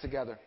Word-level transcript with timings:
together. 0.00 0.38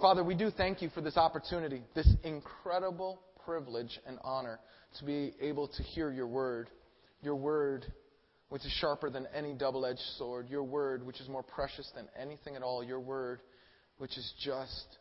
Father, 0.00 0.24
we 0.24 0.34
do 0.34 0.50
thank 0.50 0.82
you 0.82 0.88
for 0.90 1.00
this 1.00 1.16
opportunity, 1.16 1.82
this 1.94 2.08
incredible 2.24 3.20
privilege 3.44 4.00
and 4.06 4.18
honor 4.24 4.58
to 4.98 5.04
be 5.04 5.34
able 5.40 5.68
to 5.68 5.82
hear 5.82 6.10
your 6.10 6.26
word. 6.26 6.70
Your 7.22 7.36
word, 7.36 7.86
which 8.48 8.64
is 8.64 8.72
sharper 8.80 9.10
than 9.10 9.26
any 9.34 9.54
double 9.54 9.86
edged 9.86 10.00
sword. 10.18 10.48
Your 10.48 10.64
word, 10.64 11.06
which 11.06 11.20
is 11.20 11.28
more 11.28 11.42
precious 11.42 11.90
than 11.94 12.08
anything 12.20 12.56
at 12.56 12.62
all. 12.62 12.82
Your 12.82 13.00
word, 13.00 13.40
which 13.98 14.16
is 14.18 14.32
just 14.42 14.98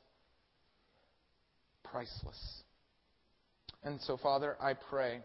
priceless. 1.83 2.63
And 3.83 3.99
so, 4.01 4.17
Father, 4.17 4.55
I 4.61 4.73
pray. 4.73 5.21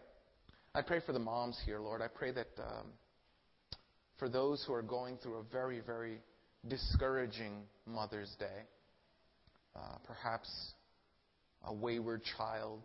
I 0.73 0.81
pray 0.81 1.01
for 1.05 1.13
the 1.13 1.19
moms 1.19 1.59
here, 1.65 1.79
Lord. 1.79 2.01
I 2.01 2.07
pray 2.07 2.31
that 2.31 2.47
um, 2.59 2.87
for 4.17 4.27
those 4.27 4.63
who 4.65 4.73
are 4.73 4.81
going 4.81 5.17
through 5.17 5.35
a 5.35 5.43
very, 5.51 5.79
very 5.79 6.17
discouraging 6.67 7.63
Mother's 7.85 8.35
Day, 8.39 8.63
uh, 9.77 9.97
perhaps 10.05 10.49
a 11.65 11.73
wayward 11.73 12.21
child, 12.37 12.81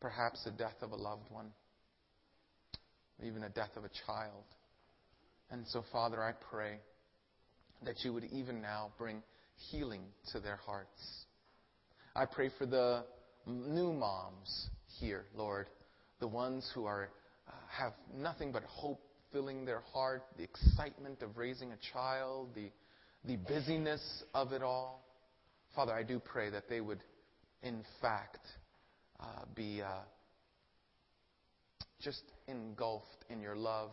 perhaps 0.00 0.42
the 0.44 0.50
death 0.50 0.76
of 0.82 0.92
a 0.92 0.96
loved 0.96 1.30
one, 1.30 1.50
even 3.24 3.44
a 3.44 3.48
death 3.48 3.76
of 3.76 3.84
a 3.84 3.90
child. 4.06 4.44
And 5.50 5.66
so, 5.68 5.84
Father, 5.92 6.22
I 6.22 6.32
pray 6.50 6.78
that 7.84 8.04
you 8.04 8.12
would 8.12 8.24
even 8.24 8.60
now 8.60 8.92
bring 8.98 9.22
healing 9.70 10.02
to 10.32 10.40
their 10.40 10.56
hearts. 10.56 11.24
I 12.14 12.24
pray 12.26 12.50
for 12.58 12.66
the 12.66 13.04
new 13.46 13.92
moms 13.92 14.68
here, 14.98 15.24
Lord, 15.34 15.66
the 16.18 16.28
ones 16.28 16.70
who 16.74 16.84
are 16.84 17.10
uh, 17.48 17.52
have 17.68 17.92
nothing 18.16 18.52
but 18.52 18.62
hope 18.64 19.00
filling 19.32 19.64
their 19.64 19.82
heart, 19.92 20.22
the 20.36 20.44
excitement 20.44 21.22
of 21.22 21.36
raising 21.36 21.72
a 21.72 21.78
child, 21.92 22.48
the 22.54 22.70
the 23.24 23.36
busyness 23.36 24.24
of 24.34 24.52
it 24.52 24.62
all. 24.62 25.04
Father, 25.74 25.92
I 25.92 26.02
do 26.02 26.18
pray 26.18 26.50
that 26.50 26.68
they 26.68 26.80
would, 26.80 27.02
in 27.62 27.84
fact, 28.00 28.46
uh, 29.20 29.44
be 29.54 29.82
uh, 29.82 30.00
just 32.00 32.22
engulfed 32.48 33.24
in 33.28 33.40
your 33.40 33.56
love, 33.56 33.90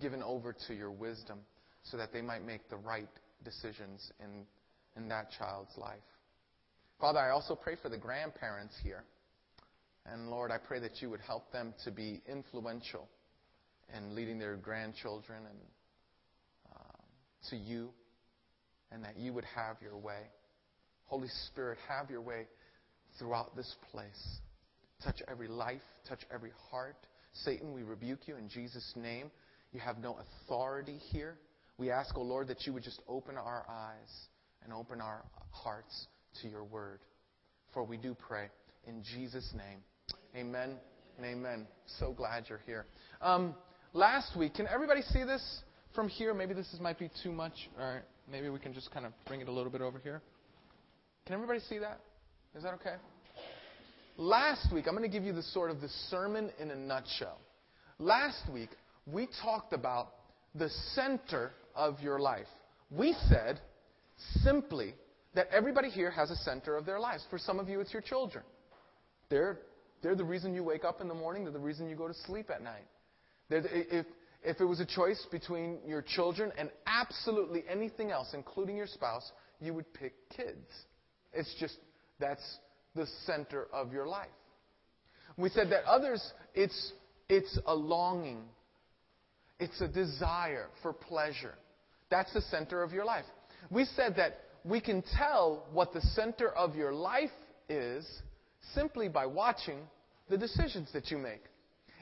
given 0.00 0.22
over 0.22 0.54
to 0.66 0.74
your 0.74 0.90
wisdom, 0.90 1.38
so 1.82 1.96
that 1.96 2.12
they 2.12 2.20
might 2.20 2.44
make 2.44 2.68
the 2.68 2.76
right 2.76 3.08
decisions 3.44 4.12
in, 4.20 4.44
in 4.96 5.08
that 5.08 5.30
child's 5.38 5.76
life. 5.76 5.98
Father, 7.00 7.20
I 7.20 7.30
also 7.30 7.54
pray 7.54 7.76
for 7.80 7.88
the 7.88 7.96
grandparents 7.96 8.74
here. 8.82 9.04
And 10.04 10.30
Lord, 10.30 10.50
I 10.50 10.58
pray 10.58 10.80
that 10.80 11.00
you 11.00 11.10
would 11.10 11.20
help 11.20 11.52
them 11.52 11.74
to 11.84 11.90
be 11.90 12.20
influential 12.28 13.08
in 13.96 14.14
leading 14.14 14.38
their 14.38 14.56
grandchildren 14.56 15.38
and 15.48 15.58
uh, 16.74 17.50
to 17.50 17.56
you, 17.56 17.90
and 18.90 19.04
that 19.04 19.16
you 19.18 19.32
would 19.32 19.44
have 19.54 19.76
your 19.80 19.96
way. 19.96 20.22
Holy 21.08 21.28
Spirit, 21.46 21.78
have 21.88 22.10
your 22.10 22.20
way 22.20 22.46
throughout 23.18 23.56
this 23.56 23.74
place. 23.90 24.38
Touch 25.02 25.22
every 25.28 25.48
life, 25.48 25.82
touch 26.08 26.20
every 26.32 26.52
heart. 26.70 26.96
Satan, 27.32 27.72
we 27.72 27.82
rebuke 27.82 28.26
you 28.26 28.36
in 28.36 28.48
Jesus' 28.48 28.92
name. 28.96 29.30
You 29.72 29.80
have 29.80 29.98
no 29.98 30.18
authority 30.18 30.98
here. 31.10 31.38
We 31.78 31.90
ask, 31.90 32.16
O 32.16 32.20
oh 32.20 32.24
Lord, 32.24 32.48
that 32.48 32.66
you 32.66 32.72
would 32.72 32.82
just 32.82 33.00
open 33.08 33.36
our 33.36 33.64
eyes 33.68 34.26
and 34.64 34.72
open 34.72 35.00
our 35.00 35.24
hearts 35.50 36.06
to 36.42 36.48
your 36.48 36.64
word. 36.64 37.00
For 37.72 37.84
we 37.84 37.96
do 37.96 38.14
pray 38.14 38.48
in 38.86 39.02
Jesus' 39.02 39.48
name. 39.54 39.80
Amen 40.36 40.76
and 41.16 41.26
amen. 41.26 41.66
So 41.98 42.12
glad 42.12 42.44
you're 42.48 42.60
here. 42.66 42.86
Um, 43.20 43.54
last 43.92 44.36
week, 44.36 44.54
can 44.54 44.66
everybody 44.66 45.02
see 45.02 45.24
this 45.24 45.42
from 45.94 46.08
here? 46.08 46.34
Maybe 46.34 46.54
this 46.54 46.72
is, 46.72 46.80
might 46.80 46.98
be 46.98 47.10
too 47.22 47.32
much. 47.32 47.52
All 47.78 47.94
right, 47.94 48.02
maybe 48.30 48.48
we 48.48 48.58
can 48.58 48.74
just 48.74 48.90
kind 48.90 49.06
of 49.06 49.12
bring 49.26 49.40
it 49.40 49.48
a 49.48 49.52
little 49.52 49.70
bit 49.70 49.80
over 49.80 49.98
here. 49.98 50.22
Can 51.28 51.34
everybody 51.34 51.60
see 51.60 51.76
that? 51.76 52.00
Is 52.56 52.62
that 52.62 52.72
okay? 52.76 52.94
Last 54.16 54.72
week, 54.72 54.86
I'm 54.88 54.96
going 54.96 55.08
to 55.08 55.14
give 55.14 55.24
you 55.24 55.34
the 55.34 55.42
sort 55.42 55.70
of 55.70 55.82
the 55.82 55.90
sermon 56.08 56.50
in 56.58 56.70
a 56.70 56.74
nutshell. 56.74 57.36
Last 57.98 58.50
week, 58.50 58.70
we 59.06 59.28
talked 59.42 59.74
about 59.74 60.14
the 60.54 60.70
center 60.94 61.50
of 61.74 62.00
your 62.00 62.18
life. 62.18 62.46
We 62.90 63.14
said 63.28 63.60
simply 64.42 64.94
that 65.34 65.48
everybody 65.52 65.90
here 65.90 66.10
has 66.10 66.30
a 66.30 66.36
center 66.36 66.78
of 66.78 66.86
their 66.86 66.98
lives. 66.98 67.26
For 67.28 67.38
some 67.38 67.58
of 67.58 67.68
you, 67.68 67.80
it's 67.80 67.92
your 67.92 68.00
children. 68.00 68.42
They're, 69.28 69.58
they're 70.02 70.16
the 70.16 70.24
reason 70.24 70.54
you 70.54 70.64
wake 70.64 70.84
up 70.84 71.02
in 71.02 71.08
the 71.08 71.14
morning, 71.14 71.44
they're 71.44 71.52
the 71.52 71.58
reason 71.58 71.90
you 71.90 71.96
go 71.96 72.08
to 72.08 72.14
sleep 72.24 72.48
at 72.48 72.62
night. 72.62 72.86
if, 73.50 74.06
if 74.42 74.60
it 74.62 74.64
was 74.64 74.80
a 74.80 74.86
choice 74.86 75.26
between 75.30 75.80
your 75.86 76.00
children 76.00 76.52
and 76.56 76.70
absolutely 76.86 77.64
anything 77.68 78.12
else, 78.12 78.28
including 78.32 78.78
your 78.78 78.86
spouse, 78.86 79.30
you 79.60 79.74
would 79.74 79.92
pick 79.92 80.14
kids. 80.30 80.86
It's 81.32 81.54
just, 81.58 81.76
that's 82.18 82.58
the 82.94 83.06
center 83.26 83.66
of 83.72 83.92
your 83.92 84.06
life. 84.06 84.28
We 85.36 85.48
said 85.50 85.70
that 85.70 85.84
others, 85.84 86.32
it's, 86.54 86.92
it's 87.28 87.58
a 87.66 87.74
longing, 87.74 88.42
it's 89.60 89.80
a 89.80 89.88
desire 89.88 90.66
for 90.82 90.92
pleasure. 90.92 91.54
That's 92.10 92.32
the 92.32 92.40
center 92.42 92.82
of 92.82 92.92
your 92.92 93.04
life. 93.04 93.24
We 93.70 93.84
said 93.84 94.16
that 94.16 94.40
we 94.64 94.80
can 94.80 95.02
tell 95.16 95.66
what 95.72 95.92
the 95.92 96.00
center 96.00 96.48
of 96.48 96.74
your 96.74 96.92
life 96.92 97.30
is 97.68 98.06
simply 98.74 99.08
by 99.08 99.26
watching 99.26 99.80
the 100.28 100.36
decisions 100.36 100.88
that 100.92 101.10
you 101.10 101.18
make. 101.18 101.42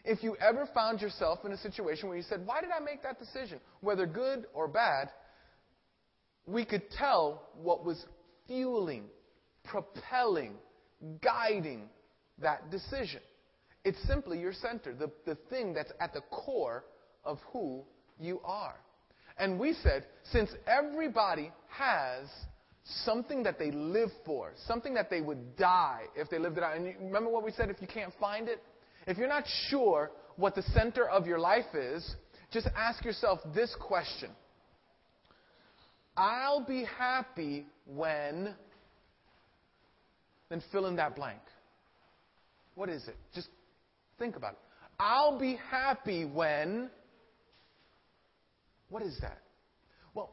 If 0.05 0.23
you 0.23 0.37
ever 0.37 0.69
found 0.73 1.01
yourself 1.01 1.41
in 1.45 1.53
a 1.53 1.57
situation 1.57 2.09
where 2.09 2.17
you 2.17 2.23
said, 2.23 2.47
Why 2.47 2.61
did 2.61 2.71
I 2.71 2.81
make 2.81 3.03
that 3.03 3.19
decision? 3.19 3.61
Whether 3.81 4.07
good 4.07 4.47
or 4.55 4.69
bad, 4.69 5.11
we 6.47 6.65
could 6.65 6.91
tell 6.93 7.43
what 7.61 7.85
was 7.85 8.05
fueling, 8.47 9.05
propelling, 9.67 10.55
guiding 11.23 11.89
that 12.41 12.71
decision. 12.71 13.21
It's 13.85 13.99
simply 14.07 14.39
your 14.41 14.53
center, 14.53 14.95
the, 14.95 15.11
the 15.25 15.37
thing 15.49 15.73
that's 15.73 15.93
at 16.01 16.13
the 16.13 16.23
core 16.31 16.85
of 17.25 17.39
who 17.53 17.85
you 18.19 18.41
are. 18.45 18.77
And 19.39 19.59
we 19.59 19.75
said, 19.83 20.07
since 20.33 20.51
everybody 20.67 21.53
has 21.69 22.27
something 23.05 23.43
that 23.43 23.59
they 23.59 23.71
live 23.71 24.11
for, 24.25 24.53
something 24.67 24.95
that 24.95 25.11
they 25.11 25.21
would 25.21 25.57
die 25.57 26.03
if 26.15 26.31
they 26.31 26.39
lived 26.39 26.57
it 26.57 26.65
out. 26.65 26.77
And 26.77 26.87
you, 26.87 26.95
remember 27.01 27.31
what 27.31 27.45
we 27.45 27.51
said 27.53 27.71
if 27.71 27.81
you 27.81 27.87
can't 27.87 28.13
find 28.19 28.49
it? 28.49 28.63
If 29.07 29.19
you're 29.19 29.29
not 29.29 29.45
sure 29.69 30.11
what 30.37 30.55
the 30.55 30.63
center 30.75 31.09
of 31.09 31.27
your 31.27 31.39
life 31.39 31.75
is, 31.75 32.17
just 32.53 32.69
ask 32.77 33.05
yourself 33.05 33.41
this 33.55 33.75
question 33.81 34.31
I'll 36.17 36.65
be 36.65 36.85
happy 36.99 37.67
when. 37.87 38.55
Then 40.49 40.63
fill 40.71 40.87
in 40.87 40.97
that 40.97 41.17
blank. 41.17 41.41
What 42.75 42.89
is 42.89 43.07
it? 43.09 43.17
Just 43.35 43.49
think 44.19 44.37
about 44.37 44.53
it. 44.53 44.59
I'll 44.99 45.39
be 45.39 45.59
happy 45.71 46.25
when. 46.25 46.91
What 48.89 49.03
is 49.03 49.19
that? 49.21 49.39
Well, 50.15 50.31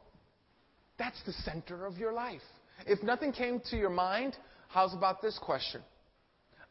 that's 0.98 1.20
the 1.26 1.32
center 1.32 1.86
of 1.86 1.98
your 1.98 2.12
life. 2.12 2.40
If 2.86 3.02
nothing 3.02 3.32
came 3.32 3.60
to 3.70 3.76
your 3.76 3.90
mind, 3.90 4.36
how's 4.68 4.94
about 4.94 5.20
this 5.20 5.38
question? 5.42 5.82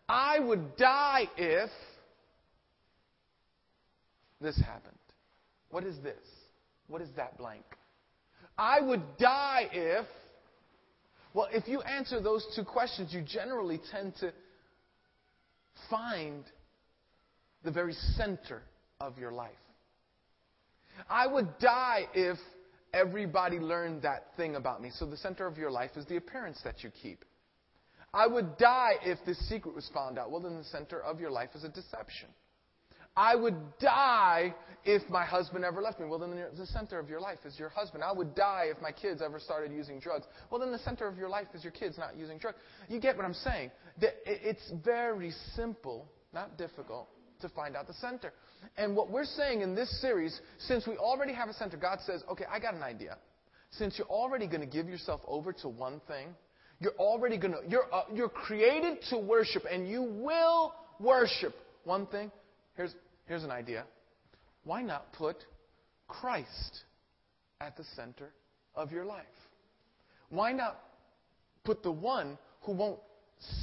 I 0.07 0.39
would 0.39 0.75
die 0.77 1.27
if 1.37 1.69
this 4.41 4.57
happened. 4.57 4.97
What 5.69 5.83
is 5.83 5.97
this? 6.03 6.19
What 6.87 7.01
is 7.01 7.09
that 7.15 7.37
blank? 7.37 7.63
I 8.57 8.81
would 8.81 9.01
die 9.17 9.69
if. 9.71 10.05
Well, 11.33 11.47
if 11.51 11.67
you 11.67 11.81
answer 11.81 12.21
those 12.21 12.45
two 12.55 12.63
questions, 12.63 13.13
you 13.13 13.21
generally 13.21 13.81
tend 13.91 14.15
to 14.19 14.31
find 15.89 16.43
the 17.63 17.71
very 17.71 17.93
center 18.15 18.61
of 18.99 19.17
your 19.17 19.31
life. 19.31 19.51
I 21.09 21.25
would 21.25 21.57
die 21.59 22.03
if 22.13 22.37
everybody 22.93 23.57
learned 23.57 24.03
that 24.03 24.27
thing 24.37 24.55
about 24.55 24.81
me. 24.81 24.91
So 24.91 25.05
the 25.05 25.17
center 25.17 25.47
of 25.47 25.57
your 25.57 25.71
life 25.71 25.91
is 25.95 26.05
the 26.05 26.17
appearance 26.17 26.61
that 26.63 26.83
you 26.83 26.91
keep. 27.01 27.25
I 28.13 28.27
would 28.27 28.57
die 28.57 28.93
if 29.03 29.17
this 29.25 29.39
secret 29.49 29.73
was 29.73 29.89
found 29.91 30.19
out. 30.19 30.29
Well, 30.29 30.41
then 30.41 30.55
the 30.55 30.63
center 30.65 31.01
of 31.01 31.19
your 31.19 31.31
life 31.31 31.49
is 31.55 31.63
a 31.63 31.69
deception. 31.69 32.29
I 33.15 33.35
would 33.35 33.55
die 33.79 34.55
if 34.85 35.07
my 35.09 35.23
husband 35.23 35.63
ever 35.63 35.81
left 35.81 35.99
me. 35.99 36.07
Well, 36.07 36.19
then 36.19 36.35
the 36.57 36.65
center 36.65 36.99
of 36.99 37.07
your 37.07 37.21
life 37.21 37.39
is 37.45 37.57
your 37.57 37.69
husband. 37.69 38.03
I 38.03 38.11
would 38.11 38.35
die 38.35 38.65
if 38.69 38.81
my 38.81 38.91
kids 38.91 39.21
ever 39.21 39.39
started 39.39 39.71
using 39.71 39.99
drugs. 39.99 40.25
Well, 40.49 40.59
then 40.59 40.71
the 40.71 40.79
center 40.79 41.07
of 41.07 41.17
your 41.17 41.29
life 41.29 41.47
is 41.53 41.63
your 41.63 41.71
kids 41.71 41.97
not 41.97 42.17
using 42.17 42.37
drugs. 42.37 42.57
You 42.89 42.99
get 42.99 43.15
what 43.15 43.25
I'm 43.25 43.33
saying? 43.33 43.71
It's 44.25 44.71
very 44.83 45.31
simple, 45.55 46.09
not 46.33 46.57
difficult, 46.57 47.07
to 47.41 47.49
find 47.49 47.75
out 47.75 47.87
the 47.87 47.93
center. 47.93 48.33
And 48.77 48.95
what 48.95 49.09
we're 49.09 49.25
saying 49.25 49.61
in 49.61 49.75
this 49.75 50.01
series, 50.01 50.39
since 50.57 50.87
we 50.87 50.97
already 50.97 51.33
have 51.33 51.49
a 51.49 51.53
center, 51.53 51.77
God 51.77 51.99
says, 52.05 52.23
okay, 52.31 52.45
I 52.51 52.59
got 52.59 52.73
an 52.73 52.83
idea. 52.83 53.17
Since 53.71 53.97
you're 53.97 54.07
already 54.07 54.47
going 54.47 54.61
to 54.61 54.67
give 54.67 54.87
yourself 54.87 55.21
over 55.27 55.53
to 55.53 55.69
one 55.69 56.01
thing, 56.07 56.29
you're 56.79 56.95
already 56.97 57.37
going 57.37 57.53
to, 57.53 57.59
you're, 57.67 57.93
uh, 57.93 58.03
you're 58.13 58.29
created 58.29 58.97
to 59.09 59.17
worship, 59.17 59.63
and 59.69 59.87
you 59.87 60.03
will 60.03 60.73
worship 60.99 61.55
one 61.83 62.05
thing. 62.07 62.31
Here's, 62.75 62.95
here's 63.25 63.43
an 63.43 63.51
idea. 63.51 63.85
Why 64.63 64.81
not 64.81 65.11
put 65.13 65.37
Christ 66.07 66.83
at 67.61 67.77
the 67.77 67.83
center 67.95 68.29
of 68.75 68.91
your 68.91 69.05
life? 69.05 69.25
Why 70.29 70.51
not 70.51 70.79
put 71.63 71.83
the 71.83 71.91
one 71.91 72.37
who 72.61 72.73
won't 72.73 72.99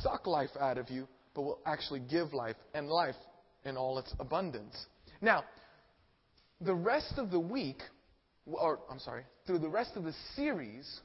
suck 0.02 0.26
life 0.26 0.50
out 0.58 0.78
of 0.78 0.90
you, 0.90 1.06
but 1.34 1.42
will 1.42 1.60
actually 1.66 2.00
give 2.00 2.32
life 2.32 2.56
and 2.74 2.88
life 2.88 3.16
in 3.64 3.76
all 3.76 3.98
its 3.98 4.12
abundance. 4.18 4.86
Now, 5.20 5.44
the 6.60 6.74
rest 6.74 7.14
of 7.16 7.30
the 7.30 7.40
week, 7.40 7.82
or 8.46 8.80
I'm 8.90 8.98
sorry, 8.98 9.24
through 9.46 9.58
the 9.60 9.68
rest 9.68 9.92
of 9.96 10.04
the 10.04 10.14
series, 10.34 11.00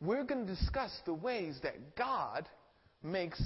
we're 0.00 0.24
going 0.24 0.46
to 0.46 0.54
discuss 0.54 0.90
the 1.06 1.14
ways 1.14 1.58
that 1.62 1.96
God 1.96 2.48
makes 3.02 3.40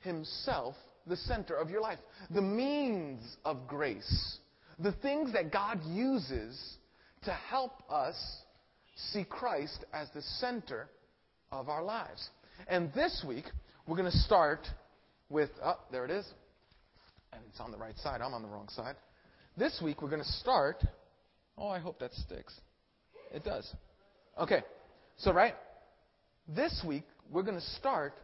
Himself 0.00 0.74
the 1.06 1.16
center 1.16 1.54
of 1.54 1.70
your 1.70 1.80
life, 1.80 1.98
the 2.30 2.42
means 2.42 3.36
of 3.44 3.66
grace, 3.66 4.38
the 4.78 4.92
things 4.92 5.32
that 5.32 5.52
God 5.52 5.80
uses 5.84 6.76
to 7.24 7.32
help 7.32 7.82
us 7.90 8.16
see 9.12 9.24
Christ 9.24 9.84
as 9.92 10.08
the 10.14 10.22
center 10.22 10.88
of 11.50 11.68
our 11.68 11.82
lives. 11.82 12.30
And 12.68 12.92
this 12.94 13.24
week, 13.26 13.44
we're 13.86 13.96
going 13.96 14.10
to 14.10 14.18
start 14.18 14.66
with, 15.28 15.50
oh, 15.64 15.78
there 15.90 16.04
it 16.04 16.10
is. 16.10 16.26
And 17.32 17.42
it's 17.48 17.60
on 17.60 17.70
the 17.70 17.78
right 17.78 17.96
side. 17.98 18.20
I'm 18.20 18.34
on 18.34 18.42
the 18.42 18.48
wrong 18.48 18.68
side. 18.68 18.96
This 19.56 19.80
week, 19.82 20.02
we're 20.02 20.10
going 20.10 20.22
to 20.22 20.32
start. 20.32 20.82
Oh, 21.56 21.68
I 21.68 21.78
hope 21.78 21.98
that 22.00 22.12
sticks. 22.14 22.54
It 23.32 23.44
does. 23.44 23.70
Okay. 24.38 24.62
So, 25.18 25.32
right? 25.32 25.54
This 26.48 26.82
week, 26.86 27.04
we're 27.30 27.42
going 27.42 27.58
to 27.58 27.66
start 27.78 28.14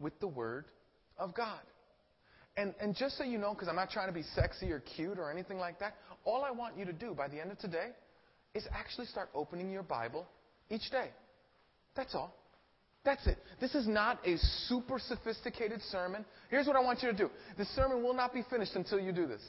with 0.00 0.18
the 0.20 0.28
Word 0.28 0.66
of 1.18 1.34
God. 1.34 1.60
And, 2.58 2.74
and 2.80 2.96
just 2.96 3.16
so 3.16 3.22
you 3.22 3.38
know, 3.38 3.54
because 3.54 3.68
I'm 3.68 3.76
not 3.76 3.88
trying 3.88 4.08
to 4.08 4.12
be 4.12 4.24
sexy 4.34 4.72
or 4.72 4.80
cute 4.80 5.16
or 5.16 5.30
anything 5.30 5.58
like 5.58 5.78
that, 5.78 5.94
all 6.24 6.42
I 6.42 6.50
want 6.50 6.76
you 6.76 6.84
to 6.86 6.92
do 6.92 7.14
by 7.14 7.28
the 7.28 7.40
end 7.40 7.52
of 7.52 7.58
today 7.60 7.90
is 8.52 8.66
actually 8.72 9.06
start 9.06 9.28
opening 9.32 9.70
your 9.70 9.84
Bible 9.84 10.26
each 10.68 10.90
day. 10.90 11.10
That's 11.94 12.16
all. 12.16 12.34
That's 13.04 13.24
it. 13.28 13.38
This 13.60 13.76
is 13.76 13.86
not 13.86 14.18
a 14.26 14.36
super 14.66 14.98
sophisticated 14.98 15.80
sermon. 15.82 16.24
Here's 16.50 16.66
what 16.66 16.74
I 16.74 16.80
want 16.80 17.00
you 17.00 17.12
to 17.12 17.16
do 17.16 17.30
the 17.56 17.64
sermon 17.76 18.02
will 18.02 18.12
not 18.12 18.34
be 18.34 18.42
finished 18.50 18.74
until 18.74 18.98
you 18.98 19.12
do 19.12 19.28
this. 19.28 19.42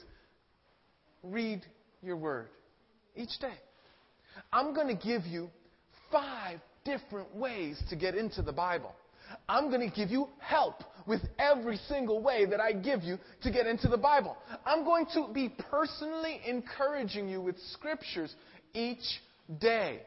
Read 1.24 1.62
your 2.02 2.16
word 2.16 2.46
each 3.16 3.40
day. 3.40 3.54
I'm 4.52 4.72
going 4.72 4.86
to 4.86 5.06
give 5.06 5.26
you 5.26 5.50
five 6.12 6.60
different 6.84 7.34
ways 7.34 7.82
to 7.90 7.96
get 7.96 8.14
into 8.14 8.40
the 8.40 8.52
Bible. 8.52 8.94
I'm 9.48 9.70
going 9.70 9.88
to 9.88 9.94
give 9.94 10.10
you 10.10 10.28
help 10.38 10.82
with 11.06 11.20
every 11.38 11.78
single 11.88 12.22
way 12.22 12.46
that 12.46 12.60
I 12.60 12.72
give 12.72 13.02
you 13.02 13.18
to 13.42 13.50
get 13.50 13.66
into 13.66 13.88
the 13.88 13.96
Bible. 13.96 14.36
I'm 14.64 14.84
going 14.84 15.06
to 15.14 15.28
be 15.32 15.48
personally 15.70 16.40
encouraging 16.46 17.28
you 17.28 17.40
with 17.40 17.56
scriptures 17.72 18.34
each 18.74 19.20
day. 19.60 20.00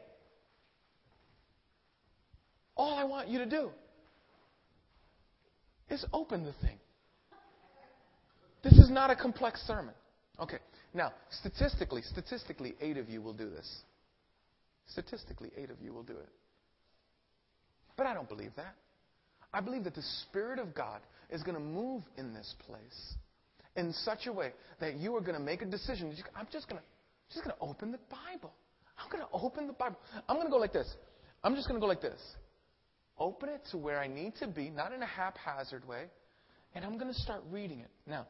All 2.76 2.98
I 2.98 3.04
want 3.04 3.28
you 3.28 3.38
to 3.38 3.46
do 3.46 3.70
is 5.90 6.04
open 6.12 6.44
the 6.44 6.54
thing. 6.66 6.78
This 8.62 8.72
is 8.74 8.90
not 8.90 9.10
a 9.10 9.16
complex 9.16 9.60
sermon. 9.66 9.94
Okay. 10.40 10.58
Now, 10.94 11.12
statistically, 11.40 12.02
statistically, 12.02 12.74
eight 12.80 12.96
of 12.96 13.10
you 13.10 13.20
will 13.20 13.34
do 13.34 13.50
this. 13.50 13.68
Statistically, 14.86 15.50
eight 15.56 15.70
of 15.70 15.80
you 15.82 15.92
will 15.92 16.02
do 16.02 16.14
it. 16.14 16.28
But 17.96 18.06
I 18.06 18.14
don't 18.14 18.28
believe 18.28 18.52
that. 18.56 18.74
I 19.54 19.60
believe 19.60 19.84
that 19.84 19.94
the 19.94 20.02
Spirit 20.22 20.58
of 20.58 20.74
God 20.74 21.00
is 21.30 21.42
going 21.44 21.54
to 21.54 21.62
move 21.62 22.02
in 22.18 22.34
this 22.34 22.54
place 22.66 23.14
in 23.76 23.92
such 23.92 24.26
a 24.26 24.32
way 24.32 24.52
that 24.80 24.96
you 24.96 25.14
are 25.14 25.20
going 25.20 25.38
to 25.38 25.42
make 25.42 25.62
a 25.62 25.66
decision. 25.66 26.14
I'm 26.36 26.48
just 26.52 26.68
going 26.68 26.80
to, 26.80 26.86
just 27.32 27.44
going 27.44 27.56
to 27.56 27.62
open 27.62 27.92
the 27.92 28.00
Bible. 28.10 28.52
I'm 28.98 29.08
going 29.10 29.22
to 29.22 29.30
open 29.32 29.68
the 29.68 29.72
Bible. 29.72 29.96
I'm 30.28 30.36
going 30.36 30.48
to 30.48 30.50
go 30.50 30.58
like 30.58 30.72
this. 30.72 30.92
I'm 31.42 31.54
just 31.54 31.68
going 31.68 31.80
to 31.80 31.80
go 31.80 31.86
like 31.86 32.02
this. 32.02 32.20
Open 33.16 33.48
it 33.48 33.62
to 33.70 33.78
where 33.78 34.00
I 34.00 34.08
need 34.08 34.34
to 34.40 34.48
be, 34.48 34.70
not 34.70 34.92
in 34.92 35.02
a 35.02 35.06
haphazard 35.06 35.86
way, 35.86 36.06
and 36.74 36.84
I'm 36.84 36.98
going 36.98 37.12
to 37.12 37.20
start 37.20 37.42
reading 37.48 37.78
it. 37.78 37.90
Now, 38.08 38.26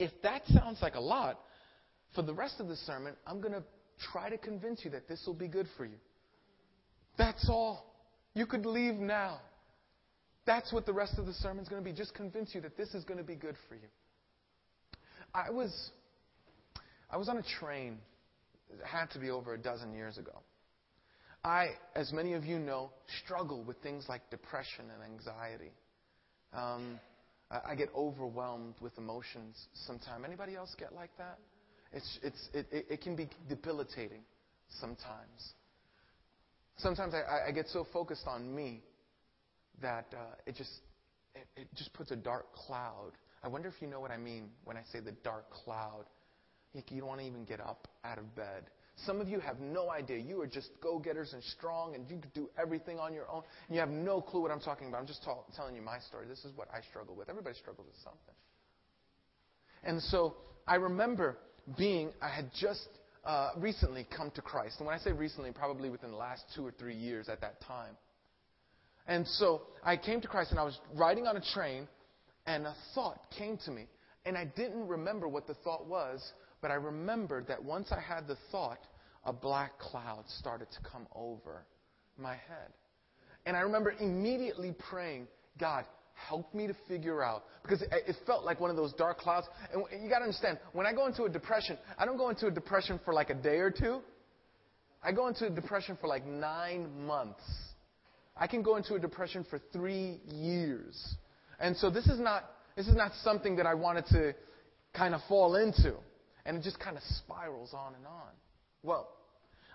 if 0.00 0.10
that 0.22 0.42
sounds 0.48 0.78
like 0.82 0.96
a 0.96 1.00
lot, 1.00 1.38
for 2.16 2.22
the 2.22 2.34
rest 2.34 2.56
of 2.58 2.66
the 2.66 2.76
sermon, 2.76 3.14
I'm 3.26 3.40
going 3.40 3.52
to 3.52 3.62
try 4.12 4.28
to 4.28 4.38
convince 4.38 4.84
you 4.84 4.90
that 4.90 5.06
this 5.06 5.22
will 5.24 5.34
be 5.34 5.46
good 5.46 5.68
for 5.76 5.84
you. 5.84 5.98
That's 7.16 7.48
all. 7.48 7.94
You 8.34 8.44
could 8.46 8.66
leave 8.66 8.94
now. 8.94 9.40
That's 10.46 10.72
what 10.72 10.86
the 10.86 10.92
rest 10.92 11.18
of 11.18 11.26
the 11.26 11.34
sermon 11.34 11.62
is 11.62 11.68
going 11.68 11.82
to 11.82 11.88
be. 11.88 11.94
Just 11.94 12.14
convince 12.14 12.54
you 12.54 12.60
that 12.60 12.76
this 12.76 12.94
is 12.94 13.04
going 13.04 13.18
to 13.18 13.24
be 13.24 13.34
good 13.34 13.56
for 13.68 13.74
you. 13.74 13.88
I 15.34 15.50
was, 15.50 15.90
I 17.10 17.16
was 17.16 17.28
on 17.28 17.36
a 17.38 17.42
train. 17.58 17.98
It 18.70 18.78
had 18.84 19.10
to 19.10 19.18
be 19.18 19.30
over 19.30 19.54
a 19.54 19.58
dozen 19.58 19.92
years 19.92 20.18
ago. 20.18 20.40
I, 21.44 21.70
as 21.94 22.12
many 22.12 22.32
of 22.32 22.44
you 22.44 22.58
know, 22.58 22.90
struggle 23.24 23.62
with 23.62 23.76
things 23.82 24.06
like 24.08 24.30
depression 24.30 24.86
and 24.94 25.12
anxiety. 25.12 25.72
Um, 26.52 26.98
I 27.50 27.74
get 27.76 27.88
overwhelmed 27.94 28.74
with 28.80 28.96
emotions 28.98 29.56
sometimes. 29.86 30.24
Anybody 30.24 30.56
else 30.56 30.74
get 30.78 30.92
like 30.92 31.10
that? 31.18 31.38
It's, 31.92 32.18
it's, 32.22 32.48
it, 32.52 32.66
it, 32.72 32.86
it 32.90 33.00
can 33.02 33.14
be 33.14 33.28
debilitating 33.48 34.22
sometimes. 34.80 35.54
Sometimes 36.78 37.14
I, 37.14 37.48
I 37.48 37.52
get 37.52 37.68
so 37.68 37.86
focused 37.92 38.26
on 38.26 38.52
me 38.52 38.82
that 39.82 40.06
uh, 40.12 40.34
it 40.46 40.56
just 40.56 40.70
it, 41.34 41.46
it 41.56 41.68
just 41.74 41.92
puts 41.92 42.10
a 42.10 42.16
dark 42.16 42.52
cloud. 42.54 43.12
I 43.42 43.48
wonder 43.48 43.68
if 43.68 43.74
you 43.80 43.88
know 43.88 44.00
what 44.00 44.10
I 44.10 44.16
mean 44.16 44.50
when 44.64 44.76
I 44.76 44.82
say 44.92 45.00
the 45.00 45.12
dark 45.12 45.50
cloud. 45.50 46.04
You, 46.72 46.82
don't 46.98 47.08
want 47.08 47.20
to 47.20 47.26
even 47.26 47.44
get 47.44 47.60
up 47.60 47.88
out 48.04 48.18
of 48.18 48.34
bed. 48.34 48.64
Some 49.06 49.20
of 49.20 49.28
you 49.28 49.40
have 49.40 49.60
no 49.60 49.90
idea. 49.90 50.18
You 50.18 50.40
are 50.42 50.46
just 50.46 50.70
go 50.82 50.98
getters 50.98 51.32
and 51.32 51.42
strong, 51.42 51.94
and 51.94 52.08
you 52.10 52.18
could 52.18 52.32
do 52.34 52.50
everything 52.60 52.98
on 52.98 53.14
your 53.14 53.30
own. 53.30 53.42
And 53.68 53.74
you 53.74 53.80
have 53.80 53.90
no 53.90 54.20
clue 54.20 54.42
what 54.42 54.50
I'm 54.50 54.60
talking 54.60 54.88
about. 54.88 55.00
I'm 55.00 55.06
just 55.06 55.26
telling 55.54 55.74
you 55.74 55.82
my 55.82 55.98
story. 56.00 56.26
This 56.26 56.44
is 56.44 56.52
what 56.54 56.68
I 56.74 56.80
struggle 56.90 57.14
with. 57.14 57.30
Everybody 57.30 57.56
struggles 57.56 57.86
with 57.86 57.96
something. 58.02 58.34
And 59.84 60.02
so 60.02 60.36
I 60.66 60.76
remember 60.76 61.38
being, 61.78 62.10
I 62.20 62.28
had 62.28 62.50
just 62.58 62.88
uh, 63.24 63.50
recently 63.58 64.06
come 64.14 64.30
to 64.32 64.42
Christ. 64.42 64.76
And 64.78 64.86
when 64.86 64.94
I 64.94 64.98
say 64.98 65.12
recently, 65.12 65.50
probably 65.52 65.90
within 65.90 66.10
the 66.10 66.16
last 66.16 66.44
two 66.54 66.66
or 66.66 66.72
three 66.72 66.96
years 66.96 67.28
at 67.28 67.40
that 67.40 67.60
time. 67.62 67.96
And 69.06 69.26
so 69.26 69.62
I 69.84 69.96
came 69.96 70.20
to 70.20 70.28
Christ 70.28 70.50
and 70.50 70.60
I 70.60 70.64
was 70.64 70.78
riding 70.94 71.26
on 71.26 71.36
a 71.36 71.42
train 71.52 71.86
and 72.46 72.66
a 72.66 72.74
thought 72.94 73.20
came 73.36 73.58
to 73.64 73.70
me. 73.70 73.86
And 74.24 74.36
I 74.36 74.44
didn't 74.44 74.86
remember 74.88 75.28
what 75.28 75.46
the 75.46 75.54
thought 75.54 75.86
was, 75.86 76.20
but 76.60 76.70
I 76.70 76.74
remembered 76.74 77.46
that 77.48 77.62
once 77.62 77.92
I 77.92 78.00
had 78.00 78.26
the 78.26 78.36
thought, 78.50 78.80
a 79.24 79.32
black 79.32 79.78
cloud 79.78 80.24
started 80.38 80.68
to 80.72 80.90
come 80.90 81.06
over 81.14 81.64
my 82.18 82.32
head. 82.32 82.72
And 83.44 83.56
I 83.56 83.60
remember 83.60 83.94
immediately 84.00 84.74
praying, 84.90 85.28
God, 85.58 85.84
help 86.14 86.52
me 86.54 86.66
to 86.66 86.74
figure 86.88 87.22
out 87.22 87.44
because 87.62 87.82
it, 87.82 88.16
felt 88.26 88.44
like 88.44 88.58
one 88.58 88.70
of 88.70 88.76
those 88.76 88.92
dark 88.94 89.18
clouds. 89.18 89.46
And 89.72 89.84
you 90.02 90.08
got 90.08 90.18
to 90.18 90.24
understand, 90.24 90.58
when 90.72 90.86
I 90.86 90.92
go 90.92 91.06
into 91.06 91.24
a 91.24 91.28
depression, 91.28 91.78
I 91.98 92.04
don't 92.04 92.16
go 92.16 92.30
into 92.30 92.46
a 92.46 92.50
depression 92.50 92.98
for 93.04 93.12
like 93.12 93.30
a 93.30 93.34
day 93.34 93.58
or 93.58 93.70
two. 93.70 94.00
I 95.02 95.12
go 95.12 95.28
into 95.28 95.46
a 95.46 95.50
depression 95.50 95.96
for 96.00 96.08
like 96.08 96.26
nine 96.26 97.06
months. 97.06 97.42
I 98.36 98.46
can 98.46 98.62
go 98.62 98.76
into 98.76 98.94
a 98.94 98.98
depression 98.98 99.44
for 99.48 99.60
three 99.72 100.20
years. 100.26 101.16
And 101.58 101.76
so 101.76 101.90
this 101.90 102.06
is 102.06 102.20
not, 102.20 102.44
this 102.76 102.86
is 102.86 102.94
not 102.94 103.12
something 103.22 103.56
that 103.56 103.66
I 103.66 103.74
wanted 103.74 104.06
to 104.08 104.34
kind 104.94 105.14
of 105.14 105.20
fall 105.28 105.56
into. 105.56 105.94
And 106.44 106.58
it 106.58 106.62
just 106.62 106.78
kind 106.78 106.96
of 106.96 107.02
spirals 107.02 107.72
on 107.72 107.94
and 107.94 108.06
on. 108.06 108.32
Well, 108.82 109.08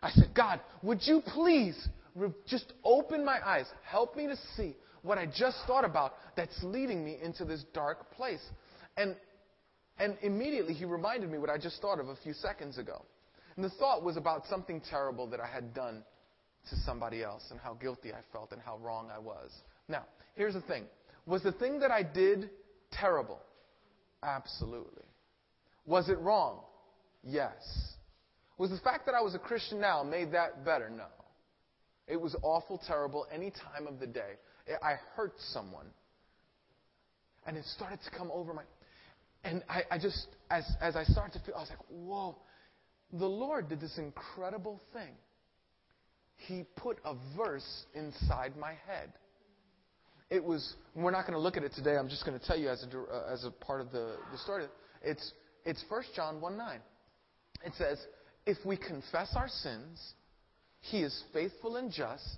I 0.02 0.12
said, 0.12 0.32
God, 0.34 0.62
would 0.84 1.00
you 1.04 1.22
please 1.26 1.88
re- 2.16 2.30
just 2.48 2.74
open 2.84 3.26
my 3.26 3.40
eyes? 3.46 3.66
Help 3.84 4.16
me 4.16 4.28
to 4.28 4.38
see 4.56 4.76
what 5.02 5.18
I 5.18 5.26
just 5.26 5.58
thought 5.68 5.84
about 5.84 6.14
that's 6.36 6.58
leading 6.64 7.04
me 7.04 7.18
into 7.22 7.46
this 7.46 7.64
dark 7.74 8.12
place. 8.12 8.44
And, 8.96 9.16
and 9.98 10.18
immediately 10.22 10.74
he 10.74 10.86
reminded 10.86 11.32
me 11.32 11.40
what 11.40 11.50
I 11.50 11.58
just 11.58 11.82
thought 11.82 12.00
of 12.00 12.08
a 12.10 12.16
few 12.24 12.34
seconds 12.34 12.78
ago. 12.78 13.04
And 13.56 13.66
the 13.66 13.70
thought 13.72 14.04
was 14.04 14.18
about 14.18 14.46
something 14.48 14.82
terrible 14.90 15.28
that 15.28 15.40
I 15.40 15.48
had 15.48 15.74
done 15.74 16.04
to 16.70 16.76
somebody 16.86 17.24
else 17.24 17.44
and 17.52 17.60
how 17.60 17.74
guilty 17.74 18.14
I 18.14 18.20
felt 18.32 18.52
and 18.52 18.62
how 18.62 18.78
wrong 18.78 19.10
I 19.14 19.20
was. 19.20 19.52
Now, 19.88 20.06
here's 20.36 20.54
the 20.54 20.62
thing. 20.62 20.86
Was 21.26 21.44
the 21.44 21.52
thing 21.52 21.80
that 21.80 21.92
I 21.92 22.04
did 22.04 22.50
terrible? 22.92 23.40
Absolutely. 24.24 25.04
Was 25.86 26.10
it 26.10 26.20
wrong? 26.20 26.60
Yes. 27.24 27.54
Was 28.58 28.70
the 28.70 28.78
fact 28.78 29.06
that 29.08 29.16
I 29.16 29.22
was 29.22 29.34
a 29.34 29.40
Christian 29.40 29.82
now 29.82 30.04
made 30.04 30.32
that 30.34 30.64
better? 30.64 30.90
No. 30.90 31.08
It 32.08 32.20
was 32.20 32.36
awful, 32.44 32.80
terrible 32.88 33.26
any 33.34 33.52
time 33.52 33.88
of 33.88 34.00
the 34.00 34.08
day. 34.08 34.34
I 34.84 34.96
hurt 35.16 35.34
someone. 35.52 35.88
And 37.46 37.58
it 37.58 37.66
started 37.66 38.00
to 38.04 38.18
come 38.18 38.30
over 38.32 38.54
my. 38.54 38.64
And 39.44 39.64
I, 39.68 39.84
I 39.90 39.98
just, 39.98 40.28
as, 40.52 40.64
as 40.80 40.96
I 40.96 41.04
started 41.06 41.40
to 41.40 41.46
feel, 41.46 41.56
I 41.56 41.62
was 41.62 41.70
like, 41.70 41.80
whoa. 41.90 42.36
The 43.14 43.26
Lord 43.26 43.68
did 43.68 43.82
this 43.82 43.98
incredible 43.98 44.82
thing 44.94 45.12
he 46.48 46.66
put 46.76 46.98
a 47.06 47.16
verse 47.38 47.86
inside 47.94 48.58
my 48.58 48.74
head. 48.88 49.14
It 50.30 50.44
was, 50.44 50.76
we're 50.96 51.12
not 51.12 51.24
going 51.24 51.34
to 51.34 51.40
look 51.40 51.58
at 51.58 51.64
it 51.64 51.74
today. 51.74 51.98
I'm 51.98 52.08
just 52.08 52.26
going 52.26 52.40
to 52.40 52.46
tell 52.46 52.58
you 52.58 52.70
as 52.70 52.84
a, 52.84 53.00
uh, 53.00 53.34
as 53.34 53.44
a 53.44 53.52
part 53.52 53.82
of 53.82 53.92
the, 53.92 54.16
the 54.32 54.38
story. 54.38 54.66
It's, 55.02 55.34
it's 55.66 55.84
1 55.90 56.04
John 56.16 56.40
1 56.40 56.58
9. 56.58 56.80
It 57.66 57.74
says, 57.78 58.00
If 58.46 58.58
we 58.66 58.78
confess 58.78 59.34
our 59.36 59.50
sins, 59.50 60.14
he 60.80 61.02
is 61.02 61.24
faithful 61.34 61.76
and 61.76 61.92
just 61.92 62.38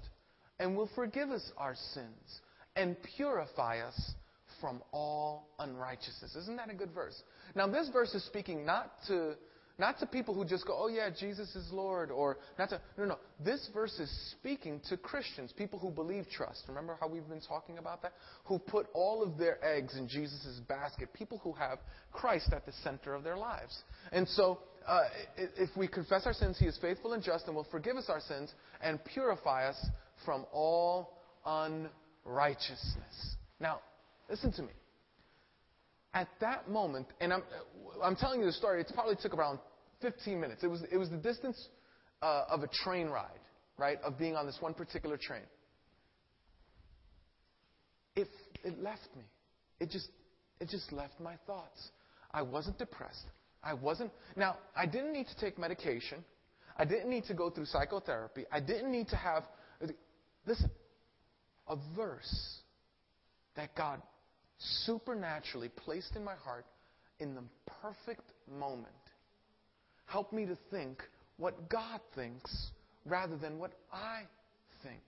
and 0.60 0.75
will 0.75 0.89
forgive 0.95 1.29
us 1.29 1.51
our 1.57 1.75
sins 1.93 2.41
and 2.75 2.95
purify 3.15 3.79
us 3.79 4.13
from 4.60 4.81
all 4.91 5.50
unrighteousness. 5.60 6.36
Isn't 6.36 6.57
that 6.57 6.69
a 6.69 6.74
good 6.74 6.91
verse? 6.91 7.22
Now, 7.55 7.67
this 7.67 7.89
verse 7.89 8.13
is 8.13 8.25
speaking 8.25 8.65
not 8.65 8.91
to 9.07 9.36
not 9.80 10.00
to 10.00 10.06
people 10.06 10.36
who 10.36 10.46
just 10.46 10.68
go, 10.68 10.77
oh, 10.77 10.88
yeah, 10.88 11.10
Jesus 11.10 11.56
is 11.56 11.68
Lord, 11.72 12.12
or 12.12 12.38
not 12.60 12.70
to. 12.70 12.82
No, 12.98 13.06
no. 13.06 13.18
This 13.44 13.70
verse 13.74 13.98
is 14.00 14.10
speaking 14.32 14.80
to 14.89 14.98
Christians, 14.98 15.51
people 15.51 15.80
who 15.80 15.89
believe 15.89 16.25
trust. 16.30 16.63
Remember 16.68 16.96
how 17.00 17.08
we've 17.08 17.27
been 17.27 17.42
talking 17.42 17.80
about 17.80 18.03
that? 18.03 18.13
Who 18.46 18.60
put 18.60 18.86
all 18.94 19.24
of 19.24 19.38
their 19.38 19.63
eggs 19.65 19.98
in 19.98 20.08
Jesus' 20.08 20.62
basket, 20.68 21.12
people 21.13 21.39
who 21.44 21.53
have 21.53 21.80
Christ 22.12 22.53
at 22.53 22.68
the 22.68 22.74
center 22.84 23.15
of 23.15 23.24
their 23.24 23.38
lives. 23.38 23.75
And 24.12 24.27
so, 24.27 24.60
uh, 24.88 25.01
if 25.38 25.75
we 25.75 25.88
confess 25.88 26.27
our 26.27 26.34
sins, 26.34 26.60
He 26.60 26.65
is 26.65 26.77
faithful 26.80 27.13
and 27.13 27.24
just 27.24 27.48
and 27.48 27.56
will 27.56 27.68
forgive 27.72 27.98
us 27.98 28.06
our 28.10 28.22
sins 28.22 28.53
and 28.82 29.03
purify 29.06 29.68
us 29.68 29.86
from 30.24 30.46
all 30.53 31.18
unrighteousness. 31.46 33.36
Now, 33.60 33.80
listen 34.30 34.51
to 34.53 34.62
me 34.62 34.70
at 36.13 36.27
that 36.41 36.70
moment, 36.70 37.08
and 37.20 37.34
I'm, 37.34 37.43
I'm 38.03 38.15
telling 38.15 38.39
you 38.39 38.46
the 38.46 38.51
story, 38.51 38.82
it 38.82 38.91
probably 38.93 39.15
took 39.22 39.34
around 39.34 39.60
15 40.01 40.39
minutes. 40.39 40.63
It 40.63 40.67
was, 40.67 40.84
it 40.91 40.98
was 40.98 41.10
the 41.10 41.17
distance 41.17 41.70
uh, 42.22 42.46
of 42.50 42.62
a 42.62 42.67
train 42.67 43.08
ride, 43.08 43.39
right, 43.77 43.98
of 44.03 44.17
being 44.17 44.36
on 44.36 44.46
this 44.46 44.58
one 44.60 44.74
particular 44.74 45.17
train. 45.17 45.41
It, 48.15 48.27
it 48.63 48.82
left 48.82 49.08
me. 49.15 49.24
It 49.79 49.89
just, 49.89 50.10
it 50.60 50.70
just 50.70 50.91
left 50.91 51.20
my 51.20 51.36
thoughts. 51.48 51.89
I 52.32 52.43
wasn't 52.43 52.77
depressed. 52.77 53.25
I 53.63 53.74
wasn't. 53.74 54.12
Now, 54.36 54.58
I 54.75 54.86
didn't 54.86 55.13
need 55.13 55.27
to 55.27 55.36
take 55.39 55.58
medication. 55.58 56.24
I 56.77 56.86
didn't 56.86 57.10
need 57.10 57.25
to 57.25 57.34
go 57.34 57.50
through 57.50 57.65
psychotherapy. 57.65 58.46
I 58.51 58.60
didn't 58.60 58.91
need 58.91 59.08
to 59.10 59.15
have, 59.15 59.43
listen, 60.46 60.70
a 61.67 61.77
verse 61.96 62.60
that 63.55 63.75
God 63.75 64.01
supernaturally 64.86 65.70
placed 65.70 66.15
in 66.15 66.24
my 66.24 66.36
heart 66.36 66.65
in 67.20 67.36
the 67.36 67.43
perfect 67.82 68.32
moment. 68.50 68.88
Help 70.05 70.34
me 70.34 70.46
to 70.46 70.58
think 70.72 71.01
what 71.38 71.70
God 71.70 72.00
thinks 72.15 72.72
rather 73.05 73.38
than 73.38 73.58
what 73.58 73.74
I 73.91 74.22
think. 74.84 75.01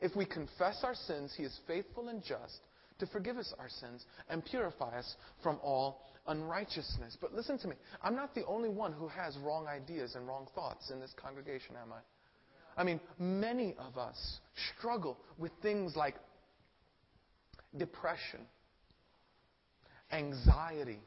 If 0.00 0.16
we 0.16 0.24
confess 0.24 0.80
our 0.82 0.94
sins, 0.94 1.32
He 1.36 1.44
is 1.44 1.58
faithful 1.66 2.08
and 2.08 2.22
just 2.22 2.60
to 2.98 3.06
forgive 3.06 3.36
us 3.36 3.52
our 3.58 3.68
sins 3.68 4.04
and 4.28 4.44
purify 4.44 4.98
us 4.98 5.16
from 5.42 5.58
all 5.62 6.02
unrighteousness. 6.26 7.16
But 7.20 7.34
listen 7.34 7.58
to 7.58 7.68
me. 7.68 7.76
I'm 8.02 8.16
not 8.16 8.34
the 8.34 8.44
only 8.46 8.68
one 8.68 8.92
who 8.92 9.08
has 9.08 9.36
wrong 9.38 9.66
ideas 9.66 10.14
and 10.14 10.26
wrong 10.26 10.46
thoughts 10.54 10.90
in 10.90 11.00
this 11.00 11.12
congregation, 11.20 11.74
am 11.80 11.92
I? 11.92 12.80
I 12.80 12.84
mean, 12.84 13.00
many 13.18 13.74
of 13.78 13.98
us 13.98 14.38
struggle 14.78 15.18
with 15.38 15.52
things 15.62 15.94
like 15.96 16.14
depression, 17.76 18.40
anxiety, 20.12 21.00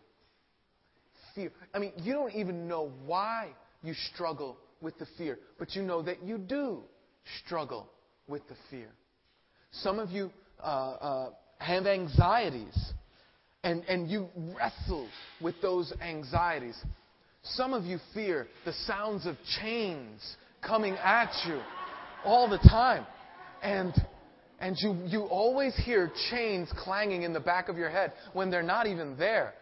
fear. 1.34 1.52
I 1.74 1.80
mean, 1.80 1.94
you 1.98 2.14
don't 2.14 2.34
even 2.34 2.68
know 2.68 2.92
why 3.06 3.50
you 3.84 3.94
struggle 4.14 4.58
with 4.82 4.98
the 4.98 5.08
fear, 5.18 5.40
but 5.60 5.76
you 5.76 5.82
know 5.82 6.02
that 6.02 6.24
you 6.24 6.38
do 6.38 6.80
struggle 7.44 7.90
with 8.28 8.48
the 8.48 8.56
fear. 8.70 8.90
Some 9.72 10.00
of 10.00 10.10
you 10.10 10.32
uh, 10.60 10.64
uh, 10.64 11.30
have 11.60 11.86
anxieties, 11.86 12.94
and, 13.64 13.84
and 13.86 14.10
you 14.10 14.30
wrestle 14.36 15.08
with 15.42 15.56
those 15.62 15.94
anxieties. 16.02 16.78
Some 17.44 17.74
of 17.74 17.84
you 17.84 18.00
fear 18.14 18.48
the 18.64 18.74
sounds 18.86 19.26
of 19.26 19.36
chains 19.62 20.36
coming 20.66 20.96
at 20.96 21.32
you 21.48 21.60
all 22.24 22.50
the 22.50 22.58
time. 22.58 23.06
And 23.62 23.94
and 24.60 24.78
you, 24.80 24.98
you 25.06 25.22
always 25.24 25.76
hear 25.76 26.12
chains 26.30 26.72
clanging 26.78 27.24
in 27.24 27.34
the 27.34 27.40
back 27.40 27.70
of 27.70 27.78
your 27.78 27.90
head 27.90 28.14
when 28.34 28.50
they're 28.50 28.64
not 28.64 28.88
even 28.88 29.18
there. 29.18 29.54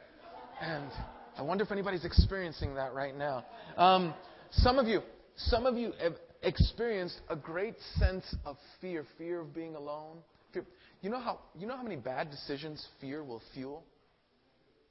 And 0.62 0.90
I 1.38 1.42
wonder 1.42 1.64
if 1.64 1.72
anybody's 1.72 2.06
experiencing 2.06 2.76
that 2.76 2.94
right 2.94 3.16
now. 3.16 3.46
Um, 3.76 4.14
some 4.52 4.78
of 4.78 4.88
you, 4.88 5.02
some 5.36 5.66
of 5.66 5.78
you 5.78 5.94
have 6.02 6.14
experienced 6.44 7.20
a 7.30 7.36
great 7.36 7.76
sense 7.98 8.36
of 8.46 8.58
fear, 8.82 9.06
fear 9.18 9.42
of 9.42 9.54
being 9.54 9.76
alone. 9.76 10.18
Fear. 10.54 10.66
You 11.02 11.10
know 11.10 11.20
how 11.20 11.40
you 11.58 11.68
know 11.68 11.76
how 11.76 11.84
many 11.84 11.96
bad 11.96 12.30
decisions 12.30 12.86
fear 13.02 13.24
will 13.24 13.42
fuel? 13.54 13.84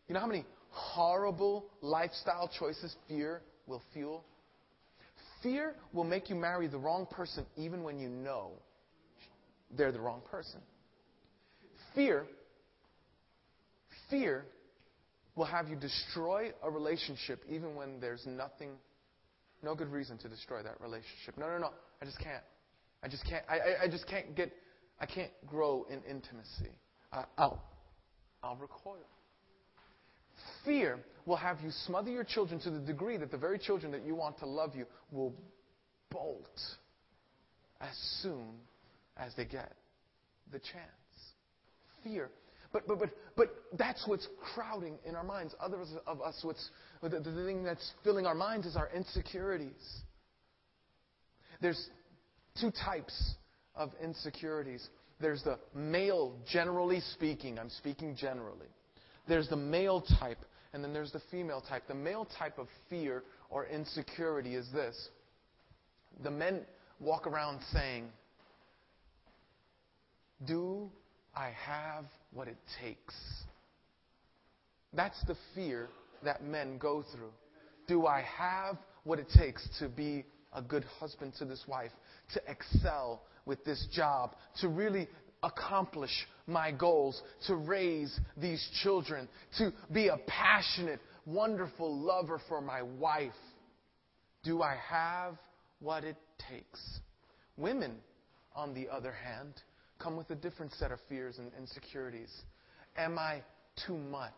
You 0.08 0.14
know 0.14 0.20
how 0.20 0.26
many 0.26 0.44
horrible 0.70 1.66
lifestyle 1.80 2.50
choices 2.58 2.94
fear 3.08 3.40
will 3.66 3.82
fuel? 3.92 4.24
Fear 5.42 5.74
will 5.92 6.04
make 6.04 6.28
you 6.28 6.36
marry 6.36 6.66
the 6.66 6.78
wrong 6.78 7.06
person 7.06 7.46
even 7.56 7.82
when 7.82 7.98
you 7.98 8.08
know 8.08 8.52
they're 9.76 9.92
the 9.92 10.00
wrong 10.00 10.22
person. 10.30 10.60
Fear, 11.94 12.26
fear 14.10 14.44
will 15.34 15.44
have 15.44 15.68
you 15.68 15.76
destroy 15.76 16.52
a 16.62 16.70
relationship 16.70 17.42
even 17.48 17.74
when 17.74 18.00
there's 18.00 18.26
nothing, 18.26 18.70
no 19.62 19.74
good 19.74 19.88
reason 19.90 20.18
to 20.18 20.28
destroy 20.28 20.62
that 20.62 20.80
relationship. 20.80 21.36
No, 21.36 21.46
no, 21.48 21.58
no. 21.58 21.70
I 22.00 22.04
just 22.04 22.18
can't. 22.18 22.42
I 23.02 23.08
just 23.08 23.24
can't. 23.28 23.44
I, 23.48 23.54
I, 23.54 23.82
I 23.84 23.88
just 23.88 24.06
can't 24.06 24.34
get. 24.34 24.52
I 25.00 25.06
can't 25.06 25.32
grow 25.46 25.86
in 25.90 26.02
intimacy. 26.08 26.76
I, 27.12 27.24
I'll, 27.36 27.62
I'll 28.42 28.56
recoil. 28.56 28.96
Fear 30.64 31.00
will 31.26 31.36
have 31.36 31.60
you 31.60 31.70
smother 31.86 32.10
your 32.10 32.24
children 32.24 32.60
to 32.60 32.70
the 32.70 32.78
degree 32.78 33.16
that 33.16 33.30
the 33.30 33.36
very 33.36 33.58
children 33.58 33.92
that 33.92 34.04
you 34.04 34.14
want 34.14 34.38
to 34.38 34.46
love 34.46 34.74
you 34.74 34.86
will 35.10 35.34
bolt 36.10 36.60
as 37.80 37.96
soon 38.22 38.54
as 39.16 39.34
they 39.34 39.44
get 39.44 39.72
the 40.50 40.58
chance. 40.58 41.34
Fear. 42.02 42.30
But, 42.72 42.86
but, 42.86 42.98
but, 42.98 43.10
but 43.36 43.48
that's 43.78 44.06
what's 44.06 44.26
crowding 44.54 44.98
in 45.04 45.14
our 45.14 45.24
minds. 45.24 45.54
Others 45.60 45.88
of 46.06 46.22
us, 46.22 46.38
what's, 46.42 46.70
the, 47.02 47.08
the 47.08 47.44
thing 47.44 47.62
that's 47.62 47.92
filling 48.02 48.26
our 48.26 48.34
minds 48.34 48.66
is 48.66 48.76
our 48.76 48.88
insecurities. 48.94 50.02
There's 51.60 51.88
two 52.60 52.70
types 52.70 53.34
of 53.74 53.90
insecurities. 54.02 54.86
There's 55.20 55.42
the 55.42 55.58
male, 55.74 56.34
generally 56.50 57.00
speaking, 57.12 57.58
I'm 57.58 57.70
speaking 57.70 58.16
generally. 58.16 58.66
There's 59.28 59.48
the 59.48 59.56
male 59.56 60.02
type, 60.18 60.38
and 60.72 60.82
then 60.82 60.92
there's 60.92 61.12
the 61.12 61.22
female 61.30 61.62
type. 61.66 61.84
The 61.86 61.94
male 61.94 62.26
type 62.38 62.58
of 62.58 62.66
fear 62.88 63.22
or 63.50 63.66
insecurity 63.66 64.54
is 64.54 64.66
this 64.72 65.08
the 66.22 66.30
men 66.30 66.60
walk 67.00 67.26
around 67.26 67.60
saying, 67.72 68.08
do 70.46 70.90
I 71.34 71.50
have 71.66 72.04
what 72.32 72.48
it 72.48 72.58
takes? 72.80 73.14
That's 74.92 75.22
the 75.26 75.36
fear 75.54 75.88
that 76.24 76.44
men 76.44 76.78
go 76.78 77.04
through. 77.14 77.32
Do 77.88 78.06
I 78.06 78.22
have 78.22 78.76
what 79.04 79.18
it 79.18 79.28
takes 79.36 79.66
to 79.78 79.88
be 79.88 80.24
a 80.52 80.62
good 80.62 80.84
husband 81.00 81.32
to 81.38 81.44
this 81.44 81.64
wife, 81.66 81.90
to 82.34 82.40
excel 82.46 83.22
with 83.46 83.64
this 83.64 83.86
job, 83.92 84.36
to 84.60 84.68
really 84.68 85.08
accomplish 85.42 86.26
my 86.46 86.70
goals, 86.70 87.20
to 87.46 87.56
raise 87.56 88.18
these 88.36 88.66
children, 88.82 89.28
to 89.58 89.72
be 89.90 90.08
a 90.08 90.18
passionate, 90.26 91.00
wonderful 91.26 91.98
lover 91.98 92.40
for 92.48 92.60
my 92.60 92.82
wife? 92.82 93.32
Do 94.44 94.62
I 94.62 94.76
have 94.88 95.36
what 95.80 96.04
it 96.04 96.16
takes? 96.50 97.00
Women, 97.56 97.96
on 98.54 98.74
the 98.74 98.88
other 98.88 99.12
hand, 99.12 99.54
come 100.02 100.16
with 100.16 100.30
a 100.30 100.34
different 100.34 100.72
set 100.74 100.90
of 100.90 100.98
fears 101.08 101.38
and 101.38 101.50
insecurities. 101.58 102.30
Am 102.96 103.18
I 103.18 103.42
too 103.86 103.96
much? 103.96 104.32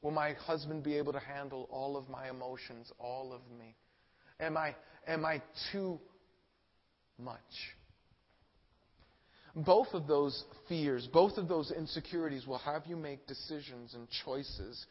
Will 0.00 0.10
my 0.10 0.32
husband 0.32 0.82
be 0.82 0.96
able 0.96 1.12
to 1.12 1.20
handle 1.20 1.68
all 1.70 1.96
of 1.96 2.08
my 2.08 2.28
emotions, 2.28 2.90
all 2.98 3.32
of 3.32 3.40
me? 3.58 3.74
Am 4.40 4.56
I, 4.56 4.74
am 5.06 5.24
I 5.24 5.42
too 5.70 5.98
much? 7.18 7.38
Both 9.54 9.88
of 9.92 10.06
those 10.06 10.44
fears, 10.68 11.06
both 11.12 11.36
of 11.36 11.46
those 11.46 11.70
insecurities 11.70 12.46
will 12.46 12.58
have 12.58 12.86
you 12.86 12.96
make 12.96 13.26
decisions 13.26 13.94
and 13.94 14.08
choices, 14.24 14.86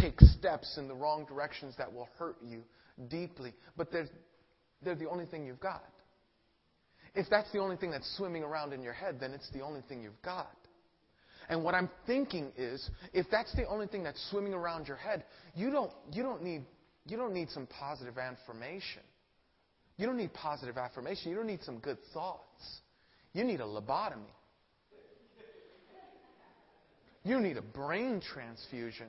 take 0.00 0.20
steps 0.20 0.76
in 0.78 0.88
the 0.88 0.94
wrong 0.94 1.24
directions 1.26 1.74
that 1.78 1.92
will 1.92 2.08
hurt 2.18 2.36
you 2.44 2.62
deeply. 3.08 3.54
But 3.76 3.92
they're, 3.92 4.08
they're 4.82 4.96
the 4.96 5.08
only 5.08 5.26
thing 5.26 5.46
you've 5.46 5.60
got. 5.60 5.84
If 7.14 7.28
that's 7.28 7.50
the 7.52 7.58
only 7.58 7.76
thing 7.76 7.90
that's 7.90 8.16
swimming 8.16 8.42
around 8.42 8.72
in 8.72 8.82
your 8.82 8.92
head, 8.92 9.18
then 9.20 9.32
it's 9.32 9.48
the 9.50 9.60
only 9.60 9.80
thing 9.88 10.02
you've 10.02 10.20
got. 10.22 10.54
And 11.48 11.64
what 11.64 11.74
I'm 11.74 11.90
thinking 12.06 12.52
is, 12.56 12.88
if 13.12 13.26
that's 13.30 13.52
the 13.56 13.66
only 13.66 13.88
thing 13.88 14.04
that's 14.04 14.24
swimming 14.30 14.54
around 14.54 14.86
your 14.86 14.96
head, 14.96 15.24
you 15.54 15.70
don't, 15.72 15.90
you 16.12 16.22
don't, 16.22 16.44
need, 16.44 16.62
you 17.06 17.16
don't 17.16 17.34
need 17.34 17.50
some 17.50 17.66
positive 17.66 18.18
affirmation. 18.18 19.02
You 19.96 20.06
don't 20.06 20.16
need 20.16 20.32
positive 20.32 20.78
affirmation. 20.78 21.30
You 21.30 21.36
don't 21.36 21.48
need 21.48 21.64
some 21.64 21.78
good 21.78 21.98
thoughts. 22.14 22.80
You 23.32 23.42
need 23.42 23.60
a 23.60 23.64
lobotomy. 23.64 24.32
You 27.24 27.40
need 27.40 27.56
a 27.56 27.62
brain 27.62 28.22
transfusion. 28.32 29.08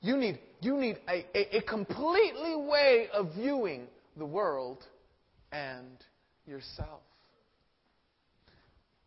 You 0.00 0.16
need, 0.16 0.40
you 0.60 0.76
need 0.78 0.96
a, 1.08 1.24
a, 1.36 1.58
a 1.58 1.62
completely 1.62 2.56
way 2.56 3.06
of 3.12 3.34
viewing 3.34 3.86
the 4.16 4.26
world 4.26 4.82
and 5.52 5.96
yourself. 6.46 7.00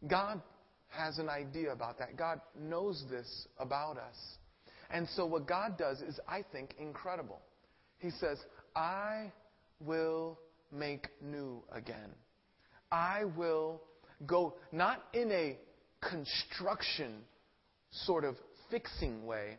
God 0.08 0.42
has 0.90 1.18
an 1.18 1.30
idea 1.30 1.72
about 1.72 2.00
that. 2.00 2.16
God 2.16 2.40
knows 2.60 3.04
this 3.10 3.48
about 3.60 3.98
us. 3.98 4.16
And 4.90 5.08
so 5.16 5.26
what 5.26 5.48
God 5.48 5.78
does 5.78 6.00
is, 6.02 6.20
I 6.28 6.44
think, 6.52 6.76
incredible. 6.80 7.42
He 8.00 8.12
says, 8.12 8.38
I 8.76 9.32
will 9.80 10.40
make 10.72 11.08
new 11.22 11.62
again. 11.72 12.12
I 12.92 13.24
will 13.36 13.82
go, 14.26 14.56
not 14.72 15.04
in 15.14 15.32
a 15.32 15.58
construction 16.08 17.22
sort 17.92 18.24
of 18.24 18.36
fixing 18.70 19.26
way, 19.26 19.58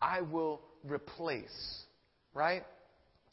I 0.00 0.22
will 0.22 0.60
replace. 0.84 1.82
Right? 2.34 2.64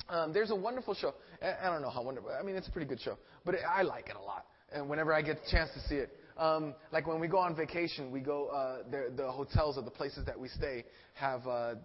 Um, 0.10 0.34
there's 0.34 0.52
a 0.52 0.56
wonderful 0.56 0.94
show. 0.94 1.14
I 1.42 1.70
don't 1.70 1.82
know 1.82 1.90
how 1.90 2.04
wonderful. 2.04 2.32
I 2.38 2.44
mean, 2.44 2.56
it's 2.56 2.68
a 2.68 2.72
pretty 2.72 2.88
good 2.88 3.00
show, 3.00 3.18
but 3.46 3.56
I 3.68 3.82
like 3.84 4.10
it 4.10 4.16
a 4.16 4.22
lot. 4.22 4.46
And 4.72 4.90
whenever 4.90 5.14
I 5.14 5.22
get 5.22 5.44
the 5.44 5.50
chance 5.50 5.72
to 5.74 5.80
see 5.88 5.96
it, 5.96 6.16
um, 6.38 6.74
like 6.94 7.06
when 7.06 7.20
we 7.20 7.28
go 7.28 7.38
on 7.38 7.56
vacation, 7.56 8.12
we 8.12 8.22
go 8.22 8.48
uh, 8.48 8.90
the 8.90 9.12
the 9.16 9.30
hotels 9.30 9.78
or 9.78 9.84
the 9.84 9.92
places 9.92 10.26
that 10.26 10.40
we 10.40 10.48
stay 10.48 10.86
have 11.16 11.46
uh, 11.46 11.50
uh, 11.50 11.76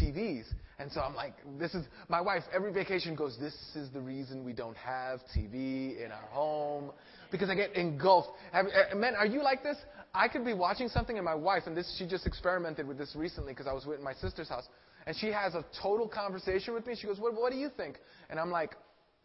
TVs, 0.00 0.44
and 0.80 0.90
so 0.90 1.00
I'm 1.00 1.14
like, 1.14 1.34
this 1.58 1.72
is 1.74 1.86
my 2.08 2.20
wife. 2.20 2.42
Every 2.52 2.72
vacation 2.72 3.14
goes, 3.14 3.36
this 3.38 3.54
is 3.76 3.90
the 3.92 4.00
reason 4.00 4.44
we 4.44 4.54
don't 4.54 4.76
have 4.76 5.20
TV 5.36 6.04
in 6.04 6.10
our 6.10 6.26
home 6.30 6.90
because 7.30 7.48
I 7.48 7.54
get 7.54 7.76
engulfed. 7.76 8.30
Have, 8.52 8.66
uh, 8.66 8.96
men, 8.96 9.14
are 9.14 9.26
you 9.26 9.40
like 9.40 9.62
this? 9.62 9.76
I 10.14 10.26
could 10.26 10.44
be 10.44 10.52
watching 10.52 10.88
something, 10.88 11.16
and 11.16 11.24
my 11.24 11.34
wife, 11.36 11.62
and 11.66 11.76
this 11.76 11.94
she 11.96 12.06
just 12.06 12.26
experimented 12.26 12.88
with 12.88 12.98
this 12.98 13.14
recently 13.14 13.52
because 13.52 13.68
I 13.68 13.72
was 13.72 13.86
with 13.86 14.00
my 14.00 14.14
sister's 14.14 14.48
house, 14.48 14.66
and 15.06 15.16
she 15.16 15.28
has 15.28 15.54
a 15.54 15.64
total 15.80 16.08
conversation 16.08 16.74
with 16.74 16.86
me. 16.86 16.96
She 17.00 17.06
goes, 17.06 17.20
what, 17.20 17.34
what 17.34 17.52
do 17.52 17.58
you 17.58 17.70
think? 17.76 17.98
And 18.30 18.40
I'm 18.40 18.50
like, 18.50 18.72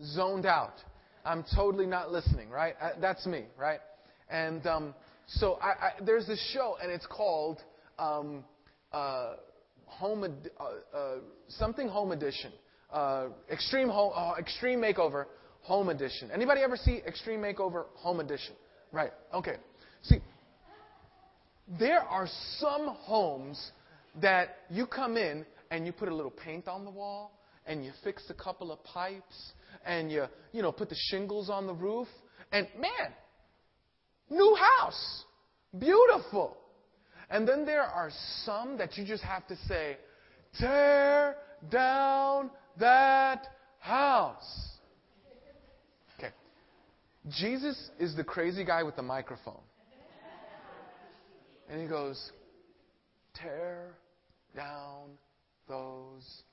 zoned 0.03 0.45
out. 0.45 0.73
I'm 1.25 1.43
totally 1.55 1.85
not 1.85 2.11
listening, 2.11 2.49
right? 2.49 2.75
Uh, 2.81 2.91
that's 3.01 3.25
me, 3.25 3.45
right? 3.57 3.79
And 4.29 4.65
um, 4.65 4.95
so 5.27 5.53
I, 5.61 5.67
I, 5.67 5.91
there's 6.05 6.25
this 6.27 6.41
show, 6.53 6.77
and 6.81 6.91
it's 6.91 7.05
called 7.05 7.59
um, 7.99 8.43
uh, 8.93 9.33
Home 9.85 10.23
Ed- 10.23 10.51
uh, 10.59 10.97
uh, 10.97 11.15
something 11.49 11.87
Home 11.87 12.11
Edition, 12.11 12.51
uh, 12.91 13.27
Extreme 13.51 13.89
Home 13.89 14.13
uh, 14.15 14.35
Extreme 14.39 14.79
Makeover 14.79 15.25
Home 15.61 15.89
Edition. 15.89 16.29
Anybody 16.31 16.61
ever 16.61 16.77
see 16.77 17.01
Extreme 17.05 17.41
Makeover 17.41 17.85
Home 17.95 18.19
Edition? 18.19 18.53
Right. 18.91 19.11
Okay. 19.33 19.55
See, 20.03 20.19
there 21.79 22.01
are 22.01 22.27
some 22.59 22.87
homes 22.87 23.71
that 24.21 24.59
you 24.69 24.87
come 24.87 25.17
in 25.17 25.45
and 25.69 25.85
you 25.85 25.91
put 25.91 26.07
a 26.07 26.15
little 26.15 26.31
paint 26.31 26.67
on 26.67 26.85
the 26.85 26.91
wall 26.91 27.37
and 27.65 27.83
you 27.83 27.91
fix 28.03 28.23
a 28.29 28.33
couple 28.33 28.71
of 28.71 28.81
pipes 28.85 29.51
and 29.85 30.11
you 30.11 30.25
you 30.51 30.61
know 30.61 30.71
put 30.71 30.89
the 30.89 30.95
shingles 31.09 31.49
on 31.49 31.67
the 31.67 31.73
roof 31.73 32.07
and 32.51 32.67
man 32.79 33.13
New 34.29 34.55
house. 34.55 35.23
Beautiful. 35.77 36.57
And 37.29 37.47
then 37.47 37.65
there 37.65 37.83
are 37.83 38.11
some 38.43 38.77
that 38.77 38.97
you 38.97 39.05
just 39.05 39.23
have 39.23 39.47
to 39.47 39.55
say, 39.67 39.97
tear 40.59 41.35
down 41.69 42.49
that 42.79 43.47
house. 43.79 44.77
Okay. 46.17 46.33
Jesus 47.29 47.89
is 47.99 48.15
the 48.15 48.23
crazy 48.23 48.63
guy 48.63 48.83
with 48.83 48.95
the 48.95 49.01
microphone. 49.01 49.61
And 51.69 51.81
he 51.81 51.87
goes, 51.87 52.31
tear 53.33 53.95
down 54.55 55.09
those 55.67 56.43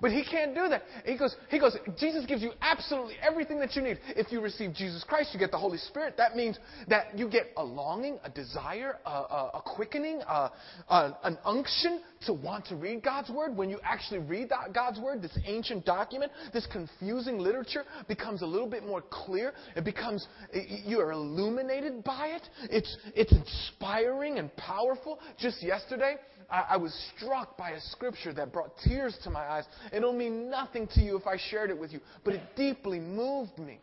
but 0.00 0.12
he 0.12 0.24
can't 0.24 0.54
do 0.54 0.68
that. 0.68 0.82
He 1.04 1.16
goes, 1.16 1.34
he 1.48 1.58
goes, 1.58 1.76
Jesus 1.98 2.26
gives 2.26 2.42
you 2.42 2.52
absolutely 2.60 3.14
everything 3.26 3.58
that 3.60 3.74
you 3.74 3.82
need. 3.82 3.98
If 4.08 4.30
you 4.30 4.40
receive 4.40 4.74
Jesus 4.74 5.04
Christ, 5.04 5.30
you 5.32 5.38
get 5.38 5.50
the 5.50 5.58
Holy 5.58 5.78
Spirit. 5.78 6.16
That 6.16 6.36
means 6.36 6.58
that 6.88 7.18
you 7.18 7.28
get 7.28 7.46
a 7.56 7.64
longing, 7.64 8.18
a 8.24 8.30
desire, 8.30 8.98
a, 9.06 9.10
a, 9.10 9.50
a 9.54 9.62
quickening, 9.64 10.20
a, 10.28 10.50
an 10.90 11.38
unction 11.44 12.02
to 12.26 12.32
want 12.32 12.66
to 12.66 12.76
read 12.76 13.02
God's 13.02 13.30
Word. 13.30 13.56
When 13.56 13.70
you 13.70 13.78
actually 13.82 14.20
read 14.20 14.50
God's 14.74 15.00
Word, 15.00 15.22
this 15.22 15.38
ancient 15.46 15.84
document, 15.84 16.32
this 16.52 16.66
confusing 16.70 17.38
literature 17.38 17.84
becomes 18.08 18.42
a 18.42 18.46
little 18.46 18.68
bit 18.68 18.84
more 18.84 19.02
clear. 19.10 19.52
It 19.76 19.84
becomes, 19.84 20.26
you 20.52 21.00
are 21.00 21.12
illuminated 21.12 22.04
by 22.04 22.28
it. 22.28 22.42
It's, 22.70 22.96
it's 23.14 23.32
inspiring 23.32 24.38
and 24.38 24.54
powerful. 24.56 25.18
Just 25.38 25.62
yesterday, 25.62 26.16
I, 26.50 26.64
I 26.70 26.76
was 26.76 26.94
struck 27.16 27.56
by 27.56 27.70
a 27.70 27.80
scripture 27.80 28.32
that 28.34 28.52
brought 28.52 28.72
tears 28.84 29.16
to 29.24 29.30
my 29.30 29.40
eyes. 29.40 29.64
It'll 29.92 30.12
mean 30.12 30.50
nothing 30.50 30.88
to 30.94 31.00
you 31.00 31.16
if 31.16 31.26
I 31.26 31.36
shared 31.50 31.70
it 31.70 31.78
with 31.78 31.92
you, 31.92 32.00
but 32.24 32.34
it 32.34 32.42
deeply 32.56 33.00
moved 33.00 33.58
me. 33.58 33.80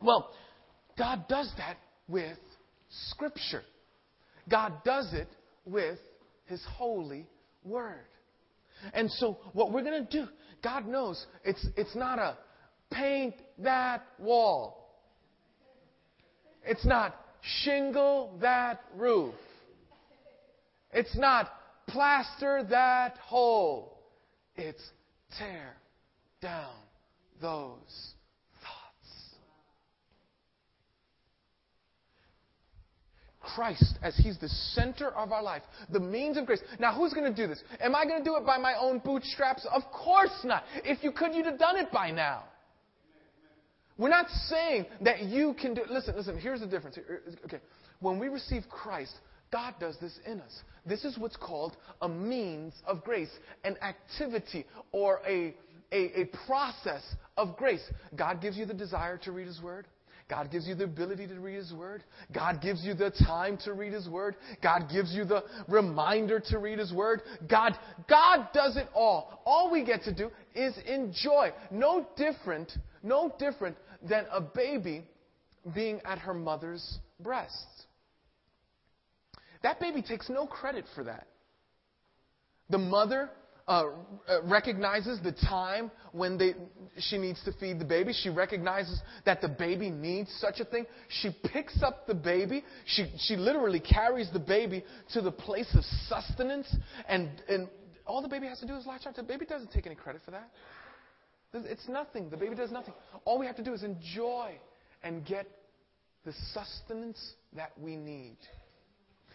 Well, 0.00 0.30
God 0.98 1.26
does 1.28 1.50
that 1.58 1.76
with 2.08 2.38
Scripture. 3.08 3.62
God 4.48 4.72
does 4.84 5.12
it 5.12 5.28
with 5.64 5.98
His 6.46 6.62
holy 6.76 7.26
Word. 7.64 8.04
And 8.92 9.10
so, 9.12 9.38
what 9.52 9.72
we're 9.72 9.84
going 9.84 10.04
to 10.06 10.10
do, 10.10 10.26
God 10.62 10.86
knows 10.86 11.24
it's, 11.44 11.64
it's 11.76 11.94
not 11.94 12.18
a 12.18 12.36
paint 12.90 13.34
that 13.58 14.04
wall, 14.18 14.98
it's 16.64 16.84
not 16.84 17.14
shingle 17.62 18.36
that 18.40 18.80
roof. 18.96 19.34
It's 20.92 21.16
not 21.16 21.52
plaster 21.88 22.64
that 22.70 23.16
hole. 23.18 23.98
It's 24.56 24.82
tear 25.38 25.74
down 26.40 26.74
those 27.40 28.14
thoughts. 28.60 29.34
Christ, 33.40 33.98
as 34.02 34.16
He's 34.16 34.38
the 34.38 34.48
center 34.48 35.08
of 35.10 35.32
our 35.32 35.42
life, 35.42 35.62
the 35.90 36.00
means 36.00 36.36
of 36.36 36.46
grace. 36.46 36.60
Now, 36.78 36.94
who's 36.94 37.12
going 37.14 37.32
to 37.32 37.42
do 37.42 37.48
this? 37.48 37.62
Am 37.80 37.94
I 37.94 38.04
going 38.04 38.18
to 38.18 38.24
do 38.24 38.36
it 38.36 38.44
by 38.44 38.58
my 38.58 38.74
own 38.78 38.98
bootstraps? 38.98 39.66
Of 39.72 39.82
course 39.92 40.44
not. 40.44 40.64
If 40.84 41.02
you 41.02 41.12
could, 41.12 41.34
you'd 41.34 41.46
have 41.46 41.58
done 41.58 41.76
it 41.76 41.90
by 41.90 42.10
now. 42.10 42.44
We're 43.98 44.08
not 44.08 44.28
saying 44.48 44.86
that 45.02 45.22
you 45.24 45.54
can 45.60 45.74
do. 45.74 45.82
Listen, 45.88 46.16
listen. 46.16 46.38
Here's 46.38 46.60
the 46.60 46.66
difference. 46.66 46.98
Okay, 47.44 47.60
when 48.00 48.18
we 48.18 48.28
receive 48.28 48.64
Christ, 48.68 49.12
God 49.52 49.74
does 49.78 49.96
this 50.00 50.18
in 50.26 50.40
us. 50.40 50.62
This 50.86 51.04
is 51.04 51.18
what's 51.18 51.36
called 51.36 51.76
a 52.00 52.08
means 52.08 52.72
of 52.86 53.04
grace, 53.04 53.30
an 53.64 53.76
activity 53.82 54.64
or 54.90 55.20
a, 55.26 55.54
a, 55.92 56.22
a, 56.22 56.24
process 56.46 57.02
of 57.36 57.56
grace. 57.56 57.82
God 58.16 58.40
gives 58.40 58.56
you 58.56 58.64
the 58.64 58.74
desire 58.74 59.18
to 59.18 59.32
read 59.32 59.46
His 59.46 59.60
Word. 59.60 59.86
God 60.28 60.50
gives 60.50 60.66
you 60.66 60.74
the 60.74 60.84
ability 60.84 61.26
to 61.26 61.38
read 61.38 61.56
His 61.56 61.72
Word. 61.74 62.02
God 62.34 62.62
gives 62.62 62.82
you 62.82 62.94
the 62.94 63.10
time 63.10 63.58
to 63.64 63.74
read 63.74 63.92
His 63.92 64.08
Word. 64.08 64.36
God 64.62 64.88
gives 64.90 65.12
you 65.12 65.24
the 65.26 65.44
reminder 65.68 66.40
to 66.48 66.58
read 66.58 66.78
His 66.78 66.92
Word. 66.92 67.20
God, 67.48 67.74
God 68.08 68.48
does 68.54 68.78
it 68.78 68.88
all. 68.94 69.42
All 69.44 69.70
we 69.70 69.84
get 69.84 70.02
to 70.04 70.14
do 70.14 70.30
is 70.54 70.74
enjoy. 70.86 71.50
No 71.70 72.06
different, 72.16 72.72
no 73.02 73.34
different 73.38 73.76
than 74.08 74.24
a 74.32 74.40
baby 74.40 75.04
being 75.74 76.00
at 76.06 76.18
her 76.18 76.34
mother's 76.34 76.98
breasts. 77.20 77.81
That 79.62 79.80
baby 79.80 80.02
takes 80.02 80.28
no 80.28 80.46
credit 80.46 80.84
for 80.94 81.04
that. 81.04 81.26
The 82.70 82.78
mother 82.78 83.30
uh, 83.68 83.84
uh, 84.28 84.42
recognizes 84.42 85.20
the 85.22 85.32
time 85.32 85.90
when 86.10 86.36
they, 86.36 86.54
she 86.98 87.16
needs 87.16 87.42
to 87.44 87.52
feed 87.52 87.78
the 87.78 87.84
baby. 87.84 88.12
She 88.12 88.28
recognizes 88.28 89.00
that 89.24 89.40
the 89.40 89.48
baby 89.48 89.88
needs 89.88 90.34
such 90.40 90.58
a 90.58 90.64
thing. 90.64 90.86
She 91.08 91.30
picks 91.52 91.80
up 91.82 92.06
the 92.06 92.14
baby. 92.14 92.64
She, 92.86 93.12
she 93.18 93.36
literally 93.36 93.78
carries 93.78 94.30
the 94.32 94.40
baby 94.40 94.84
to 95.12 95.20
the 95.20 95.30
place 95.30 95.72
of 95.76 95.84
sustenance. 96.08 96.74
And, 97.08 97.30
and 97.48 97.68
all 98.04 98.20
the 98.20 98.28
baby 98.28 98.46
has 98.48 98.58
to 98.60 98.66
do 98.66 98.74
is 98.74 98.84
latch 98.84 99.06
on 99.06 99.14
to 99.14 99.22
The 99.22 99.28
baby 99.28 99.46
doesn't 99.46 99.70
take 99.70 99.86
any 99.86 99.94
credit 99.94 100.22
for 100.24 100.32
that. 100.32 100.50
It's 101.54 101.86
nothing. 101.88 102.30
The 102.30 102.36
baby 102.36 102.56
does 102.56 102.72
nothing. 102.72 102.94
All 103.24 103.38
we 103.38 103.46
have 103.46 103.56
to 103.56 103.64
do 103.64 103.74
is 103.74 103.84
enjoy 103.84 104.54
and 105.04 105.24
get 105.24 105.46
the 106.24 106.32
sustenance 106.52 107.34
that 107.54 107.72
we 107.78 107.94
need. 107.94 108.38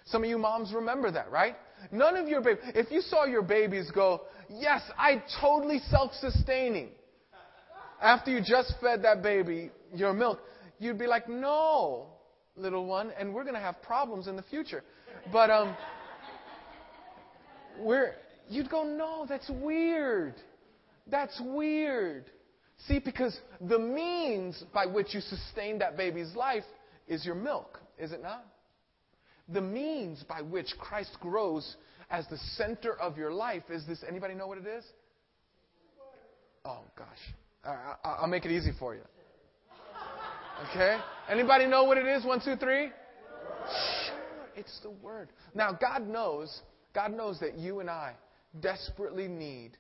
Some 0.08 0.24
of 0.24 0.30
you 0.30 0.38
moms 0.38 0.74
remember 0.74 1.12
that, 1.12 1.30
right? 1.32 1.56
None 1.92 2.16
of 2.16 2.28
your 2.28 2.42
babies, 2.42 2.64
if 2.76 2.92
you 2.92 3.02
saw 3.02 3.26
your 3.26 3.42
babies 3.42 3.92
go, 3.94 4.22
yes, 4.50 4.82
I 4.98 5.22
totally 5.42 5.80
self-sustaining, 5.90 6.90
after 8.02 8.32
you 8.32 8.40
just 8.40 8.74
fed 8.82 9.04
that 9.04 9.22
baby 9.22 9.72
your 9.94 10.14
milk, 10.14 10.40
you'd 10.80 10.98
be 10.98 11.08
like, 11.08 11.28
no, 11.28 12.08
little 12.56 12.86
one, 12.86 13.12
and 13.20 13.34
we're 13.34 13.44
going 13.44 13.56
to 13.56 13.62
have 13.62 13.82
problems 13.82 14.28
in 14.28 14.36
the 14.36 14.44
future. 14.44 14.84
But, 15.32 15.50
um, 15.50 15.76
we're, 17.80 18.14
you'd 18.50 18.70
go, 18.70 18.84
no, 18.84 19.26
that's 19.28 19.50
weird. 19.50 20.36
That's 21.08 21.40
weird. 21.44 22.26
See, 22.88 23.00
because 23.00 23.38
the 23.60 23.80
means 23.80 24.64
by 24.74 24.86
which 24.86 25.14
you 25.14 25.22
sustain 25.22 25.80
that 25.80 25.98
baby's 25.98 26.34
life 26.36 26.66
is 27.08 27.26
your 27.26 27.36
milk, 27.36 27.80
is 27.98 28.12
it 28.12 28.22
not? 28.22 28.46
The 29.50 29.62
means 29.62 30.24
by 30.24 30.42
which 30.42 30.74
Christ 30.78 31.18
grows 31.22 31.76
as 32.10 32.28
the 32.28 32.38
center 32.56 32.94
of 33.00 33.18
your 33.18 33.32
life 33.32 33.64
is 33.70 33.86
this. 33.86 34.04
Anybody 34.08 34.34
know 34.34 34.48
what 34.48 34.58
it 34.58 34.68
is? 34.68 34.84
Oh, 36.66 36.84
gosh. 36.98 37.74
I'll 38.04 38.28
make 38.28 38.46
it 38.46 38.52
easy 38.52 38.72
for 38.78 38.96
you. 38.96 39.02
Okay? 40.70 40.98
Anybody 41.30 41.66
know 41.66 41.84
what 41.84 41.98
it 41.98 42.06
is? 42.06 42.26
One, 42.26 42.42
two, 42.44 42.56
three? 42.56 42.88
Sure, 42.88 44.50
it's 44.56 44.80
the 44.82 44.90
word. 44.90 45.30
Now, 45.54 45.72
God 45.72 46.08
knows, 46.08 46.62
God 46.94 47.14
knows 47.14 47.40
that 47.40 47.58
you 47.58 47.80
and 47.80 47.90
I 47.90 48.14
desperately 48.60 49.28
need 49.28 49.78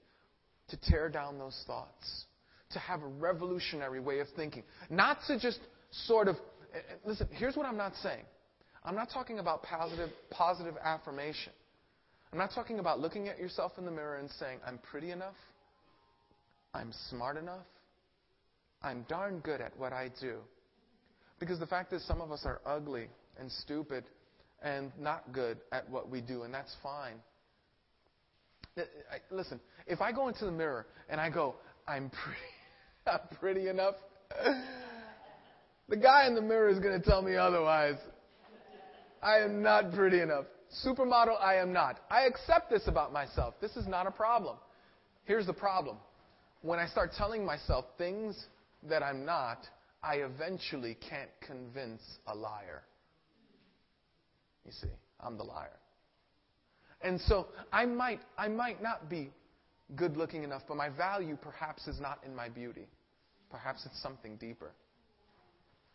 to 0.69 0.77
tear 0.77 1.09
down 1.09 1.39
those 1.39 1.61
thoughts, 1.65 2.25
to 2.71 2.79
have 2.79 3.01
a 3.01 3.07
revolutionary 3.07 4.01
way 4.01 4.19
of 4.19 4.27
thinking. 4.35 4.63
Not 4.89 5.19
to 5.27 5.39
just 5.39 5.59
sort 6.05 6.27
of, 6.27 6.35
eh, 6.73 6.77
eh, 6.77 6.95
listen, 7.05 7.27
here's 7.31 7.55
what 7.55 7.65
I'm 7.65 7.77
not 7.77 7.93
saying. 8.03 8.25
I'm 8.87 8.95
not 8.95 9.09
talking 9.13 9.39
about 9.39 9.63
positive, 9.63 10.11
positive 10.29 10.75
affirmation. 10.81 11.51
I'm 12.31 12.39
not 12.39 12.51
talking 12.55 12.79
about 12.79 13.01
looking 13.01 13.27
at 13.27 13.37
yourself 13.37 13.73
in 13.77 13.83
the 13.83 13.91
mirror 13.91 14.15
and 14.15 14.29
saying, 14.39 14.59
I'm 14.65 14.77
pretty 14.77 15.11
enough, 15.11 15.35
I'm 16.73 16.93
smart 17.09 17.35
enough, 17.35 17.65
I'm 18.81 19.05
darn 19.09 19.39
good 19.39 19.59
at 19.59 19.77
what 19.77 19.91
I 19.91 20.09
do. 20.21 20.37
Because 21.37 21.59
the 21.59 21.67
fact 21.67 21.91
is, 21.91 22.05
some 22.07 22.21
of 22.21 22.31
us 22.31 22.43
are 22.45 22.61
ugly 22.65 23.09
and 23.37 23.51
stupid 23.51 24.05
and 24.63 24.93
not 24.97 25.33
good 25.33 25.57
at 25.73 25.89
what 25.89 26.09
we 26.09 26.21
do, 26.21 26.43
and 26.43 26.53
that's 26.53 26.73
fine. 26.81 27.15
Listen, 29.29 29.59
if 29.85 29.99
I 29.99 30.13
go 30.13 30.29
into 30.29 30.45
the 30.45 30.51
mirror 30.51 30.87
and 31.09 31.19
I 31.19 31.29
go, 31.29 31.55
I'm 31.85 32.09
pretty, 32.09 32.39
I'm 33.05 33.37
pretty 33.37 33.67
enough, 33.67 33.95
the 35.89 35.97
guy 35.97 36.25
in 36.25 36.35
the 36.35 36.41
mirror 36.41 36.69
is 36.69 36.79
going 36.79 36.97
to 36.97 37.05
tell 37.05 37.21
me 37.21 37.35
otherwise. 37.35 37.97
I 39.21 39.39
am 39.39 39.61
not 39.61 39.91
pretty 39.93 40.21
enough. 40.21 40.45
Supermodel, 40.85 41.39
I 41.41 41.55
am 41.55 41.71
not. 41.71 41.99
I 42.09 42.23
accept 42.23 42.69
this 42.69 42.87
about 42.87 43.13
myself. 43.13 43.55
This 43.61 43.75
is 43.75 43.87
not 43.87 44.05
a 44.05 44.11
problem. 44.11 44.57
Here's 45.25 45.45
the 45.45 45.53
problem. 45.53 45.97
When 46.61 46.79
I 46.79 46.87
start 46.87 47.11
telling 47.17 47.45
myself 47.45 47.85
things 47.97 48.47
that 48.83 49.03
I'm 49.03 49.25
not, 49.25 49.59
I 50.03 50.15
eventually 50.15 50.97
can't 51.09 51.29
convince 51.45 52.01
a 52.27 52.35
liar. 52.35 52.83
You 54.65 54.71
see, 54.71 54.89
I'm 55.19 55.37
the 55.37 55.43
liar. 55.43 55.77
And 57.01 57.19
so 57.21 57.47
I 57.71 57.85
might, 57.85 58.19
I 58.37 58.47
might 58.47 58.81
not 58.81 59.09
be 59.09 59.31
good 59.95 60.17
looking 60.17 60.43
enough, 60.43 60.63
but 60.67 60.75
my 60.75 60.89
value 60.89 61.37
perhaps 61.41 61.87
is 61.87 61.99
not 61.99 62.19
in 62.25 62.35
my 62.35 62.49
beauty. 62.49 62.87
Perhaps 63.49 63.85
it's 63.85 64.01
something 64.01 64.35
deeper. 64.35 64.71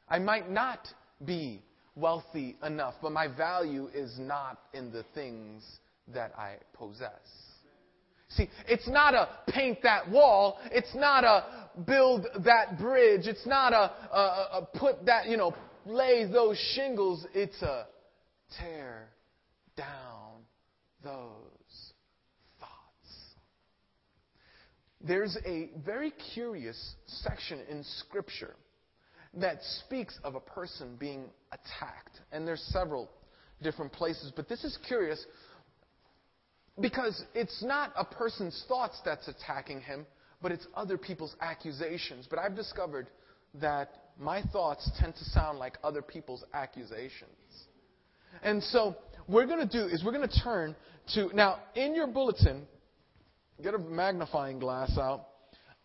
I 0.09 0.19
might 0.19 0.51
not 0.51 0.89
be 1.25 1.63
wealthy 1.95 2.57
enough, 2.65 2.95
but 3.03 3.13
my 3.13 3.29
value 3.29 3.89
is 3.95 4.19
not 4.19 4.59
in 4.73 4.91
the 4.93 5.05
things 5.15 5.63
that 6.15 6.33
I 6.37 6.57
possess. 6.75 7.11
See, 8.31 8.49
it's 8.67 8.89
not 8.89 9.15
a 9.15 9.29
paint 9.49 9.83
that 9.83 10.11
wall. 10.11 10.59
It's 10.71 10.95
not 10.95 11.23
a 11.25 11.69
build 11.87 12.27
that 12.45 12.79
bridge. 12.79 13.27
It's 13.27 13.47
not 13.47 13.75
a, 13.75 13.93
a, 14.17 14.49
a 14.55 14.69
put 14.75 15.05
that, 15.05 15.27
you 15.27 15.37
know, 15.37 15.55
lay 15.85 16.27
those 16.31 16.57
shingles. 16.75 17.27
It's 17.35 17.61
a 17.61 17.87
tear 18.59 19.11
down 19.77 20.45
those 21.05 21.93
thoughts. 22.59 22.71
There's 25.03 25.37
a 25.45 25.71
very 25.85 26.13
curious 26.33 26.95
section 27.07 27.61
in 27.69 27.85
Scripture 27.85 28.55
that 29.35 29.63
speaks 29.87 30.19
of 30.25 30.35
a 30.35 30.41
person 30.41 30.97
being 30.99 31.25
attacked. 31.53 32.21
And 32.33 32.47
there's 32.47 32.63
several 32.73 33.11
different 33.63 33.93
places, 33.93 34.33
but 34.35 34.49
this 34.49 34.65
is 34.65 34.79
curious 34.87 35.25
because 36.81 37.25
it's 37.35 37.63
not 37.63 37.93
a 37.97 38.05
person's 38.05 38.65
thoughts 38.69 39.01
that's 39.05 39.29
attacking 39.29 39.81
him, 39.81 40.07
but 40.41 40.53
it's 40.53 40.67
other 40.75 40.99
people's 40.99 41.35
accusations. 41.41 42.27
But 42.29 42.39
I've 42.39 42.57
discovered 42.57 43.09
that 43.61 43.91
my 44.19 44.43
thoughts 44.43 44.91
tend 44.99 45.15
to 45.17 45.25
sound 45.25 45.59
like 45.59 45.79
other 45.85 46.03
people's 46.03 46.45
accusations. 46.53 47.31
And 48.43 48.63
so, 48.63 48.97
what 49.27 49.47
we're 49.47 49.47
going 49.47 49.67
to 49.67 49.79
do 49.79 49.87
is 49.87 50.03
we're 50.05 50.13
going 50.13 50.29
to 50.29 50.41
turn 50.41 50.75
to, 51.15 51.31
now, 51.35 51.61
in 51.75 51.95
your 51.95 52.07
bulletin, 52.07 52.67
get 53.63 53.75
a 53.75 53.79
magnifying 53.79 54.59
glass 54.59 54.97
out. 54.99 55.29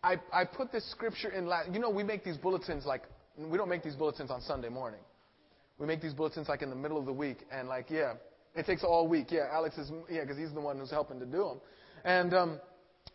I, 0.02 0.16
I 0.32 0.44
put 0.44 0.72
this 0.72 0.88
scripture 0.90 1.30
in, 1.30 1.50
you 1.72 1.80
know, 1.80 1.90
we 1.90 2.04
make 2.04 2.24
these 2.24 2.36
bulletins 2.36 2.86
like 2.86 3.02
we 3.38 3.56
don't 3.56 3.68
make 3.68 3.82
these 3.82 3.94
bulletins 3.94 4.30
on 4.30 4.40
Sunday 4.40 4.68
morning. 4.68 5.00
We 5.78 5.86
make 5.86 6.00
these 6.00 6.14
bulletins 6.14 6.48
like 6.48 6.62
in 6.62 6.70
the 6.70 6.76
middle 6.76 6.98
of 6.98 7.06
the 7.06 7.12
week, 7.12 7.38
and 7.52 7.68
like, 7.68 7.86
yeah, 7.88 8.14
it 8.54 8.66
takes 8.66 8.82
all 8.82 9.06
week. 9.06 9.28
Yeah, 9.30 9.46
Alex 9.52 9.78
is, 9.78 9.92
yeah, 10.10 10.22
because 10.22 10.36
he's 10.36 10.52
the 10.52 10.60
one 10.60 10.78
who's 10.78 10.90
helping 10.90 11.20
to 11.20 11.26
do 11.26 11.38
them. 11.38 11.60
And 12.04 12.34
um, 12.34 12.60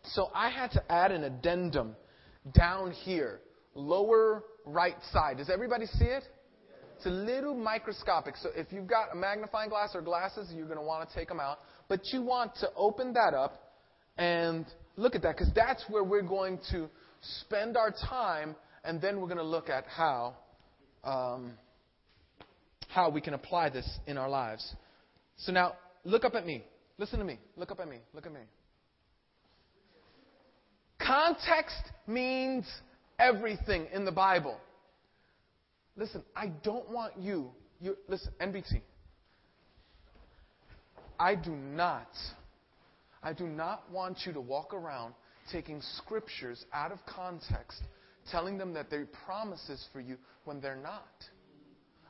so 0.03 0.29
I 0.33 0.49
had 0.49 0.71
to 0.71 0.91
add 0.91 1.11
an 1.11 1.23
addendum 1.23 1.95
down 2.53 2.91
here, 2.91 3.41
lower 3.75 4.43
right 4.65 4.95
side. 5.11 5.37
Does 5.37 5.49
everybody 5.49 5.85
see 5.85 6.05
it? 6.05 6.23
It's 6.97 7.05
a 7.05 7.09
little 7.09 7.53
microscopic. 7.53 8.37
So 8.37 8.49
if 8.55 8.67
you've 8.71 8.87
got 8.87 9.11
a 9.11 9.15
magnifying 9.15 9.69
glass 9.69 9.91
or 9.93 10.01
glasses, 10.01 10.49
you're 10.55 10.67
going 10.67 10.77
to 10.77 10.85
want 10.85 11.09
to 11.09 11.13
take 11.13 11.27
them 11.27 11.39
out. 11.39 11.59
But 11.89 12.01
you 12.13 12.21
want 12.21 12.55
to 12.61 12.69
open 12.77 13.13
that 13.13 13.33
up 13.33 13.73
and 14.17 14.65
look 14.95 15.15
at 15.15 15.21
that 15.23 15.35
because 15.35 15.51
that's 15.53 15.83
where 15.89 16.03
we're 16.03 16.21
going 16.21 16.59
to 16.71 16.87
spend 17.41 17.75
our 17.75 17.93
time 18.09 18.55
and 18.83 19.01
then 19.01 19.19
we're 19.19 19.27
going 19.27 19.37
to 19.37 19.43
look 19.43 19.69
at 19.69 19.85
how, 19.87 20.35
um, 21.03 21.53
how 22.89 23.09
we 23.09 23.21
can 23.21 23.33
apply 23.33 23.69
this 23.69 23.89
in 24.07 24.17
our 24.17 24.29
lives. 24.29 24.75
So 25.37 25.51
now, 25.51 25.73
look 26.03 26.25
up 26.25 26.35
at 26.35 26.45
me. 26.45 26.63
Listen 26.97 27.19
to 27.19 27.25
me. 27.25 27.39
Look 27.55 27.71
up 27.71 27.79
at 27.79 27.87
me. 27.87 27.97
Look 28.13 28.25
at 28.25 28.33
me. 28.33 28.41
Context 30.99 31.91
means 32.07 32.65
everything 33.19 33.87
in 33.93 34.05
the 34.05 34.11
Bible. 34.11 34.57
Listen, 35.95 36.23
I 36.35 36.47
don't 36.63 36.89
want 36.89 37.13
you, 37.19 37.51
you 37.79 37.97
listen, 38.07 38.31
NBT. 38.41 38.81
I 41.19 41.35
do 41.35 41.51
not, 41.51 42.07
I 43.21 43.33
do 43.33 43.47
not 43.47 43.83
want 43.91 44.19
you 44.25 44.33
to 44.33 44.41
walk 44.41 44.73
around 44.73 45.13
taking 45.51 45.81
scriptures 45.97 46.65
out 46.73 46.91
of 46.91 46.99
context 47.05 47.81
telling 48.31 48.57
them 48.57 48.73
that 48.73 48.89
they're 48.89 49.07
promises 49.25 49.85
for 49.91 49.99
you 49.99 50.17
when 50.45 50.61
they're 50.61 50.75
not. 50.75 51.07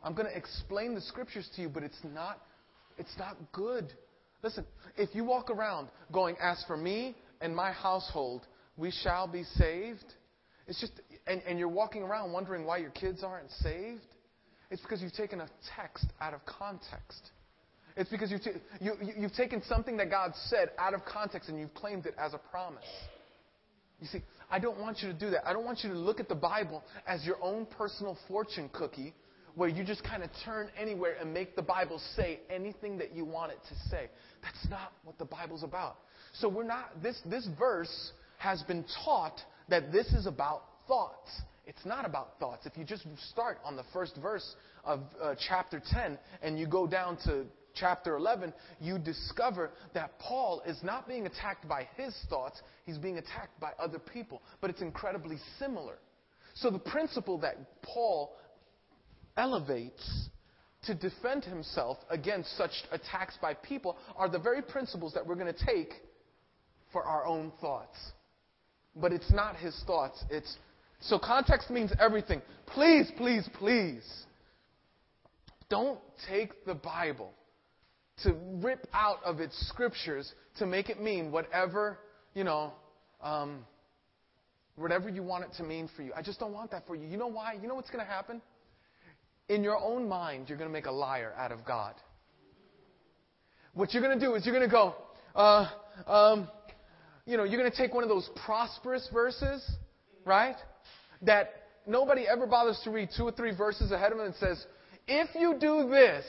I'm 0.04 0.13
going 0.13 0.28
to 0.28 0.36
explain 0.36 0.95
the 0.95 1.02
scriptures 1.02 1.49
to 1.56 1.62
you, 1.62 1.69
but 1.69 1.84
it's 1.84 1.99
not, 2.04 2.41
it's 2.97 3.17
not 3.17 3.38
good. 3.52 3.93
Listen, 4.41 4.65
if 4.97 5.15
you 5.15 5.23
walk 5.23 5.49
around 5.49 5.88
going, 6.12 6.36
as 6.41 6.63
for 6.67 6.76
me 6.76 7.15
and 7.39 7.56
my 7.56 7.71
household, 7.71 8.45
we 8.76 8.91
shall 8.91 9.28
be 9.28 9.43
saved, 9.43 10.06
it's 10.67 10.80
just, 10.80 10.93
and, 11.28 11.41
and 11.47 11.58
you're 11.58 11.69
walking 11.69 12.04
around 12.04 12.32
wondering 12.32 12.65
why 12.65 12.78
your 12.78 12.89
kids 12.89 13.23
aren't 13.23 13.52
saved, 13.52 14.02
it's 14.69 14.82
because 14.82 15.02
you've 15.02 15.13
taken 15.13 15.39
a 15.39 15.47
text 15.78 16.08
out 16.19 16.34
of 16.34 16.41
context. 16.45 17.32
It's 17.95 18.10
because 18.10 18.32
you've, 18.32 18.41
t- 18.41 18.52
you, 18.82 18.93
you've 19.17 19.34
taken 19.34 19.62
something 19.67 19.97
that 19.97 20.10
God 20.10 20.34
said 20.47 20.71
out 20.80 20.93
of 20.93 21.06
context 21.06 21.47
and 21.49 21.60
you've 21.60 21.73
claimed 21.76 22.06
it 22.06 22.15
as 22.17 22.34
a 22.34 22.39
promise. 22.39 22.84
You 24.04 24.10
see, 24.10 24.22
I 24.52 24.60
don't 24.60 24.82
want 24.82 25.02
you 25.02 25.08
to 25.08 25.13
do 25.18 25.30
that. 25.30 25.48
I 25.48 25.54
don't 25.54 25.63
want 25.63 25.80
you 25.82 25.89
to 25.89 25.98
look 25.98 26.20
at 26.20 26.28
the 26.28 26.36
Bible 26.36 26.84
as 27.08 27.24
your 27.24 27.38
own 27.42 27.66
personal 27.66 28.18
fortune 28.28 28.70
cookie 28.74 29.13
where 29.56 29.70
you 29.70 29.86
just 29.86 30.04
kind 30.04 30.24
of 30.24 30.30
turn 30.44 30.68
anywhere 30.78 31.16
and 31.22 31.34
make 31.34 31.56
the 31.56 31.62
Bible 31.62 32.02
say 32.18 32.42
anything 32.50 32.98
that 32.98 33.16
you 33.16 33.24
want 33.24 33.54
it 33.54 33.60
to 33.70 33.89
say. 33.89 34.10
That's 34.42 34.70
not 34.70 34.92
what 35.06 35.18
the 35.20 35.24
Bible's 35.26 35.63
about. 35.63 36.00
So 36.34 36.50
we're 36.50 36.66
not, 36.66 37.02
this, 37.02 37.18
this 37.26 37.48
verse 37.58 38.12
has 38.39 38.62
been 38.63 38.84
taught 39.06 39.39
that 39.70 39.94
this 39.94 40.08
is 40.08 40.26
about 40.26 40.63
thoughts. 40.86 41.30
It's 41.66 41.86
not 41.86 42.06
about 42.06 42.39
thoughts. 42.42 42.66
If 42.66 42.78
you 42.78 42.84
just 42.84 43.06
start 43.32 43.60
on 43.63 43.78
the 43.78 43.86
first 43.94 44.18
verse 44.22 44.56
of 44.84 45.00
uh, 45.22 45.36
chapter 45.48 45.82
10 45.92 46.20
and 46.42 46.60
you 46.60 46.68
go 46.68 46.88
down 46.88 47.16
to 47.24 47.46
chapter 47.74 48.16
11, 48.16 48.54
you 48.80 48.98
discover 48.98 49.72
that 49.94 50.18
Paul 50.20 50.62
is 50.66 50.78
not 50.84 51.08
being 51.08 51.26
attacked 51.26 51.68
by 51.68 51.88
his 51.96 52.16
thoughts, 52.30 52.62
he's 52.86 52.98
being 52.98 53.18
attacked 53.18 53.60
by 53.60 53.72
other 53.80 54.00
people. 54.00 54.42
But 54.62 54.70
it's 54.70 54.82
incredibly 54.82 55.38
similar. 55.60 55.96
So 56.56 56.70
the 56.70 56.80
principle 56.80 57.40
that 57.40 57.82
Paul 57.82 58.36
elevates 59.38 60.30
to 60.86 60.94
defend 60.94 61.44
himself 61.44 61.98
against 62.10 62.56
such 62.58 62.72
attacks 62.92 63.38
by 63.42 63.54
people 63.54 63.98
are 64.16 64.30
the 64.30 64.40
very 64.40 64.62
principles 64.62 65.14
that 65.14 65.26
we're 65.26 65.36
going 65.36 65.54
to 65.54 65.66
take 65.66 65.94
for 66.92 67.04
our 67.04 67.26
own 67.26 67.52
thoughts. 67.60 67.98
But 68.96 69.12
it's 69.12 69.32
not 69.32 69.56
his 69.56 69.82
thoughts. 69.88 70.24
It's 70.30 70.58
so 71.02 71.18
context 71.18 71.70
means 71.70 71.92
everything. 72.00 72.42
Please, 72.68 73.12
please, 73.18 73.50
please. 73.58 74.04
Don't 75.70 76.00
take 76.30 76.66
the 76.66 76.76
Bible 76.76 77.34
to 78.21 78.36
rip 78.62 78.88
out 78.93 79.17
of 79.26 79.39
its 79.39 79.58
scriptures 79.69 80.32
to 80.60 80.65
make 80.65 80.89
it 80.89 81.02
mean 81.02 81.32
whatever, 81.32 81.97
you 82.36 82.43
know, 82.43 82.73
um, 83.21 83.65
whatever 84.76 85.10
you 85.10 85.23
want 85.23 85.43
it 85.43 85.52
to 85.58 85.63
mean 85.63 85.89
for 85.95 86.04
you. 86.04 86.12
I 86.15 86.21
just 86.21 86.39
don't 86.39 86.54
want 86.54 86.71
that 86.71 86.86
for 86.86 86.95
you. 86.95 87.08
You 87.08 87.17
know 87.17 87.28
why? 87.28 87.54
You 87.62 87.67
know 87.67 87.76
what's 87.76 87.89
going 87.89 88.06
to 88.06 88.12
happen? 88.12 88.41
In 89.49 89.63
your 89.63 89.78
own 89.78 90.08
mind, 90.08 90.47
you're 90.47 90.58
going 90.58 90.69
to 90.69 90.73
make 90.73 90.86
a 90.86 90.91
liar 90.91 91.34
out 91.38 91.52
of 91.52 91.65
God. 91.65 91.95
What 93.73 93.93
you're 93.93 94.04
going 94.04 94.17
to 94.17 94.23
do 94.23 94.36
is 94.36 94.45
you're 94.45 94.56
going 94.56 94.69
to 94.69 94.71
go, 94.71 94.95
uh, 95.36 95.67
um, 96.06 96.47
you 97.26 97.38
know, 97.38 97.43
you're 97.43 97.60
going 97.60 97.71
to 97.71 97.78
take 97.78 97.93
one 97.93 98.04
of 98.04 98.10
those 98.10 98.30
prosperous 98.45 99.10
verses, 99.12 99.67
right? 100.26 100.56
That 101.23 101.49
nobody 101.88 102.28
ever 102.28 102.45
bothers 102.45 102.80
to 102.84 102.91
read 102.91 103.10
two 103.15 103.23
or 103.23 103.32
three 103.32 103.56
verses 103.56 103.91
ahead 103.91 104.12
of 104.12 104.19
them 104.19 104.28
and 104.28 104.36
says, 104.36 104.63
if 105.08 105.30
you 105.36 105.56
do 105.60 105.89
this, 105.89 106.26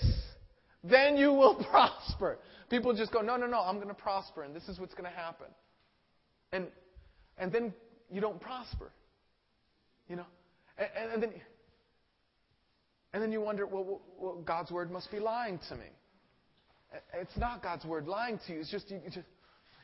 then 0.85 1.17
you 1.17 1.33
will 1.33 1.55
prosper. 1.71 2.39
People 2.71 2.95
just 2.95 3.13
go, 3.13 3.21
no, 3.21 3.37
no, 3.37 3.47
no, 3.47 3.61
I'm 3.61 3.77
going 3.77 3.89
to 3.89 3.95
prosper, 3.95 4.43
and 4.43 4.55
this 4.55 4.69
is 4.69 4.79
what's 4.79 4.95
going 4.95 5.11
to 5.11 5.17
happen. 5.17 5.47
And, 6.53 6.67
and 7.39 7.51
then 7.53 7.73
you 8.11 8.21
don't 8.21 8.41
prosper. 8.41 8.93
You 10.09 10.17
know? 10.17 10.27
And, 10.79 10.89
and, 10.97 11.13
and 11.13 11.23
then, 11.23 11.33
and 13.13 13.23
then 13.23 13.33
you 13.33 13.41
wonder, 13.41 13.67
well, 13.67 14.03
well, 14.19 14.43
God's 14.45 14.71
word 14.71 14.91
must 14.91 15.11
be 15.11 15.19
lying 15.19 15.59
to 15.69 15.75
me. 15.77 15.87
It's 17.15 17.37
not 17.37 17.63
God's 17.63 17.85
word 17.85 18.07
lying 18.07 18.39
to 18.47 18.53
you. 18.53 18.61
It's 18.61 18.71
just, 18.71 18.91
you, 18.91 19.01
just 19.07 19.27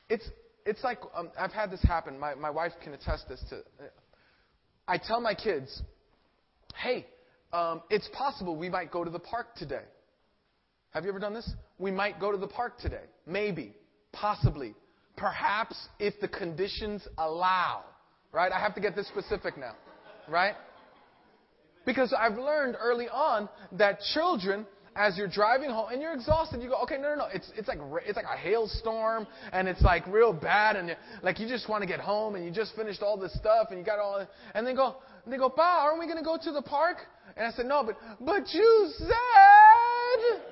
it's, 0.08 0.28
it's 0.66 0.82
like, 0.84 0.98
um, 1.14 1.30
I've 1.38 1.52
had 1.52 1.70
this 1.70 1.82
happen. 1.82 2.18
My, 2.18 2.34
my 2.34 2.50
wife 2.50 2.72
can 2.82 2.92
attest 2.94 3.28
this 3.28 3.42
to. 3.50 3.62
I 4.86 4.98
tell 4.98 5.20
my 5.20 5.34
kids, 5.34 5.82
hey, 6.76 7.06
um, 7.52 7.82
it's 7.90 8.08
possible 8.16 8.56
we 8.56 8.68
might 8.68 8.92
go 8.92 9.04
to 9.04 9.10
the 9.10 9.18
park 9.18 9.56
today. 9.56 9.84
Have 10.90 11.04
you 11.04 11.10
ever 11.10 11.20
done 11.20 11.34
this? 11.34 11.48
We 11.78 11.90
might 11.90 12.18
go 12.18 12.32
to 12.32 12.38
the 12.38 12.48
park 12.48 12.78
today. 12.78 13.04
Maybe. 13.26 13.74
Possibly. 14.12 14.74
Perhaps 15.16 15.76
if 15.98 16.14
the 16.20 16.28
conditions 16.28 17.06
allow. 17.16 17.84
Right? 18.32 18.50
I 18.50 18.58
have 18.58 18.74
to 18.74 18.80
get 18.80 18.96
this 18.96 19.06
specific 19.08 19.56
now. 19.56 19.74
Right? 20.28 20.54
Because 21.86 22.14
I've 22.16 22.38
learned 22.38 22.76
early 22.80 23.08
on 23.08 23.48
that 23.72 24.00
children, 24.14 24.66
as 24.96 25.16
you're 25.16 25.28
driving 25.28 25.70
home 25.70 25.90
and 25.92 26.02
you're 26.02 26.12
exhausted, 26.12 26.60
you 26.62 26.68
go, 26.68 26.76
okay, 26.82 26.96
no, 26.96 27.10
no, 27.10 27.14
no. 27.14 27.26
It's, 27.32 27.50
it's 27.56 27.68
like 27.68 27.78
it's 28.04 28.16
like 28.16 28.26
a 28.26 28.36
hailstorm 28.36 29.26
and 29.52 29.68
it's 29.68 29.80
like 29.82 30.06
real 30.08 30.32
bad 30.32 30.76
and 30.76 30.96
like 31.22 31.38
you 31.38 31.48
just 31.48 31.68
want 31.68 31.82
to 31.82 31.86
get 31.88 32.00
home 32.00 32.34
and 32.34 32.44
you 32.44 32.50
just 32.50 32.74
finished 32.74 33.00
all 33.00 33.16
this 33.16 33.32
stuff 33.34 33.68
and 33.70 33.78
you 33.78 33.84
got 33.84 33.98
all 33.98 34.26
and 34.54 34.66
they 34.66 34.74
go 34.74 34.96
and 35.24 35.32
they 35.32 35.38
go, 35.38 35.48
Pa, 35.48 35.84
aren't 35.84 36.00
we 36.00 36.06
going 36.06 36.18
to 36.18 36.24
go 36.24 36.36
to 36.42 36.52
the 36.52 36.62
park? 36.62 36.98
And 37.36 37.46
I 37.46 37.52
said, 37.52 37.66
no, 37.66 37.84
but 37.84 37.96
but 38.20 38.52
you 38.52 38.90
said 38.98 40.42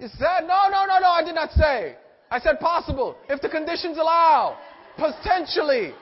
you 0.00 0.08
said 0.18 0.46
no, 0.46 0.68
no, 0.70 0.86
no, 0.86 0.98
no. 0.98 1.08
I 1.08 1.22
did 1.24 1.34
not 1.34 1.50
say. 1.52 1.96
I 2.30 2.40
said 2.40 2.58
possible 2.60 3.16
if 3.28 3.40
the 3.40 3.48
conditions 3.48 3.98
allow, 3.98 4.56
potentially. 4.96 5.92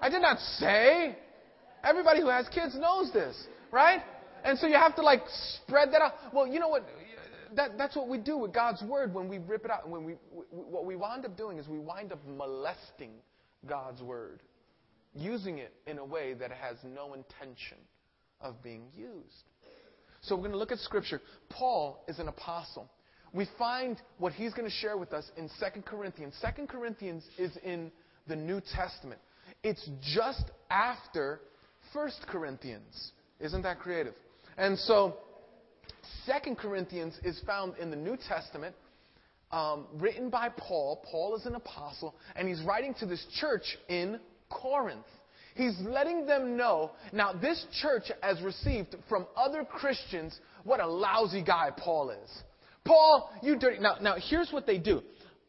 I 0.00 0.08
did 0.08 0.22
not 0.22 0.38
say. 0.38 1.16
Everybody 1.82 2.20
who 2.20 2.28
has 2.28 2.46
kids 2.48 2.76
knows 2.78 3.12
this, 3.12 3.36
right? 3.70 4.02
And 4.44 4.58
so 4.58 4.66
you 4.66 4.74
have 4.74 4.96
to 4.96 5.02
like 5.02 5.22
spread 5.54 5.92
that 5.92 6.02
out. 6.02 6.14
Well, 6.32 6.46
you 6.46 6.60
know 6.60 6.68
what? 6.68 6.86
That, 7.56 7.76
that's 7.78 7.96
what 7.96 8.08
we 8.08 8.18
do 8.18 8.36
with 8.36 8.52
God's 8.52 8.82
word 8.82 9.12
when 9.12 9.28
we 9.28 9.38
rip 9.38 9.64
it 9.64 9.70
out. 9.70 9.88
When 9.88 10.04
we, 10.04 10.14
what 10.50 10.84
we 10.84 10.96
wind 10.96 11.24
up 11.24 11.36
doing 11.36 11.58
is 11.58 11.68
we 11.68 11.78
wind 11.78 12.12
up 12.12 12.20
molesting 12.36 13.12
God's 13.66 14.02
word, 14.02 14.40
using 15.14 15.58
it 15.58 15.72
in 15.86 15.98
a 15.98 16.04
way 16.04 16.34
that 16.34 16.52
has 16.52 16.76
no 16.84 17.14
intention 17.14 17.78
of 18.40 18.62
being 18.62 18.84
used. 18.96 19.44
So 20.22 20.36
we're 20.36 20.42
going 20.42 20.52
to 20.52 20.58
look 20.58 20.72
at 20.72 20.78
Scripture. 20.78 21.20
Paul 21.48 22.04
is 22.06 22.18
an 22.18 22.28
apostle. 22.28 22.88
We 23.32 23.46
find 23.58 24.00
what 24.18 24.32
he's 24.32 24.52
going 24.54 24.68
to 24.68 24.74
share 24.74 24.96
with 24.96 25.12
us 25.12 25.30
in 25.36 25.48
2 25.48 25.82
Corinthians. 25.82 26.34
2 26.56 26.66
Corinthians 26.66 27.24
is 27.38 27.56
in 27.64 27.92
the 28.26 28.36
New 28.36 28.60
Testament. 28.60 29.20
It's 29.62 29.88
just 30.14 30.44
after 30.70 31.40
1 31.92 32.10
Corinthians. 32.26 33.12
Isn't 33.38 33.62
that 33.62 33.78
creative? 33.78 34.14
And 34.58 34.78
so, 34.78 35.16
2 36.26 36.54
Corinthians 36.56 37.18
is 37.22 37.40
found 37.46 37.74
in 37.78 37.90
the 37.90 37.96
New 37.96 38.16
Testament, 38.28 38.74
um, 39.52 39.86
written 39.94 40.28
by 40.28 40.48
Paul. 40.48 41.02
Paul 41.10 41.36
is 41.36 41.46
an 41.46 41.54
apostle, 41.54 42.14
and 42.36 42.48
he's 42.48 42.62
writing 42.62 42.94
to 42.94 43.06
this 43.06 43.24
church 43.40 43.78
in 43.88 44.18
Corinth. 44.48 45.06
He's 45.54 45.78
letting 45.80 46.26
them 46.26 46.56
know. 46.56 46.92
Now, 47.12 47.32
this 47.32 47.64
church 47.80 48.04
has 48.22 48.40
received 48.42 48.96
from 49.08 49.26
other 49.36 49.64
Christians 49.64 50.38
what 50.64 50.80
a 50.80 50.86
lousy 50.86 51.42
guy 51.42 51.70
Paul 51.76 52.10
is. 52.10 52.42
Paul, 52.84 53.30
you 53.42 53.58
dirty. 53.58 53.78
Now, 53.78 53.96
now 54.00 54.16
here's 54.16 54.50
what 54.52 54.66
they 54.66 54.78
do. 54.78 55.02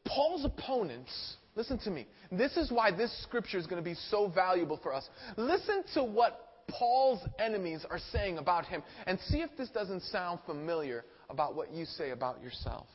Paul's 0.05 0.45
opponents, 0.45 1.11
listen 1.55 1.77
to 1.79 1.89
me. 1.89 2.07
This 2.31 2.57
is 2.57 2.71
why 2.71 2.91
this 2.91 3.11
scripture 3.23 3.57
is 3.57 3.67
going 3.67 3.81
to 3.81 3.89
be 3.89 3.95
so 4.09 4.27
valuable 4.27 4.79
for 4.81 4.93
us. 4.93 5.07
Listen 5.37 5.83
to 5.93 6.03
what 6.03 6.47
Paul's 6.67 7.21
enemies 7.39 7.85
are 7.89 7.99
saying 8.11 8.37
about 8.37 8.65
him 8.65 8.83
and 9.05 9.19
see 9.27 9.39
if 9.41 9.49
this 9.57 9.69
doesn't 9.69 10.03
sound 10.03 10.39
familiar 10.45 11.05
about 11.29 11.55
what 11.55 11.71
you 11.71 11.85
say 11.85 12.11
about 12.11 12.41
yourself. 12.41 12.87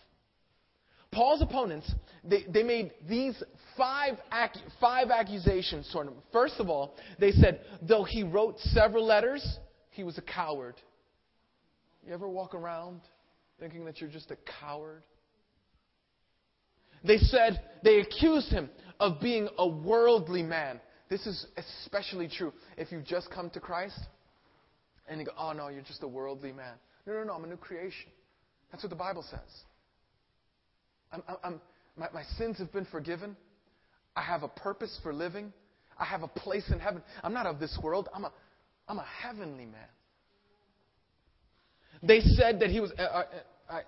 Paul's 1.12 1.40
opponents, 1.40 1.90
they, 2.24 2.44
they 2.48 2.62
made 2.62 2.92
these 3.08 3.40
five, 3.76 4.14
five 4.80 5.10
accusations 5.10 5.88
toward 5.92 6.08
him. 6.08 6.14
First 6.32 6.54
of 6.58 6.68
all, 6.68 6.94
they 7.18 7.30
said, 7.30 7.60
though 7.80 8.04
he 8.04 8.22
wrote 8.22 8.58
several 8.58 9.06
letters, 9.06 9.58
he 9.90 10.04
was 10.04 10.18
a 10.18 10.22
coward. 10.22 10.74
You 12.06 12.12
ever 12.12 12.28
walk 12.28 12.54
around 12.54 13.00
thinking 13.58 13.84
that 13.84 14.00
you're 14.00 14.10
just 14.10 14.30
a 14.30 14.36
coward? 14.60 15.02
They 17.04 17.18
said, 17.18 17.60
they 17.82 18.00
accused 18.00 18.48
him 18.48 18.68
of 18.98 19.20
being 19.20 19.48
a 19.58 19.68
worldly 19.68 20.42
man. 20.42 20.80
This 21.08 21.26
is 21.26 21.46
especially 21.56 22.28
true 22.28 22.52
if 22.76 22.90
you've 22.90 23.04
just 23.04 23.30
come 23.30 23.50
to 23.50 23.60
Christ 23.60 23.98
and 25.08 25.20
you 25.20 25.26
go, 25.26 25.32
oh 25.38 25.52
no, 25.52 25.68
you're 25.68 25.82
just 25.82 26.02
a 26.02 26.08
worldly 26.08 26.52
man. 26.52 26.74
No, 27.06 27.12
no, 27.12 27.24
no, 27.24 27.32
I'm 27.34 27.44
a 27.44 27.46
new 27.46 27.56
creation. 27.56 28.10
That's 28.70 28.82
what 28.82 28.90
the 28.90 28.96
Bible 28.96 29.24
says. 29.30 29.38
I'm, 31.12 31.22
I'm, 31.44 31.60
my, 31.96 32.08
my 32.12 32.22
sins 32.36 32.58
have 32.58 32.72
been 32.72 32.86
forgiven. 32.86 33.36
I 34.16 34.22
have 34.22 34.42
a 34.42 34.48
purpose 34.48 34.98
for 35.02 35.12
living. 35.12 35.52
I 35.98 36.04
have 36.04 36.22
a 36.22 36.28
place 36.28 36.68
in 36.70 36.80
heaven. 36.80 37.02
I'm 37.22 37.32
not 37.32 37.46
of 37.46 37.60
this 37.60 37.78
world. 37.82 38.08
I'm 38.12 38.24
a, 38.24 38.32
I'm 38.88 38.98
a 38.98 39.06
heavenly 39.22 39.66
man. 39.66 39.88
They 42.02 42.20
said 42.20 42.60
that 42.60 42.70
he 42.70 42.80
was. 42.80 42.92
Uh, 42.98 43.02
uh, 43.02 43.24
I, 43.68 43.80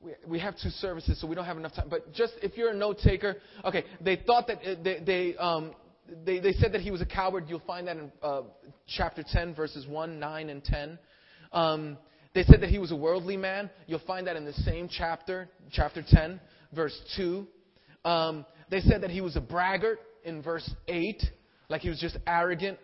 we, 0.00 0.12
we 0.26 0.38
have 0.40 0.54
two 0.60 0.70
services, 0.70 1.20
so 1.20 1.26
we 1.26 1.34
don't 1.34 1.44
have 1.44 1.56
enough 1.56 1.74
time. 1.74 1.88
But 1.88 2.12
just 2.12 2.34
if 2.42 2.56
you're 2.56 2.70
a 2.70 2.76
note 2.76 2.98
taker, 2.98 3.36
okay, 3.64 3.84
they 4.00 4.16
thought 4.16 4.46
that 4.48 4.58
uh, 4.58 4.74
they, 4.82 5.00
they, 5.04 5.36
um, 5.36 5.72
they, 6.24 6.40
they 6.40 6.52
said 6.52 6.72
that 6.72 6.80
he 6.80 6.90
was 6.90 7.00
a 7.00 7.06
coward. 7.06 7.44
You'll 7.48 7.62
find 7.66 7.86
that 7.86 7.96
in 7.96 8.12
uh, 8.22 8.42
chapter 8.86 9.24
10, 9.26 9.54
verses 9.54 9.86
1, 9.86 10.18
9, 10.18 10.50
and 10.50 10.64
10. 10.64 10.98
Um, 11.52 11.98
they 12.34 12.44
said 12.44 12.62
that 12.62 12.70
he 12.70 12.78
was 12.78 12.92
a 12.92 12.96
worldly 12.96 13.36
man. 13.36 13.70
You'll 13.86 14.00
find 14.00 14.26
that 14.26 14.36
in 14.36 14.44
the 14.44 14.52
same 14.52 14.88
chapter, 14.88 15.48
chapter 15.70 16.02
10, 16.06 16.40
verse 16.74 16.98
2. 17.16 17.46
Um, 18.04 18.46
they 18.70 18.80
said 18.80 19.02
that 19.02 19.10
he 19.10 19.20
was 19.20 19.36
a 19.36 19.40
braggart 19.40 20.00
in 20.24 20.42
verse 20.42 20.68
8, 20.88 21.22
like 21.68 21.82
he 21.82 21.88
was 21.88 22.00
just 22.00 22.16
arrogant, 22.26 22.78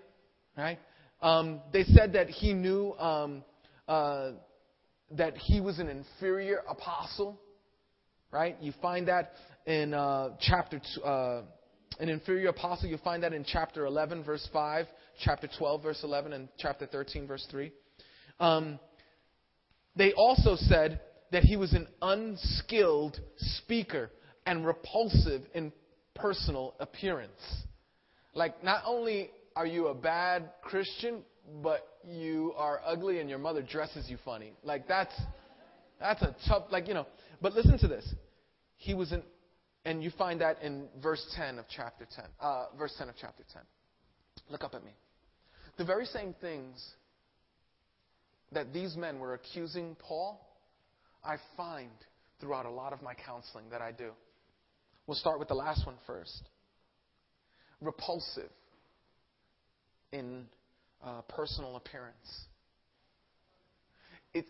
right? 0.56 0.78
Um, 1.22 1.60
they 1.72 1.84
said 1.84 2.12
that 2.12 2.28
he 2.28 2.52
knew 2.52 2.92
um, 2.98 3.42
uh, 3.88 4.32
that 5.12 5.36
he 5.36 5.60
was 5.60 5.78
an 5.78 5.88
inferior 5.88 6.62
apostle, 6.68 7.40
right? 8.30 8.56
You 8.60 8.72
find 8.82 9.08
that 9.08 9.32
in 9.66 9.94
uh, 9.94 10.36
chapter 10.40 10.80
two, 10.94 11.02
uh, 11.02 11.42
an 11.98 12.08
inferior 12.08 12.50
apostle. 12.50 12.88
You 12.88 12.98
find 12.98 13.22
that 13.22 13.32
in 13.32 13.44
chapter 13.44 13.86
11, 13.86 14.24
verse 14.24 14.46
5, 14.52 14.86
chapter 15.22 15.48
12, 15.58 15.82
verse 15.82 16.00
11, 16.04 16.32
and 16.32 16.48
chapter 16.58 16.86
13, 16.86 17.26
verse 17.26 17.46
3. 17.50 17.72
Um, 18.38 18.78
they 19.96 20.12
also 20.12 20.54
said 20.56 21.00
that 21.32 21.42
he 21.42 21.56
was 21.56 21.72
an 21.72 21.88
unskilled 22.00 23.18
speaker 23.36 24.10
and 24.46 24.64
repulsive 24.64 25.42
in 25.54 25.72
personal 26.14 26.74
appearance. 26.78 27.40
Like, 28.34 28.62
not 28.62 28.82
only 28.86 29.30
are 29.56 29.66
you 29.66 29.88
a 29.88 29.94
bad 29.94 30.50
Christian, 30.62 31.22
but 31.62 31.86
you 32.04 32.52
are 32.56 32.80
ugly 32.84 33.20
and 33.20 33.28
your 33.28 33.38
mother 33.38 33.62
dresses 33.62 34.08
you 34.08 34.18
funny. 34.24 34.52
Like, 34.62 34.86
that's, 34.86 35.14
that's 36.00 36.22
a 36.22 36.34
tough, 36.46 36.64
like, 36.70 36.88
you 36.88 36.94
know. 36.94 37.06
But 37.40 37.54
listen 37.54 37.78
to 37.78 37.88
this. 37.88 38.06
He 38.76 38.94
was 38.94 39.12
an 39.12 39.22
and 39.88 40.02
you 40.02 40.10
find 40.18 40.42
that 40.42 40.60
in 40.62 40.86
verse 41.02 41.24
10 41.34 41.58
of 41.58 41.64
chapter 41.74 42.06
10. 42.14 42.24
Uh, 42.40 42.66
verse 42.76 42.94
10 42.98 43.08
of 43.08 43.14
chapter 43.18 43.42
10. 43.52 43.62
Look 44.50 44.62
up 44.62 44.74
at 44.74 44.84
me. 44.84 44.90
The 45.78 45.84
very 45.84 46.04
same 46.04 46.34
things 46.40 46.84
that 48.52 48.72
these 48.72 48.96
men 48.96 49.18
were 49.18 49.32
accusing 49.32 49.96
Paul, 49.98 50.46
I 51.24 51.36
find 51.56 51.90
throughout 52.38 52.66
a 52.66 52.70
lot 52.70 52.92
of 52.92 53.00
my 53.02 53.14
counseling 53.14 53.70
that 53.70 53.80
I 53.80 53.92
do. 53.92 54.10
We'll 55.06 55.16
start 55.16 55.38
with 55.38 55.48
the 55.48 55.54
last 55.54 55.86
one 55.86 55.96
first. 56.06 56.42
Repulsive 57.80 58.50
in 60.12 60.44
uh, 61.04 61.22
personal 61.28 61.76
appearance. 61.76 62.46
It, 64.34 64.46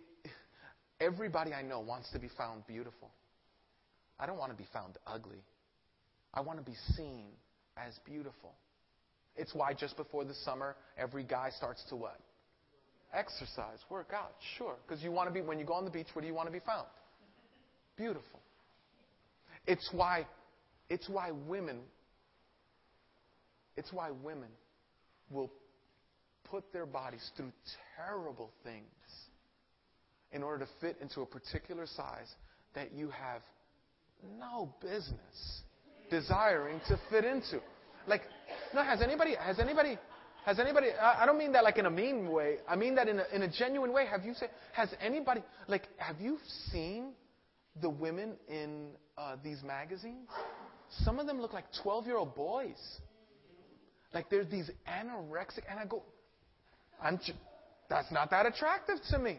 everybody 1.01 1.53
I 1.53 1.63
know 1.63 1.81
wants 1.81 2.11
to 2.13 2.19
be 2.19 2.29
found 2.37 2.67
beautiful. 2.67 3.11
I 4.19 4.27
don't 4.27 4.39
want 4.39 4.51
to 4.51 4.59
be 4.59 4.67
found 4.73 4.97
ugly. 5.07 5.43
I 6.35 6.41
want 6.41 6.59
to 6.59 6.65
be 6.65 6.77
seen 6.97 7.27
as 7.77 7.99
beautiful. 8.05 8.55
It's 9.37 9.55
why 9.55 9.73
just 9.73 9.97
before 9.97 10.25
the 10.25 10.35
summer, 10.35 10.75
every 10.97 11.23
guy 11.23 11.51
starts 11.57 11.85
to 11.91 11.97
what? 11.97 12.19
Exercise, 13.15 13.79
work 13.89 14.11
out, 14.15 14.33
sure. 14.59 14.75
Because 14.87 15.03
you 15.03 15.13
want 15.13 15.29
to 15.29 15.33
be, 15.33 15.41
when 15.41 15.59
you 15.59 15.65
go 15.65 15.75
on 15.75 15.85
the 15.85 15.91
beach, 15.91 16.09
where 16.13 16.21
do 16.21 16.27
you 16.27 16.35
want 16.35 16.49
to 16.49 16.53
be 16.53 16.61
found? 16.61 16.87
Beautiful. 17.97 18.41
It's 19.67 19.89
why, 19.93 20.27
it's 20.91 21.09
why 21.09 21.31
women, 21.31 21.79
it's 23.77 23.93
why 23.93 24.11
women 24.11 24.49
will 25.31 25.51
put 26.51 26.73
their 26.73 26.87
bodies 26.87 27.31
through 27.37 27.53
terrible 27.97 28.51
things 28.65 28.85
in 30.33 30.43
order 30.43 30.65
to 30.65 30.71
fit 30.81 30.97
into 31.01 31.23
a 31.23 31.27
particular 31.27 31.87
size 31.87 32.29
that 32.75 32.93
you 32.93 33.11
have 33.11 33.43
no 34.39 34.75
business 34.81 35.63
desiring 36.11 36.81
to 36.89 36.99
fit 37.11 37.25
into. 37.25 37.61
Like, 38.07 38.23
no, 38.75 38.83
has 38.83 39.03
anybody, 39.03 39.35
has 39.39 39.59
anybody, 39.59 39.99
has 40.45 40.59
anybody, 40.59 40.89
I 41.01 41.27
don't 41.27 41.39
mean 41.39 41.53
that 41.53 41.65
like 41.65 41.79
in 41.79 41.87
a 41.87 41.91
mean 41.91 42.31
way. 42.31 42.57
I 42.69 42.77
mean 42.77 42.95
that 42.97 43.09
in 43.09 43.19
a, 43.19 43.25
in 43.35 43.43
a 43.43 43.49
genuine 43.51 43.93
way. 43.93 44.07
Have 44.07 44.25
you 44.25 44.35
said, 44.35 44.51
has 44.73 44.89
anybody, 45.01 45.43
like, 45.67 45.89
have 45.99 46.21
you 46.21 46.39
seen 46.73 47.13
the 47.81 47.91
women 47.91 48.35
in 48.49 48.89
uh, 49.17 49.37
these 49.43 49.63
magazines? 49.63 50.29
Some 51.05 51.19
of 51.19 51.27
them 51.27 51.41
look 51.41 51.53
like 51.53 51.67
12 51.83 52.07
year 52.07 52.17
old 52.17 52.35
boys. 52.35 52.79
Like, 54.15 54.31
there's 54.31 54.51
these 54.51 54.71
anorexic, 54.89 55.65
and 55.69 55.79
I 55.79 55.85
go, 55.85 56.03
I'm, 57.03 57.21
that's 57.89 58.11
not 58.13 58.31
that 58.31 58.47
attractive 58.47 58.97
to 59.11 59.19
me. 59.19 59.39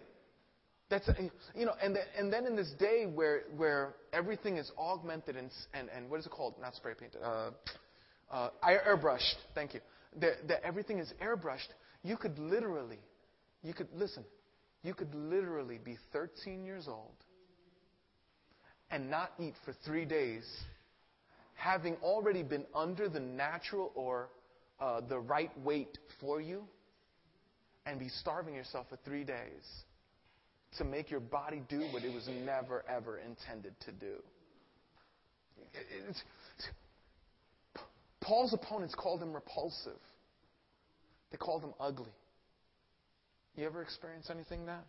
That's 0.89 1.07
you 1.55 1.65
know, 1.65 1.73
and 1.83 1.95
the, 1.95 2.01
and 2.17 2.33
then 2.33 2.47
in 2.47 2.55
this 2.55 2.71
day 2.79 3.05
where 3.05 3.43
where 3.55 3.93
everything 4.11 4.57
is 4.57 4.71
augmented 4.77 5.35
and 5.35 5.51
and, 5.73 5.87
and 5.95 6.09
what 6.09 6.19
is 6.19 6.25
it 6.25 6.31
called? 6.31 6.55
Not 6.59 6.75
spray 6.75 6.93
painted. 6.99 7.21
Uh, 7.23 7.51
uh, 8.31 8.49
airbrushed. 8.63 9.35
Thank 9.53 9.75
you. 9.75 9.81
That 10.19 10.63
everything 10.63 10.97
is 10.97 11.13
airbrushed. 11.21 11.67
You 12.03 12.17
could 12.17 12.39
literally, 12.39 12.99
you 13.61 13.73
could 13.73 13.89
listen. 13.93 14.23
You 14.81 14.93
could 14.93 15.13
literally 15.13 15.77
be 15.83 15.97
13 16.11 16.63
years 16.63 16.87
old 16.87 17.13
and 18.91 19.09
not 19.09 19.31
eat 19.39 19.53
for 19.65 19.73
three 19.85 20.05
days, 20.05 20.45
having 21.55 21.95
already 22.01 22.43
been 22.43 22.65
under 22.73 23.07
the 23.09 23.19
natural 23.19 23.91
or 23.93 24.29
uh, 24.79 25.01
the 25.01 25.19
right 25.19 25.51
weight 25.59 25.97
for 26.19 26.41
you, 26.41 26.63
and 27.85 27.99
be 27.99 28.09
starving 28.09 28.53
yourself 28.55 28.87
for 28.89 28.97
three 29.03 29.23
days 29.23 29.83
to 30.77 30.83
make 30.83 31.09
your 31.09 31.19
body 31.19 31.61
do 31.67 31.81
what 31.91 32.03
it 32.03 32.13
was 32.13 32.27
never, 32.45 32.83
ever 32.87 33.17
intended 33.17 33.73
to 33.85 33.91
do. 33.91 34.15
It's, 36.07 36.23
Paul's 38.21 38.53
opponents 38.53 38.95
called 38.95 39.21
him 39.21 39.33
repulsive. 39.33 39.99
They 41.31 41.37
called 41.37 41.63
him 41.63 41.73
ugly. 41.79 42.11
You 43.55 43.65
ever 43.65 43.81
experience 43.81 44.29
anything 44.29 44.65
that? 44.67 44.85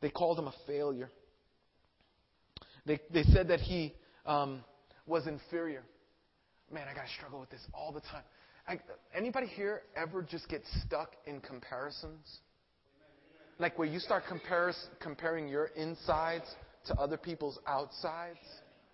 They 0.00 0.10
called 0.10 0.38
him 0.38 0.46
a 0.46 0.54
failure. 0.66 1.10
They, 2.86 2.98
they 3.12 3.24
said 3.24 3.48
that 3.48 3.60
he 3.60 3.94
um, 4.24 4.64
was 5.06 5.26
inferior. 5.26 5.82
Man, 6.72 6.86
I 6.88 6.94
got 6.94 7.02
to 7.02 7.12
struggle 7.16 7.40
with 7.40 7.50
this 7.50 7.60
all 7.74 7.92
the 7.92 8.00
time. 8.00 8.22
I, 8.68 8.78
anybody 9.14 9.46
here 9.46 9.82
ever 9.96 10.22
just 10.22 10.48
get 10.48 10.62
stuck 10.84 11.16
in 11.26 11.40
comparisons? 11.40 12.40
Like 13.58 13.78
where 13.78 13.88
you 13.88 13.98
start 13.98 14.24
compares, 14.28 14.76
comparing 15.00 15.48
your 15.48 15.66
insides 15.74 16.44
to 16.86 16.94
other 16.94 17.16
people's 17.16 17.58
outsides, 17.66 18.38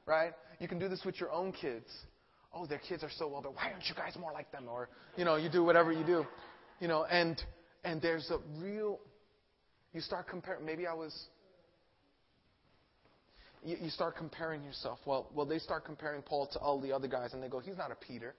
right? 0.07 0.33
You 0.61 0.69
can 0.69 0.79
do 0.79 0.89
this 0.89 1.03
with 1.05 1.19
your 1.21 1.33
own 1.33 1.53
kids. 1.53 1.87
Oh, 2.55 2.67
their 2.67 2.79
kids 2.79 3.03
are 3.03 3.11
so 3.19 3.27
well, 3.27 3.43
but 3.43 3.55
why 3.57 3.73
aren't 3.73 3.89
you 3.89 3.97
guys 3.97 4.17
more 4.19 4.33
like 4.33 4.51
them? 4.53 4.67
Or, 4.69 4.89
you 5.17 5.25
know, 5.25 5.35
you 5.35 5.51
do 5.51 5.65
whatever 5.65 5.93
you 5.93 6.05
do. 6.05 6.25
You 6.81 6.87
know, 6.87 7.05
and 7.05 7.41
and 7.85 8.01
there's 8.01 8.31
a 8.31 8.39
real 8.59 9.01
you 9.93 10.01
start 10.01 10.29
comparing 10.29 10.65
maybe 10.65 10.87
I 10.87 10.95
was 10.95 11.15
you, 13.65 13.77
you 13.81 13.91
start 13.91 14.17
comparing 14.17 14.63
yourself. 14.63 15.01
Well 15.05 15.29
well 15.35 15.47
they 15.47 15.59
start 15.59 15.85
comparing 15.85 16.23
Paul 16.23 16.47
to 16.53 16.59
all 16.61 16.81
the 16.81 16.93
other 16.93 17.09
guys 17.09 17.33
and 17.33 17.43
they 17.43 17.49
go, 17.49 17.59
He's 17.59 17.77
not 17.77 17.91
a 17.91 17.97
Peter. 17.97 18.35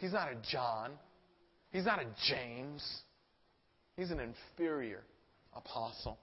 He's 0.00 0.12
not 0.12 0.28
a 0.32 0.36
John. 0.50 0.92
He's 1.70 1.84
not 1.84 2.00
a 2.00 2.06
James. 2.26 2.82
He's 3.96 4.10
an 4.10 4.18
inferior 4.18 5.02
apostle. 5.54 6.18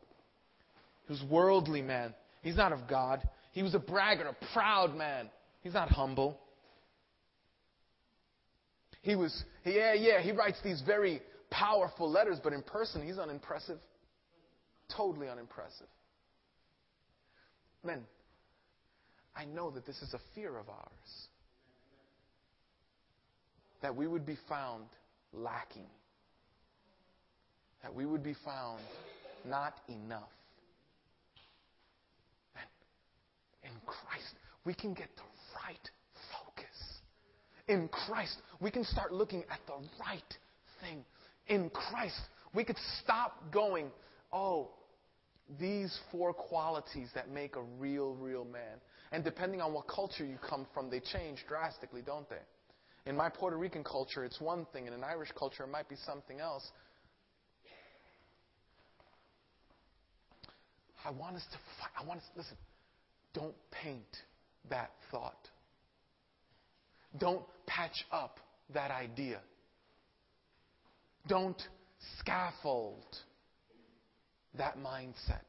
He 1.05 1.13
was 1.13 1.23
worldly 1.29 1.83
man. 1.83 2.13
He's 2.41 2.55
not 2.57 2.73
of 2.73 2.87
God. 2.89 3.21
He 3.51 3.61
was 3.61 3.75
a 3.75 3.79
braggart, 3.79 4.27
a 4.27 4.45
proud 4.53 4.95
man. 4.95 5.29
He's 5.61 5.73
not 5.73 5.89
humble. 5.89 6.39
He 9.01 9.15
was, 9.15 9.43
yeah, 9.63 9.93
yeah, 9.93 10.21
he 10.21 10.31
writes 10.31 10.57
these 10.63 10.81
very 10.85 11.21
powerful 11.51 12.09
letters, 12.09 12.39
but 12.43 12.53
in 12.53 12.63
person, 12.63 13.05
he's 13.05 13.19
unimpressive. 13.19 13.77
Totally 14.95 15.29
unimpressive. 15.29 15.87
Men, 17.85 18.01
I 19.35 19.45
know 19.45 19.69
that 19.71 19.85
this 19.85 20.01
is 20.01 20.13
a 20.13 20.19
fear 20.33 20.57
of 20.57 20.67
ours. 20.67 21.27
That 23.87 23.95
we 23.95 24.05
would 24.05 24.25
be 24.25 24.35
found 24.49 24.83
lacking. 25.31 25.87
That 27.81 27.95
we 27.95 28.05
would 28.05 28.21
be 28.21 28.35
found 28.43 28.81
not 29.47 29.75
enough. 29.87 30.27
And 32.53 33.71
in 33.71 33.71
Christ, 33.85 34.33
we 34.65 34.73
can 34.73 34.93
get 34.93 35.07
the 35.15 35.23
right 35.55 35.89
focus. 36.33 36.99
in 37.69 37.87
Christ, 37.87 38.35
we 38.59 38.71
can 38.71 38.83
start 38.83 39.13
looking 39.13 39.45
at 39.49 39.61
the 39.67 39.75
right 40.01 40.37
thing. 40.81 41.05
In 41.47 41.69
Christ, 41.69 42.19
we 42.53 42.65
could 42.65 42.75
stop 43.01 43.41
going, 43.53 43.89
oh, 44.33 44.71
these 45.57 45.97
four 46.11 46.33
qualities 46.33 47.07
that 47.15 47.29
make 47.29 47.55
a 47.55 47.63
real, 47.79 48.15
real 48.15 48.43
man. 48.43 48.81
And 49.13 49.23
depending 49.23 49.61
on 49.61 49.71
what 49.71 49.87
culture 49.87 50.25
you 50.25 50.39
come 50.45 50.67
from, 50.73 50.89
they 50.89 50.99
change 50.99 51.45
drastically, 51.47 52.01
don't 52.05 52.29
they? 52.29 52.35
In 53.07 53.15
my 53.15 53.29
Puerto 53.29 53.55
Rican 53.55 53.85
culture, 53.85 54.25
it's 54.25 54.41
one 54.41 54.67
thing. 54.73 54.85
In 54.85 54.91
an 54.91 55.03
Irish 55.03 55.29
culture, 55.39 55.63
it 55.63 55.69
might 55.69 55.87
be 55.87 55.95
something 56.05 56.41
else. 56.41 56.69
I 61.05 61.11
want 61.11 61.37
us 61.37 61.45
to 61.53 61.57
fight. 61.79 61.91
I 61.97 62.05
want 62.05 62.19
us, 62.19 62.25
to 62.33 62.39
listen, 62.39 62.57
don't 63.33 63.55
paint 63.71 64.17
that 64.69 64.91
thought. 65.09 65.47
Don't 67.17 67.43
patch 67.65 68.05
up 68.11 68.41
that 68.73 68.91
idea. 68.91 69.39
Don't 71.29 71.61
scaffold 72.19 73.05
that 74.57 74.77
mindset. 74.79 75.47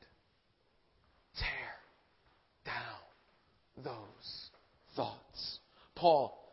Tear 1.37 1.75
down 2.65 3.85
those 3.85 4.51
thoughts. 4.95 5.59
Paul 5.97 6.48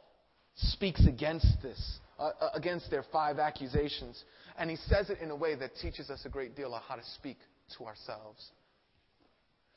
speaks 0.56 1.06
against 1.08 1.62
this, 1.62 2.00
uh, 2.20 2.32
uh, 2.40 2.50
against 2.54 2.90
their 2.90 3.04
five 3.12 3.40
accusations, 3.40 4.24
and 4.58 4.70
he 4.70 4.76
says 4.76 5.10
it 5.10 5.20
in 5.20 5.32
a 5.32 5.36
way 5.36 5.56
that 5.56 5.72
teaches 5.82 6.10
us 6.10 6.22
a 6.26 6.30
great 6.30 6.56
deal 6.56 6.74
on 6.74 6.82
how 6.88 6.96
to 6.96 7.04
speak 7.16 7.38
to 7.78 7.86
ourselves. 7.86 8.52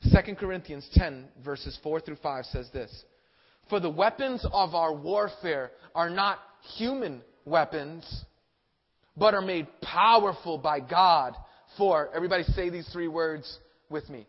2 0.02 0.34
Corinthians 0.36 0.88
10, 0.94 1.26
verses 1.44 1.78
4 1.82 2.00
through 2.00 2.18
5 2.22 2.44
says 2.46 2.68
this 2.72 3.04
for 3.68 3.80
the 3.80 3.90
weapons 3.90 4.46
of 4.50 4.74
our 4.74 4.94
warfare 4.94 5.72
are 5.94 6.08
not 6.08 6.38
human 6.76 7.20
weapons, 7.44 8.24
but 9.16 9.34
are 9.34 9.42
made 9.42 9.66
powerful 9.82 10.58
by 10.58 10.80
God 10.80 11.34
for, 11.76 12.08
everybody 12.14 12.44
say 12.44 12.70
these 12.70 12.88
three 12.92 13.08
words 13.08 13.58
with 13.90 14.08
me, 14.08 14.26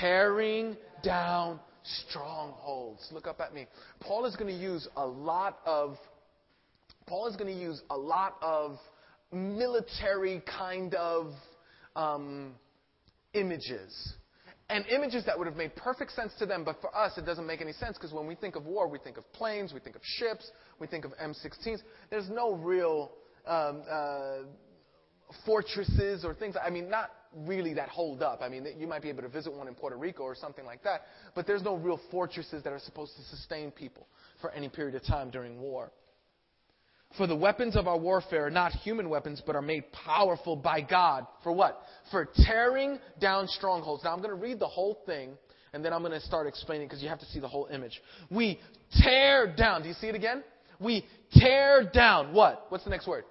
tearing 0.00 0.76
down 1.02 1.60
strongholds. 1.82 3.08
Look 3.12 3.26
up 3.26 3.40
at 3.40 3.54
me. 3.54 3.66
Paul 4.00 4.24
is 4.24 4.36
going 4.36 4.52
to 4.52 4.60
use 4.60 4.88
a 4.96 5.06
lot 5.06 5.58
of, 5.64 5.96
Paul 7.06 7.26
is 7.28 7.36
going 7.36 7.52
to 7.52 7.60
use 7.60 7.80
a 7.90 7.96
lot 7.96 8.36
of 8.42 8.78
military 9.32 10.42
kind 10.46 10.94
of 10.94 11.32
um, 11.96 12.54
images 13.34 14.14
and 14.72 14.86
images 14.86 15.24
that 15.26 15.38
would 15.38 15.46
have 15.46 15.56
made 15.56 15.76
perfect 15.76 16.12
sense 16.12 16.32
to 16.38 16.46
them, 16.46 16.64
but 16.64 16.80
for 16.80 16.96
us, 16.96 17.18
it 17.18 17.26
doesn't 17.26 17.46
make 17.46 17.60
any 17.60 17.72
sense 17.72 17.98
because 17.98 18.12
when 18.12 18.26
we 18.26 18.34
think 18.34 18.56
of 18.56 18.64
war, 18.64 18.88
we 18.88 18.98
think 18.98 19.18
of 19.18 19.32
planes, 19.32 19.74
we 19.74 19.80
think 19.80 19.96
of 19.96 20.02
ships, 20.02 20.50
we 20.78 20.86
think 20.86 21.04
of 21.04 21.12
M16s. 21.22 21.80
There's 22.08 22.30
no 22.30 22.54
real 22.54 23.12
um, 23.46 23.82
uh, 23.90 24.36
fortresses 25.44 26.24
or 26.24 26.34
things. 26.34 26.54
I 26.64 26.70
mean, 26.70 26.88
not 26.88 27.10
really 27.34 27.74
that 27.74 27.88
hold 27.88 28.22
up. 28.22 28.40
I 28.42 28.48
mean, 28.48 28.66
you 28.78 28.86
might 28.86 29.02
be 29.02 29.08
able 29.08 29.22
to 29.22 29.28
visit 29.28 29.52
one 29.52 29.68
in 29.68 29.74
Puerto 29.74 29.96
Rico 29.96 30.22
or 30.22 30.34
something 30.34 30.64
like 30.64 30.82
that, 30.84 31.02
but 31.34 31.46
there's 31.46 31.62
no 31.62 31.76
real 31.76 32.00
fortresses 32.10 32.62
that 32.64 32.72
are 32.72 32.78
supposed 32.78 33.16
to 33.16 33.22
sustain 33.24 33.70
people 33.70 34.06
for 34.40 34.50
any 34.50 34.68
period 34.68 34.94
of 34.94 35.04
time 35.04 35.30
during 35.30 35.60
war. 35.60 35.90
For 37.16 37.26
the 37.26 37.36
weapons 37.36 37.76
of 37.76 37.86
our 37.86 37.98
warfare 37.98 38.46
are 38.46 38.50
not 38.50 38.72
human 38.72 39.10
weapons, 39.10 39.42
but 39.44 39.54
are 39.54 39.62
made 39.62 39.84
powerful 39.92 40.56
by 40.56 40.80
God. 40.80 41.26
For 41.42 41.52
what? 41.52 41.82
For 42.10 42.28
tearing 42.46 42.98
down 43.20 43.48
strongholds. 43.48 44.04
Now 44.04 44.12
I'm 44.12 44.18
going 44.18 44.30
to 44.30 44.40
read 44.40 44.58
the 44.58 44.68
whole 44.68 44.98
thing, 45.04 45.32
and 45.74 45.84
then 45.84 45.92
I'm 45.92 46.00
going 46.00 46.18
to 46.18 46.26
start 46.26 46.46
explaining 46.46 46.88
because 46.88 47.02
you 47.02 47.10
have 47.10 47.20
to 47.20 47.26
see 47.26 47.38
the 47.38 47.48
whole 47.48 47.66
image. 47.66 48.00
We 48.30 48.60
tear 49.02 49.54
down. 49.54 49.82
Do 49.82 49.88
you 49.88 49.94
see 49.94 50.06
it 50.06 50.14
again? 50.14 50.42
We 50.80 51.04
tear 51.34 51.88
down 51.92 52.32
what? 52.32 52.66
What's 52.70 52.84
the 52.84 52.90
next 52.90 53.06
word? 53.06 53.24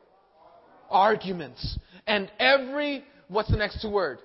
Arguments. 0.90 1.80
And 2.06 2.32
every, 2.40 3.04
what's 3.32 3.50
the 3.50 3.58
next 3.58 3.82
two 3.82 3.90
word? 3.90 4.20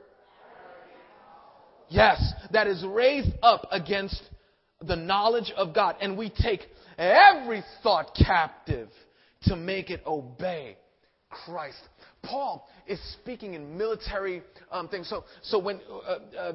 Yes, 1.89 2.21
that 2.53 2.67
is 2.67 2.85
raised 2.85 3.31
up 3.43 3.67
against 3.71 4.21
the 4.83 4.97
knowledge 4.97 5.53
of 5.57 5.73
God. 5.73 5.97
And 6.01 6.19
we 6.19 6.31
take 6.31 6.63
every 6.99 7.63
thought 7.83 8.15
captive 8.15 8.89
to 9.43 9.57
make 9.57 9.91
it 9.91 10.03
obey 10.05 10.77
Christ. 11.31 11.79
Paul 12.23 12.69
is 12.89 13.01
speaking 13.13 13.55
in 13.55 13.79
military 13.79 14.43
um, 14.73 14.89
things. 14.89 15.09
So, 15.09 15.25
so 15.43 15.61
when 15.61 15.81
uh, 15.89 16.39
uh, 16.39 16.53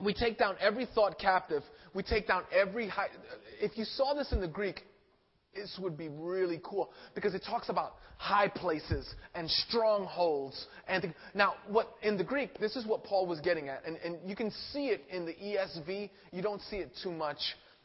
we 0.00 0.12
take 0.12 0.38
down 0.38 0.56
every 0.60 0.86
thought 0.86 1.18
captive, 1.20 1.62
we 1.94 2.02
take 2.02 2.26
down 2.26 2.42
every 2.52 2.88
high. 2.88 3.08
If 3.60 3.78
you 3.78 3.84
saw 3.84 4.14
this 4.14 4.32
in 4.32 4.40
the 4.40 4.48
Greek, 4.48 4.82
this 5.54 5.78
would 5.80 5.96
be 5.96 6.08
really 6.08 6.60
cool 6.62 6.90
because 7.14 7.34
it 7.34 7.42
talks 7.44 7.68
about 7.68 7.94
high 8.16 8.48
places 8.48 9.14
and 9.34 9.50
strongholds. 9.50 10.66
And 10.86 11.14
now, 11.34 11.54
what 11.68 11.94
in 12.02 12.16
the 12.16 12.24
Greek, 12.24 12.58
this 12.58 12.76
is 12.76 12.86
what 12.86 13.04
Paul 13.04 13.26
was 13.26 13.40
getting 13.40 13.68
at, 13.68 13.82
and, 13.86 13.96
and 14.04 14.18
you 14.24 14.36
can 14.36 14.50
see 14.72 14.88
it 14.88 15.04
in 15.10 15.26
the 15.26 15.34
ESV. 15.34 16.10
You 16.32 16.42
don't 16.42 16.62
see 16.62 16.76
it 16.76 16.92
too 17.02 17.12
much 17.12 17.38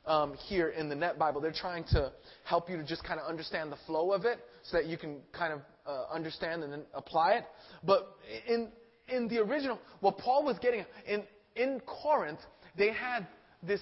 um, 0.05 0.33
here 0.47 0.69
in 0.69 0.89
the 0.89 0.95
Net 0.95 1.17
Bible. 1.17 1.41
They're 1.41 1.51
trying 1.51 1.85
to 1.91 2.11
help 2.43 2.69
you 2.69 2.77
to 2.77 2.83
just 2.83 3.03
kind 3.03 3.19
of 3.19 3.27
understand 3.27 3.71
the 3.71 3.77
flow 3.87 4.11
of 4.11 4.25
it, 4.25 4.39
so 4.63 4.77
that 4.77 4.87
you 4.87 4.97
can 4.97 5.21
kind 5.31 5.53
of 5.53 5.61
uh, 5.85 6.13
understand 6.13 6.63
and 6.63 6.71
then 6.71 6.83
apply 6.93 7.33
it. 7.33 7.45
But 7.83 8.15
in 8.47 8.69
in 9.09 9.27
the 9.27 9.39
original, 9.39 9.79
what 9.99 10.17
Paul 10.17 10.43
was 10.43 10.57
getting 10.59 10.85
in 11.07 11.23
in 11.55 11.81
Corinth, 11.85 12.39
they 12.77 12.91
had 12.91 13.27
this 13.61 13.81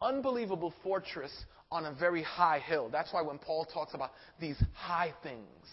unbelievable 0.00 0.72
fortress 0.82 1.32
on 1.70 1.86
a 1.86 1.92
very 1.92 2.22
high 2.22 2.58
hill. 2.58 2.88
That's 2.90 3.12
why 3.12 3.22
when 3.22 3.38
Paul 3.38 3.64
talks 3.64 3.94
about 3.94 4.10
these 4.40 4.56
high 4.74 5.14
things, 5.22 5.66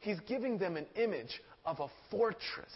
he's 0.00 0.18
giving 0.20 0.58
them 0.58 0.76
an 0.76 0.86
image 0.96 1.40
of 1.64 1.80
a 1.80 1.88
fortress. 2.10 2.72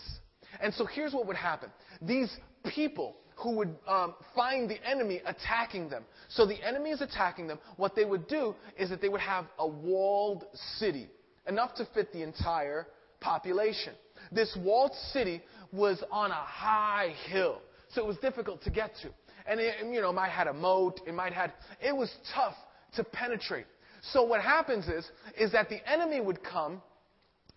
And 0.60 0.72
so 0.74 0.86
here's 0.86 1.12
what 1.12 1.26
would 1.26 1.36
happen 1.36 1.70
these 2.02 2.34
people 2.74 3.16
who 3.36 3.52
would 3.52 3.76
um, 3.86 4.14
find 4.34 4.68
the 4.68 4.84
enemy 4.84 5.22
attacking 5.24 5.88
them. 5.88 6.04
So 6.28 6.44
the 6.44 6.60
enemy 6.62 6.90
is 6.90 7.00
attacking 7.00 7.46
them. 7.46 7.60
What 7.76 7.94
they 7.94 8.04
would 8.04 8.26
do 8.26 8.54
is 8.76 8.90
that 8.90 9.00
they 9.00 9.08
would 9.08 9.20
have 9.20 9.46
a 9.58 9.66
walled 9.66 10.44
city, 10.78 11.08
enough 11.46 11.74
to 11.76 11.86
fit 11.94 12.12
the 12.12 12.22
entire 12.22 12.88
population. 13.20 13.94
This 14.32 14.56
walled 14.60 14.92
city 15.12 15.40
was 15.72 16.02
on 16.10 16.32
a 16.32 16.34
high 16.34 17.14
hill, 17.30 17.62
so 17.90 18.02
it 18.02 18.08
was 18.08 18.16
difficult 18.18 18.62
to 18.64 18.70
get 18.70 18.92
to 19.02 19.10
and 19.48 19.58
it, 19.60 19.74
you 19.90 20.00
know, 20.00 20.12
might 20.12 20.30
had 20.30 20.46
a 20.46 20.52
moat. 20.52 21.00
It 21.06 21.14
might 21.14 21.32
had, 21.32 21.52
it 21.80 21.96
was 21.96 22.10
tough 22.34 22.54
to 22.96 23.04
penetrate. 23.04 23.66
So 24.12 24.22
what 24.22 24.40
happens 24.40 24.86
is, 24.86 25.10
is 25.38 25.52
that 25.52 25.68
the 25.68 25.80
enemy 25.90 26.20
would 26.20 26.42
come, 26.42 26.82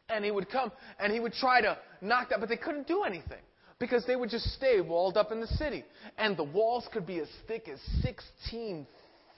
and 0.10 0.26
he 0.26 0.32
would 0.32 0.50
come, 0.50 0.72
and 1.00 1.14
he 1.14 1.20
would 1.20 1.34
try 1.34 1.62
to 1.62 1.78
knock 2.02 2.30
that, 2.30 2.40
but 2.40 2.50
they 2.50 2.58
couldn't 2.58 2.88
do 2.88 3.04
anything 3.04 3.42
because 3.80 4.06
they 4.06 4.16
would 4.16 4.30
just 4.30 4.46
stay 4.54 4.80
walled 4.80 5.18
up 5.18 5.32
in 5.32 5.42
the 5.42 5.48
city, 5.48 5.84
and 6.18 6.38
the 6.38 6.44
walls 6.44 6.88
could 6.94 7.06
be 7.06 7.20
as 7.20 7.28
thick 7.48 7.68
as 7.68 7.80
16 8.02 8.86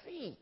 feet. 0.06 0.38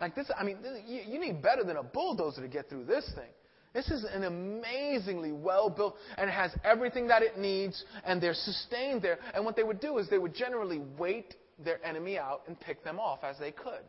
Like 0.00 0.14
this, 0.14 0.30
I 0.36 0.44
mean, 0.44 0.58
you, 0.86 1.02
you 1.06 1.20
need 1.20 1.42
better 1.42 1.64
than 1.64 1.76
a 1.76 1.82
bulldozer 1.82 2.42
to 2.42 2.48
get 2.48 2.68
through 2.68 2.84
this 2.84 3.10
thing. 3.14 3.30
This 3.78 3.90
is 3.90 4.04
an 4.12 4.24
amazingly 4.24 5.30
well 5.30 5.70
built 5.70 5.94
and 6.16 6.28
has 6.28 6.50
everything 6.64 7.06
that 7.06 7.22
it 7.22 7.38
needs 7.38 7.84
and 8.04 8.20
they're 8.20 8.34
sustained 8.34 9.02
there. 9.02 9.20
And 9.34 9.44
what 9.44 9.54
they 9.54 9.62
would 9.62 9.78
do 9.78 9.98
is 9.98 10.10
they 10.10 10.18
would 10.18 10.34
generally 10.34 10.80
wait 10.98 11.36
their 11.64 11.78
enemy 11.86 12.18
out 12.18 12.42
and 12.48 12.58
pick 12.58 12.82
them 12.82 12.98
off 12.98 13.20
as 13.22 13.38
they 13.38 13.52
could. 13.52 13.84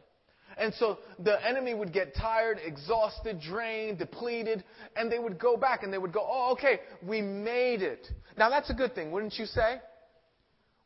And 0.59 0.71
so 0.75 0.99
the 1.17 1.43
enemy 1.43 1.73
would 1.73 1.91
get 1.91 2.13
tired, 2.13 2.59
exhausted, 2.63 3.41
drained, 3.41 3.97
depleted, 3.97 4.63
and 4.95 5.11
they 5.11 5.17
would 5.17 5.39
go 5.39 5.57
back 5.57 5.81
and 5.81 5.91
they 5.91 5.97
would 5.97 6.13
go, 6.13 6.23
oh, 6.23 6.51
okay, 6.51 6.81
we 7.01 7.23
made 7.23 7.81
it. 7.81 8.07
Now 8.37 8.51
that's 8.51 8.69
a 8.69 8.75
good 8.75 8.93
thing, 8.93 9.11
wouldn't 9.11 9.39
you 9.39 9.47
say? 9.47 9.77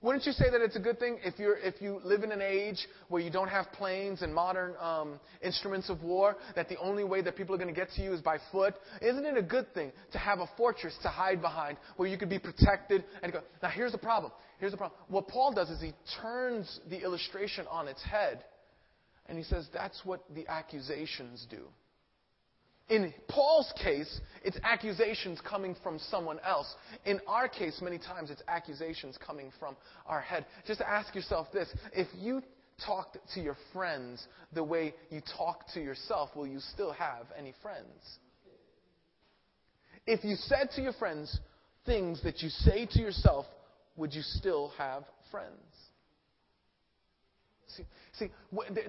Wouldn't 0.04 0.26
you 0.26 0.34
say 0.34 0.50
that 0.52 0.62
it's 0.62 0.76
a 0.76 0.82
good 0.82 1.00
thing 1.00 1.18
if, 1.24 1.40
you're, 1.40 1.58
if 1.58 1.82
you 1.82 2.02
live 2.04 2.24
in 2.24 2.34
an 2.34 2.42
age 2.42 2.88
where 3.08 3.22
you 3.22 3.32
don't 3.32 3.48
have 3.48 3.72
planes 3.72 4.22
and 4.22 4.36
modern 4.36 4.74
um, 4.78 5.18
instruments 5.42 5.90
of 5.90 6.04
war, 6.04 6.36
that 6.58 6.68
the 6.68 6.78
only 6.78 7.06
way 7.06 7.22
that 7.22 7.38
people 7.38 7.56
are 7.56 7.58
going 7.58 7.74
to 7.74 7.80
get 7.80 7.90
to 7.96 8.02
you 8.02 8.12
is 8.12 8.20
by 8.20 8.38
foot? 8.52 8.74
Isn't 9.02 9.26
it 9.26 9.38
a 9.38 9.42
good 9.42 9.74
thing 9.74 9.94
to 10.12 10.18
have 10.18 10.40
a 10.40 10.50
fortress 10.58 10.94
to 11.04 11.08
hide 11.08 11.42
behind 11.42 11.78
where 11.96 12.10
you 12.10 12.18
could 12.18 12.30
be 12.30 12.38
protected 12.38 13.06
and 13.24 13.32
go? 13.32 13.40
Now, 13.62 13.70
here's 13.70 13.94
the 13.94 13.98
problem. 13.98 14.34
Here's 14.60 14.74
the 14.74 14.78
problem. 14.78 15.00
What 15.08 15.30
Paul 15.30 15.54
does 15.54 15.70
is 15.70 15.82
he 15.82 15.94
turns 16.22 16.82
the 16.90 17.02
illustration 17.02 17.66
on 17.72 17.88
its 17.88 18.04
head 18.04 18.44
and 19.28 19.38
he 19.38 19.46
says 19.46 19.70
that's 19.74 20.02
what 20.04 20.22
the 20.36 20.46
accusations 20.50 21.48
do. 21.50 21.62
In 22.90 23.14
Paul's 23.30 23.72
case, 23.82 24.20
it's 24.44 24.58
accusations 24.64 25.40
coming 25.42 25.76
from 25.82 26.00
someone 26.00 26.40
else. 26.46 26.76
In 27.06 27.22
our 27.28 27.48
case, 27.48 27.80
many 27.82 27.98
times 27.98 28.30
it's 28.30 28.42
accusations 28.48 29.18
coming 29.26 29.52
from 29.60 29.76
our 30.06 30.20
head. 30.20 30.46
Just 30.68 30.82
ask 30.82 31.16
yourself 31.16 31.48
this 31.54 31.70
if 31.94 32.08
you 32.20 32.44
talked 32.86 33.18
to 33.34 33.40
your 33.40 33.58
friends 33.72 34.28
the 34.54 34.64
way 34.64 34.94
you 35.10 35.22
talk 35.38 35.66
to 35.74 35.82
yourself, 35.82 36.36
will 36.36 36.48
you 36.48 36.60
still 36.60 36.92
have 36.92 37.26
any 37.38 37.54
friends? 37.62 38.20
If 40.06 40.26
you 40.26 40.36
said 40.36 40.70
to 40.76 40.82
your 40.82 40.94
friends 40.94 41.40
things 41.86 42.22
that 42.24 42.42
you 42.42 42.50
say 42.50 42.86
to 42.92 43.00
yourself, 43.00 43.46
would 43.96 44.14
you 44.14 44.22
still 44.22 44.74
have 44.78 45.04
friends? 45.32 45.73
See, 47.78 47.86
see, 48.14 48.30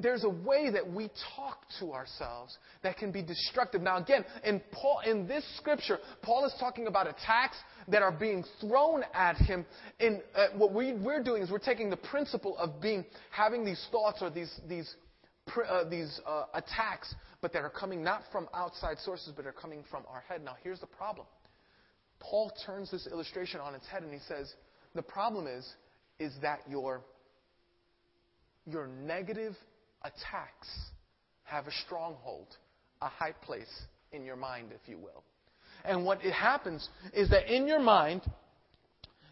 there's 0.00 0.24
a 0.24 0.28
way 0.28 0.70
that 0.70 0.88
we 0.90 1.10
talk 1.36 1.62
to 1.80 1.92
ourselves 1.92 2.56
that 2.82 2.96
can 2.96 3.12
be 3.12 3.22
destructive. 3.22 3.80
Now, 3.80 3.98
again, 3.98 4.24
in 4.44 4.60
Paul, 4.72 5.00
in 5.06 5.26
this 5.26 5.44
scripture, 5.56 5.98
Paul 6.22 6.44
is 6.46 6.54
talking 6.58 6.86
about 6.86 7.08
attacks 7.08 7.56
that 7.88 8.02
are 8.02 8.12
being 8.12 8.44
thrown 8.60 9.04
at 9.14 9.36
him. 9.36 9.64
In 10.00 10.20
uh, 10.34 10.48
what 10.56 10.72
we, 10.72 10.92
we're 10.94 11.22
doing 11.22 11.42
is 11.42 11.50
we're 11.50 11.58
taking 11.58 11.90
the 11.90 11.96
principle 11.96 12.56
of 12.58 12.80
being 12.80 13.04
having 13.30 13.64
these 13.64 13.86
thoughts 13.90 14.18
or 14.20 14.30
these 14.30 14.60
these 14.68 14.94
uh, 15.68 15.88
these 15.88 16.20
uh, 16.26 16.44
attacks, 16.54 17.14
but 17.40 17.52
that 17.52 17.62
are 17.62 17.70
coming 17.70 18.02
not 18.02 18.22
from 18.32 18.48
outside 18.54 18.98
sources, 18.98 19.32
but 19.36 19.46
are 19.46 19.52
coming 19.52 19.84
from 19.90 20.02
our 20.08 20.24
head. 20.28 20.42
Now, 20.42 20.56
here's 20.62 20.80
the 20.80 20.86
problem. 20.86 21.26
Paul 22.20 22.50
turns 22.64 22.90
this 22.90 23.06
illustration 23.06 23.60
on 23.60 23.74
its 23.74 23.86
head 23.86 24.02
and 24.02 24.12
he 24.12 24.20
says, 24.26 24.52
the 24.94 25.02
problem 25.02 25.46
is, 25.46 25.68
is 26.18 26.32
that 26.42 26.60
your 26.68 27.02
your 28.66 28.86
negative 28.86 29.54
attacks 30.02 30.68
have 31.44 31.66
a 31.66 31.72
stronghold, 31.86 32.46
a 33.00 33.08
high 33.08 33.34
place 33.42 33.82
in 34.12 34.24
your 34.24 34.36
mind, 34.36 34.70
if 34.72 34.88
you 34.88 34.98
will. 34.98 35.22
And 35.84 36.04
what 36.04 36.24
it 36.24 36.32
happens 36.32 36.88
is 37.12 37.30
that 37.30 37.54
in 37.54 37.66
your 37.66 37.80
mind, 37.80 38.22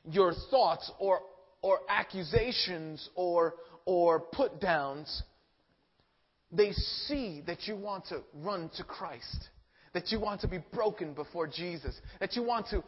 your 0.05 0.35
thoughts 0.51 0.91
or, 0.99 1.21
or 1.63 1.81
accusations 1.89 3.09
or, 3.15 3.55
or 3.87 4.21
put 4.21 4.61
downs, 4.61 5.23
they 6.51 6.73
see 6.73 7.43
that 7.47 7.67
you 7.67 7.77
want 7.77 8.07
to 8.07 8.21
run 8.35 8.71
to 8.77 8.85
Christ, 8.85 9.49
that 9.95 10.11
you 10.11 10.21
want 10.21 10.43
to 10.43 10.49
be 10.49 10.59
broken 10.73 11.15
before 11.15 11.47
Jesus, 11.47 11.99
that 12.21 12.37
you 12.37 12.43
want 12.43 12.67
to 12.71 12.85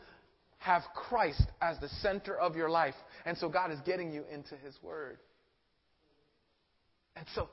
have 0.59 0.82
Christ 0.95 1.42
as 1.62 1.78
the 1.80 1.88
center 2.01 2.38
of 2.38 2.57
your 2.57 2.68
life. 2.68 2.95
And 3.24 3.36
so 3.38 3.49
God 3.49 3.70
is 3.70 3.78
getting 3.86 4.12
you 4.12 4.24
into 4.30 4.57
His 4.57 4.74
Word. 4.82 5.18
And 7.16 7.26
so 7.34 7.48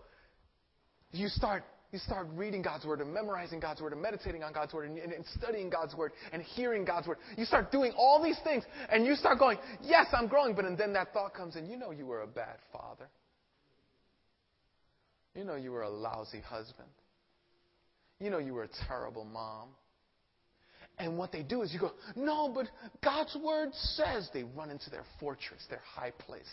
you 1.11 1.27
start 1.27 1.63
you 1.91 1.99
start 1.99 2.27
reading 2.35 2.61
God's 2.61 2.85
word 2.85 3.01
and 3.01 3.13
memorizing 3.13 3.59
God's 3.59 3.81
word 3.81 3.91
and 3.91 4.01
meditating 4.01 4.43
on 4.43 4.53
God's 4.53 4.73
word 4.73 4.89
and, 4.89 4.97
and, 4.97 5.11
and, 5.11 5.25
studying 5.37 5.69
God's 5.69 5.93
word 5.93 6.13
and 6.31 6.41
hearing 6.41 6.85
God's 6.85 7.05
word. 7.05 7.17
You 7.35 7.43
start 7.43 7.69
doing 7.69 7.91
all 7.97 8.23
these 8.23 8.39
things 8.45 8.63
and 8.89 9.05
you 9.05 9.15
start 9.15 9.39
going, 9.39 9.57
yes, 9.81 10.05
I'm 10.13 10.27
growing. 10.27 10.55
But 10.55 10.63
and 10.63 10.77
then 10.77 10.93
that 10.93 11.11
thought 11.11 11.33
comes 11.33 11.57
in, 11.57 11.65
you 11.65 11.75
know 11.75 11.91
you 11.91 12.05
were 12.05 12.21
a 12.21 12.27
bad 12.27 12.55
father. 12.71 13.09
You 15.35 15.43
know 15.43 15.55
you 15.55 15.73
were 15.73 15.83
a 15.83 15.89
lousy 15.89 16.39
husband. 16.39 16.87
You 18.21 18.29
know 18.29 18.37
you 18.37 18.53
were 18.53 18.63
a 18.63 18.87
terrible 18.87 19.25
mom. 19.25 19.69
And 20.97 21.17
what 21.17 21.31
they 21.31 21.41
do 21.41 21.61
is 21.61 21.73
you 21.73 21.79
go, 21.79 21.91
no, 22.15 22.51
but 22.53 22.67
God's 23.03 23.35
word 23.43 23.69
says 23.73 24.29
they 24.33 24.43
run 24.43 24.69
into 24.69 24.89
their 24.89 25.05
fortress, 25.19 25.65
their 25.69 25.81
high 25.83 26.11
place, 26.11 26.49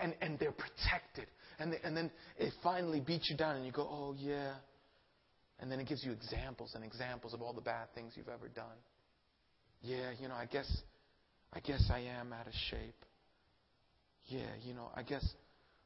and, 0.00 0.14
and 0.20 0.38
they're 0.38 0.52
protected 0.52 1.26
and, 1.60 1.74
and 1.84 1.96
then 1.96 2.10
it 2.38 2.52
finally 2.62 3.00
beats 3.00 3.28
you 3.30 3.36
down, 3.36 3.56
and 3.56 3.64
you 3.64 3.72
go, 3.72 3.82
oh, 3.82 4.14
yeah. 4.18 4.54
And 5.60 5.70
then 5.70 5.78
it 5.78 5.86
gives 5.86 6.02
you 6.02 6.12
examples 6.12 6.72
and 6.74 6.82
examples 6.82 7.34
of 7.34 7.42
all 7.42 7.52
the 7.52 7.60
bad 7.60 7.94
things 7.94 8.14
you've 8.16 8.28
ever 8.28 8.48
done. 8.48 8.78
Yeah, 9.82 10.10
you 10.20 10.28
know, 10.28 10.34
I 10.34 10.46
guess, 10.46 10.70
I 11.52 11.60
guess 11.60 11.90
I 11.92 12.00
am 12.00 12.32
out 12.32 12.46
of 12.46 12.52
shape. 12.70 13.04
Yeah, 14.26 14.48
you 14.62 14.74
know, 14.74 14.90
I 14.94 15.02
guess 15.02 15.26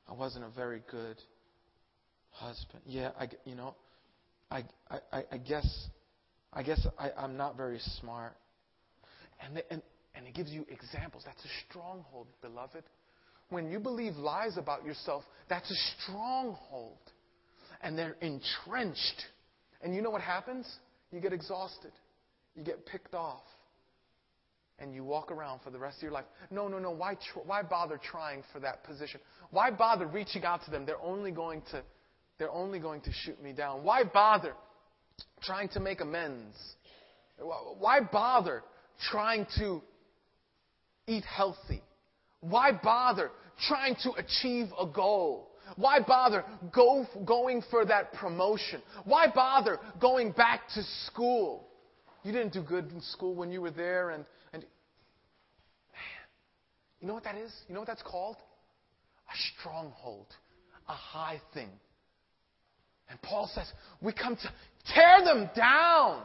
I 0.08 0.12
wasn't 0.12 0.44
a 0.44 0.50
very 0.50 0.82
good 0.90 1.16
husband. 2.30 2.82
Yeah, 2.86 3.10
I, 3.18 3.28
you 3.44 3.54
know, 3.54 3.74
I, 4.50 4.64
I, 4.90 5.24
I 5.32 5.38
guess, 5.38 5.66
I 6.52 6.62
guess 6.62 6.86
I, 6.98 7.10
I'm 7.16 7.36
not 7.36 7.56
very 7.56 7.80
smart. 8.00 8.36
And, 9.44 9.56
the, 9.56 9.72
and, 9.72 9.82
and 10.14 10.26
it 10.26 10.34
gives 10.34 10.50
you 10.50 10.66
examples. 10.68 11.24
That's 11.26 11.44
a 11.44 11.48
stronghold, 11.68 12.28
beloved. 12.42 12.84
When 13.50 13.70
you 13.70 13.78
believe 13.78 14.16
lies 14.16 14.56
about 14.56 14.84
yourself, 14.84 15.24
that's 15.48 15.70
a 15.70 16.02
stronghold. 16.02 16.98
And 17.82 17.98
they're 17.98 18.16
entrenched. 18.20 19.24
And 19.82 19.94
you 19.94 20.02
know 20.02 20.10
what 20.10 20.22
happens? 20.22 20.66
You 21.12 21.20
get 21.20 21.32
exhausted. 21.32 21.92
You 22.54 22.64
get 22.64 22.86
picked 22.86 23.14
off. 23.14 23.42
And 24.78 24.94
you 24.94 25.04
walk 25.04 25.30
around 25.30 25.60
for 25.62 25.70
the 25.70 25.78
rest 25.78 25.98
of 25.98 26.02
your 26.02 26.12
life. 26.12 26.24
No, 26.50 26.66
no, 26.66 26.78
no. 26.78 26.90
Why, 26.90 27.14
tr- 27.14 27.40
why 27.44 27.62
bother 27.62 28.00
trying 28.02 28.42
for 28.52 28.58
that 28.60 28.82
position? 28.84 29.20
Why 29.50 29.70
bother 29.70 30.06
reaching 30.06 30.44
out 30.44 30.64
to 30.64 30.70
them? 30.70 30.84
They're 30.84 31.00
only 31.00 31.30
going 31.30 31.62
to, 31.70 31.82
they're 32.38 32.50
only 32.50 32.80
going 32.80 33.02
to 33.02 33.12
shoot 33.12 33.40
me 33.42 33.52
down. 33.52 33.84
Why 33.84 34.02
bother 34.02 34.54
trying 35.42 35.68
to 35.70 35.80
make 35.80 36.00
amends 36.00 36.56
Why 37.38 38.00
bother 38.00 38.62
trying 39.10 39.46
to 39.58 39.82
eat 41.06 41.24
healthy? 41.24 41.82
Why 42.48 42.72
bother 42.72 43.30
trying 43.66 43.96
to 44.02 44.12
achieve 44.12 44.66
a 44.78 44.86
goal? 44.86 45.50
Why 45.76 46.00
bother 46.00 46.44
go, 46.72 47.06
going 47.24 47.62
for 47.70 47.84
that 47.86 48.12
promotion? 48.12 48.82
Why 49.04 49.26
bother 49.34 49.78
going 50.00 50.32
back 50.32 50.68
to 50.74 50.82
school? 51.06 51.66
You 52.22 52.32
didn't 52.32 52.52
do 52.52 52.62
good 52.62 52.90
in 52.92 53.00
school 53.00 53.34
when 53.34 53.50
you 53.50 53.60
were 53.60 53.70
there, 53.70 54.10
and, 54.10 54.24
and 54.52 54.62
man, 54.62 54.68
you 57.00 57.08
know 57.08 57.14
what 57.14 57.24
that 57.24 57.36
is? 57.36 57.52
You 57.66 57.74
know 57.74 57.80
what 57.80 57.86
that's 57.86 58.02
called? 58.02 58.36
A 58.36 59.36
stronghold, 59.58 60.26
a 60.88 60.92
high 60.92 61.40
thing. 61.54 61.70
And 63.08 63.20
Paul 63.22 63.50
says, 63.54 63.70
we 64.00 64.12
come 64.12 64.36
to 64.36 64.52
tear 64.94 65.24
them 65.24 65.50
down. 65.56 66.22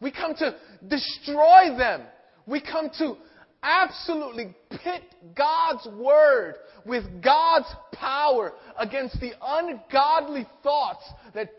We 0.00 0.10
come 0.10 0.34
to 0.36 0.54
destroy 0.86 1.76
them. 1.76 2.02
We 2.46 2.60
come 2.60 2.90
to 2.98 3.16
absolutely 3.62 4.54
pit 4.70 5.02
God's 5.36 5.86
word 5.96 6.54
with 6.84 7.04
God's 7.22 7.66
power 7.92 8.52
against 8.78 9.20
the 9.20 9.32
ungodly 9.42 10.46
thoughts 10.62 11.04
that 11.34 11.50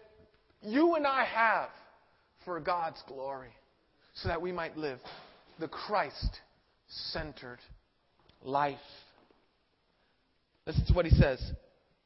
you 0.62 0.96
and 0.96 1.06
I 1.06 1.26
have 1.26 1.70
for 2.46 2.60
God's 2.60 3.02
glory 3.08 3.52
so 4.16 4.28
that 4.28 4.42
we 4.42 4.52
might 4.52 4.78
live 4.78 5.00
the 5.60 5.68
Christ 5.68 6.40
centered 6.88 7.60
life. 8.44 8.78
Listen 10.66 10.86
to 10.88 10.94
what 10.94 11.06
he 11.06 11.12
says. 11.12 11.42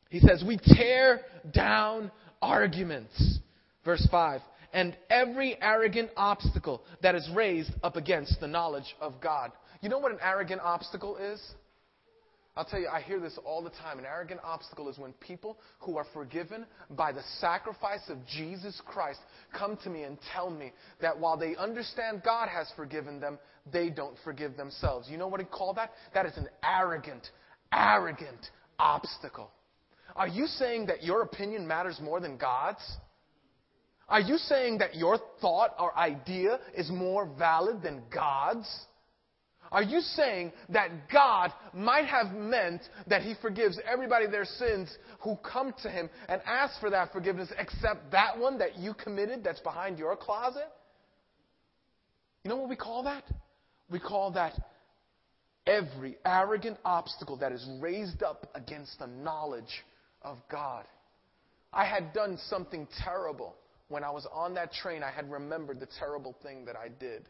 He 0.09 0.19
says, 0.19 0.43
We 0.45 0.57
tear 0.57 1.21
down 1.53 2.11
arguments. 2.41 3.39
Verse 3.83 4.07
5 4.09 4.41
and 4.73 4.97
every 5.09 5.55
arrogant 5.61 6.09
obstacle 6.17 6.81
that 7.01 7.15
is 7.15 7.29
raised 7.33 7.71
up 7.83 7.95
against 7.95 8.39
the 8.39 8.47
knowledge 8.47 8.95
of 8.99 9.21
God. 9.21 9.51
You 9.83 9.89
know 9.89 9.99
what 9.99 10.13
an 10.13 10.19
arrogant 10.23 10.61
obstacle 10.61 11.17
is? 11.17 11.41
I'll 12.55 12.63
tell 12.63 12.79
you, 12.79 12.87
I 12.87 13.01
hear 13.01 13.19
this 13.19 13.37
all 13.43 13.61
the 13.61 13.69
time. 13.69 13.99
An 13.99 14.05
arrogant 14.05 14.39
obstacle 14.41 14.87
is 14.87 14.97
when 14.97 15.11
people 15.13 15.57
who 15.79 15.97
are 15.97 16.05
forgiven 16.13 16.65
by 16.91 17.11
the 17.11 17.21
sacrifice 17.39 18.07
of 18.07 18.17
Jesus 18.25 18.81
Christ 18.85 19.19
come 19.51 19.77
to 19.83 19.89
me 19.89 20.03
and 20.03 20.17
tell 20.33 20.49
me 20.49 20.71
that 21.01 21.19
while 21.19 21.35
they 21.35 21.57
understand 21.57 22.21
God 22.23 22.47
has 22.47 22.71
forgiven 22.77 23.19
them, 23.19 23.37
they 23.73 23.89
don't 23.89 24.15
forgive 24.23 24.55
themselves. 24.55 25.09
You 25.09 25.17
know 25.17 25.27
what 25.27 25.41
I 25.41 25.43
call 25.43 25.73
that? 25.73 25.91
That 26.13 26.27
is 26.27 26.37
an 26.37 26.47
arrogant, 26.63 27.27
arrogant 27.73 28.51
obstacle. 28.79 29.51
Are 30.15 30.29
you 30.29 30.47
saying 30.47 30.85
that 30.85 31.03
your 31.03 31.23
opinion 31.23 31.67
matters 31.67 31.99
more 32.01 32.21
than 32.21 32.37
God's? 32.37 32.79
Are 34.07 34.21
you 34.21 34.37
saying 34.37 34.77
that 34.77 34.95
your 34.95 35.19
thought 35.41 35.75
or 35.77 35.97
idea 35.97 36.59
is 36.73 36.89
more 36.89 37.29
valid 37.37 37.81
than 37.83 38.03
God's? 38.13 38.69
Are 39.73 39.81
you 39.81 40.01
saying 40.01 40.53
that 40.69 41.09
God 41.11 41.51
might 41.73 42.05
have 42.05 42.31
meant 42.31 42.83
that 43.07 43.23
He 43.23 43.33
forgives 43.41 43.79
everybody 43.91 44.27
their 44.27 44.45
sins 44.45 44.95
who 45.21 45.35
come 45.37 45.73
to 45.81 45.89
Him 45.89 46.11
and 46.29 46.41
ask 46.45 46.79
for 46.79 46.91
that 46.91 47.11
forgiveness 47.11 47.51
except 47.57 48.11
that 48.11 48.37
one 48.37 48.59
that 48.59 48.77
you 48.77 48.93
committed 48.93 49.43
that's 49.43 49.59
behind 49.61 49.97
your 49.97 50.15
closet? 50.15 50.71
You 52.43 52.49
know 52.49 52.57
what 52.57 52.69
we 52.69 52.75
call 52.75 53.03
that? 53.05 53.23
We 53.89 53.99
call 53.99 54.31
that 54.33 54.53
every 55.65 56.17
arrogant 56.23 56.77
obstacle 56.85 57.37
that 57.37 57.51
is 57.51 57.67
raised 57.81 58.21
up 58.21 58.51
against 58.53 58.99
the 58.99 59.07
knowledge 59.07 59.83
of 60.21 60.37
God. 60.51 60.85
I 61.73 61.85
had 61.85 62.13
done 62.13 62.37
something 62.47 62.87
terrible. 63.03 63.55
When 63.87 64.03
I 64.03 64.11
was 64.11 64.27
on 64.31 64.53
that 64.53 64.71
train, 64.71 65.01
I 65.01 65.09
had 65.09 65.31
remembered 65.31 65.79
the 65.79 65.87
terrible 65.99 66.35
thing 66.43 66.65
that 66.65 66.75
I 66.75 66.89
did. 66.89 67.27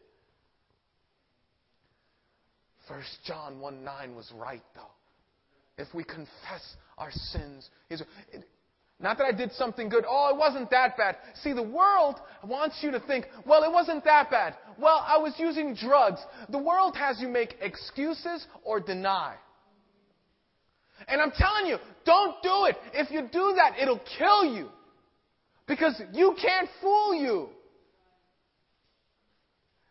First 2.88 3.18
John 3.24 3.60
1 3.60 3.84
9 3.84 4.14
was 4.14 4.30
right, 4.34 4.62
though. 4.74 4.82
If 5.76 5.92
we 5.94 6.04
confess 6.04 6.76
our 6.98 7.10
sins, 7.10 7.68
not 9.00 9.18
that 9.18 9.24
I 9.24 9.32
did 9.32 9.52
something 9.52 9.88
good. 9.88 10.04
Oh, 10.08 10.30
it 10.32 10.38
wasn't 10.38 10.70
that 10.70 10.96
bad. 10.96 11.16
See, 11.42 11.52
the 11.52 11.62
world 11.62 12.20
wants 12.44 12.76
you 12.80 12.90
to 12.92 13.00
think, 13.00 13.26
well, 13.44 13.64
it 13.64 13.72
wasn't 13.72 14.04
that 14.04 14.30
bad. 14.30 14.54
Well, 14.78 15.04
I 15.06 15.18
was 15.18 15.34
using 15.36 15.74
drugs. 15.74 16.20
The 16.48 16.58
world 16.58 16.96
has 16.96 17.20
you 17.20 17.28
make 17.28 17.56
excuses 17.60 18.46
or 18.62 18.80
deny. 18.80 19.34
And 21.08 21.20
I'm 21.20 21.32
telling 21.32 21.66
you, 21.66 21.78
don't 22.06 22.40
do 22.42 22.66
it. 22.66 22.76
If 22.92 23.10
you 23.10 23.22
do 23.22 23.54
that, 23.56 23.78
it'll 23.80 24.00
kill 24.16 24.44
you. 24.44 24.68
Because 25.66 26.00
you 26.12 26.36
can't 26.40 26.68
fool 26.80 27.14
you. 27.14 27.48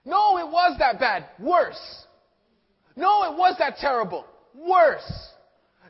No, 0.06 0.38
it 0.38 0.48
was 0.48 0.78
that 0.80 1.00
bad. 1.00 1.26
Worse. 1.40 2.03
No, 2.96 3.32
it 3.32 3.38
was 3.38 3.56
that 3.60 3.78
terrible. 3.78 4.26
Worse. 4.56 5.30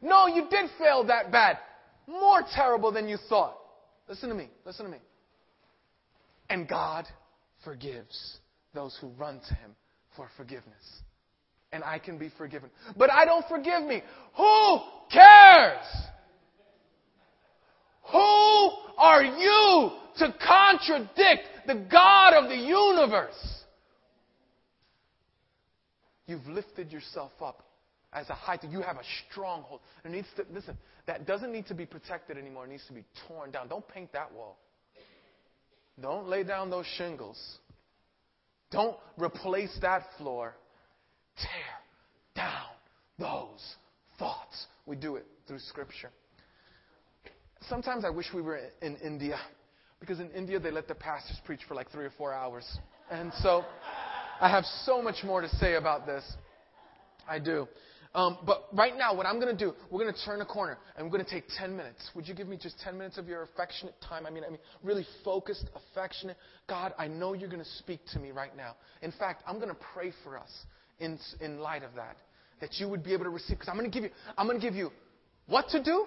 No, 0.01 0.27
you 0.27 0.47
did 0.49 0.69
fail 0.77 1.05
that 1.05 1.31
bad. 1.31 1.57
More 2.07 2.41
terrible 2.55 2.91
than 2.91 3.07
you 3.07 3.17
thought. 3.29 3.57
Listen 4.07 4.29
to 4.29 4.35
me. 4.35 4.49
Listen 4.65 4.85
to 4.85 4.91
me. 4.91 4.97
And 6.49 6.67
God 6.67 7.05
forgives 7.63 8.37
those 8.73 8.97
who 8.99 9.07
run 9.17 9.39
to 9.47 9.53
Him 9.55 9.75
for 10.15 10.27
forgiveness. 10.37 11.01
And 11.71 11.83
I 11.83 11.99
can 11.99 12.17
be 12.17 12.29
forgiven. 12.37 12.69
But 12.97 13.11
I 13.11 13.25
don't 13.25 13.47
forgive 13.47 13.83
me. 13.83 14.03
Who 14.37 14.79
cares? 15.11 15.85
Who 18.11 18.71
are 18.97 19.23
you 19.23 19.91
to 20.17 20.35
contradict 20.45 21.47
the 21.65 21.87
God 21.89 22.33
of 22.33 22.49
the 22.49 22.55
universe? 22.55 23.62
You've 26.25 26.47
lifted 26.47 26.91
yourself 26.91 27.31
up 27.41 27.63
as 28.13 28.29
a 28.29 28.33
height. 28.33 28.63
You 28.69 28.81
have 28.81 28.97
a 28.97 29.03
stronghold. 29.29 29.81
It 30.05 30.11
needs 30.11 30.27
to, 30.37 30.45
listen, 30.53 30.77
that 31.05 31.25
doesn't 31.25 31.51
need 31.51 31.67
to 31.67 31.73
be 31.73 31.85
protected 31.85 32.37
anymore. 32.37 32.65
It 32.65 32.69
needs 32.69 32.85
to 32.87 32.93
be 32.93 33.03
torn 33.27 33.51
down. 33.51 33.67
Don't 33.67 33.87
paint 33.87 34.13
that 34.13 34.33
wall. 34.33 34.57
Don't 36.01 36.27
lay 36.27 36.43
down 36.43 36.69
those 36.69 36.85
shingles. 36.97 37.39
Don't 38.71 38.97
replace 39.17 39.77
that 39.81 40.03
floor. 40.17 40.55
Tear 41.37 42.45
down 42.45 42.69
those 43.19 43.75
thoughts. 44.17 44.65
We 44.85 44.95
do 44.95 45.17
it 45.17 45.25
through 45.47 45.59
Scripture. 45.59 46.09
Sometimes 47.69 48.05
I 48.05 48.09
wish 48.09 48.27
we 48.33 48.41
were 48.41 48.59
in 48.81 48.97
India 48.97 49.39
because 49.99 50.19
in 50.19 50.29
India 50.31 50.59
they 50.59 50.71
let 50.71 50.87
the 50.87 50.95
pastors 50.95 51.37
preach 51.45 51.61
for 51.67 51.75
like 51.75 51.91
three 51.91 52.05
or 52.05 52.11
four 52.17 52.33
hours. 52.33 52.65
And 53.09 53.31
so 53.41 53.63
I 54.43 54.49
have 54.49 54.65
so 54.83 55.01
much 55.01 55.23
more 55.23 55.39
to 55.39 55.47
say 55.55 55.75
about 55.75 56.05
this. 56.05 56.21
I 57.25 57.39
do. 57.39 57.65
Um, 58.13 58.39
but 58.45 58.65
right 58.73 58.91
now, 58.97 59.15
what 59.15 59.25
I'm 59.25 59.39
going 59.39 59.55
to 59.55 59.65
do, 59.65 59.73
we're 59.89 60.01
going 60.01 60.13
to 60.13 60.25
turn 60.25 60.41
a 60.41 60.45
corner 60.45 60.77
and 60.97 61.05
we're 61.05 61.13
going 61.13 61.23
to 61.23 61.31
take 61.31 61.45
10 61.57 61.77
minutes. 61.77 62.11
Would 62.13 62.27
you 62.27 62.35
give 62.35 62.49
me 62.49 62.57
just 62.61 62.77
10 62.81 62.97
minutes 62.97 63.17
of 63.17 63.29
your 63.29 63.43
affectionate 63.43 63.95
time? 64.01 64.25
I 64.25 64.31
mean, 64.31 64.43
I 64.45 64.49
mean, 64.49 64.59
really 64.83 65.07
focused, 65.23 65.69
affectionate. 65.73 66.35
God, 66.67 66.93
I 66.97 67.07
know 67.07 67.31
you're 67.31 67.47
going 67.47 67.63
to 67.63 67.69
speak 67.79 68.01
to 68.11 68.19
me 68.19 68.31
right 68.31 68.53
now. 68.57 68.75
In 69.01 69.13
fact, 69.13 69.43
I'm 69.47 69.59
going 69.59 69.69
to 69.69 69.77
pray 69.93 70.11
for 70.25 70.37
us 70.37 70.51
in, 70.99 71.17
in 71.39 71.59
light 71.59 71.83
of 71.83 71.95
that, 71.95 72.17
that 72.59 72.73
you 72.81 72.89
would 72.89 73.01
be 73.01 73.13
able 73.13 73.23
to 73.23 73.29
receive. 73.29 73.57
Because 73.57 73.69
I'm 73.69 73.77
going 73.77 73.89
to 73.89 73.95
give 73.95 74.03
you, 74.03 74.13
I'm 74.37 74.45
going 74.45 74.59
to 74.59 74.65
give 74.65 74.75
you 74.75 74.91
what 75.47 75.69
to 75.69 75.81
do. 75.81 76.05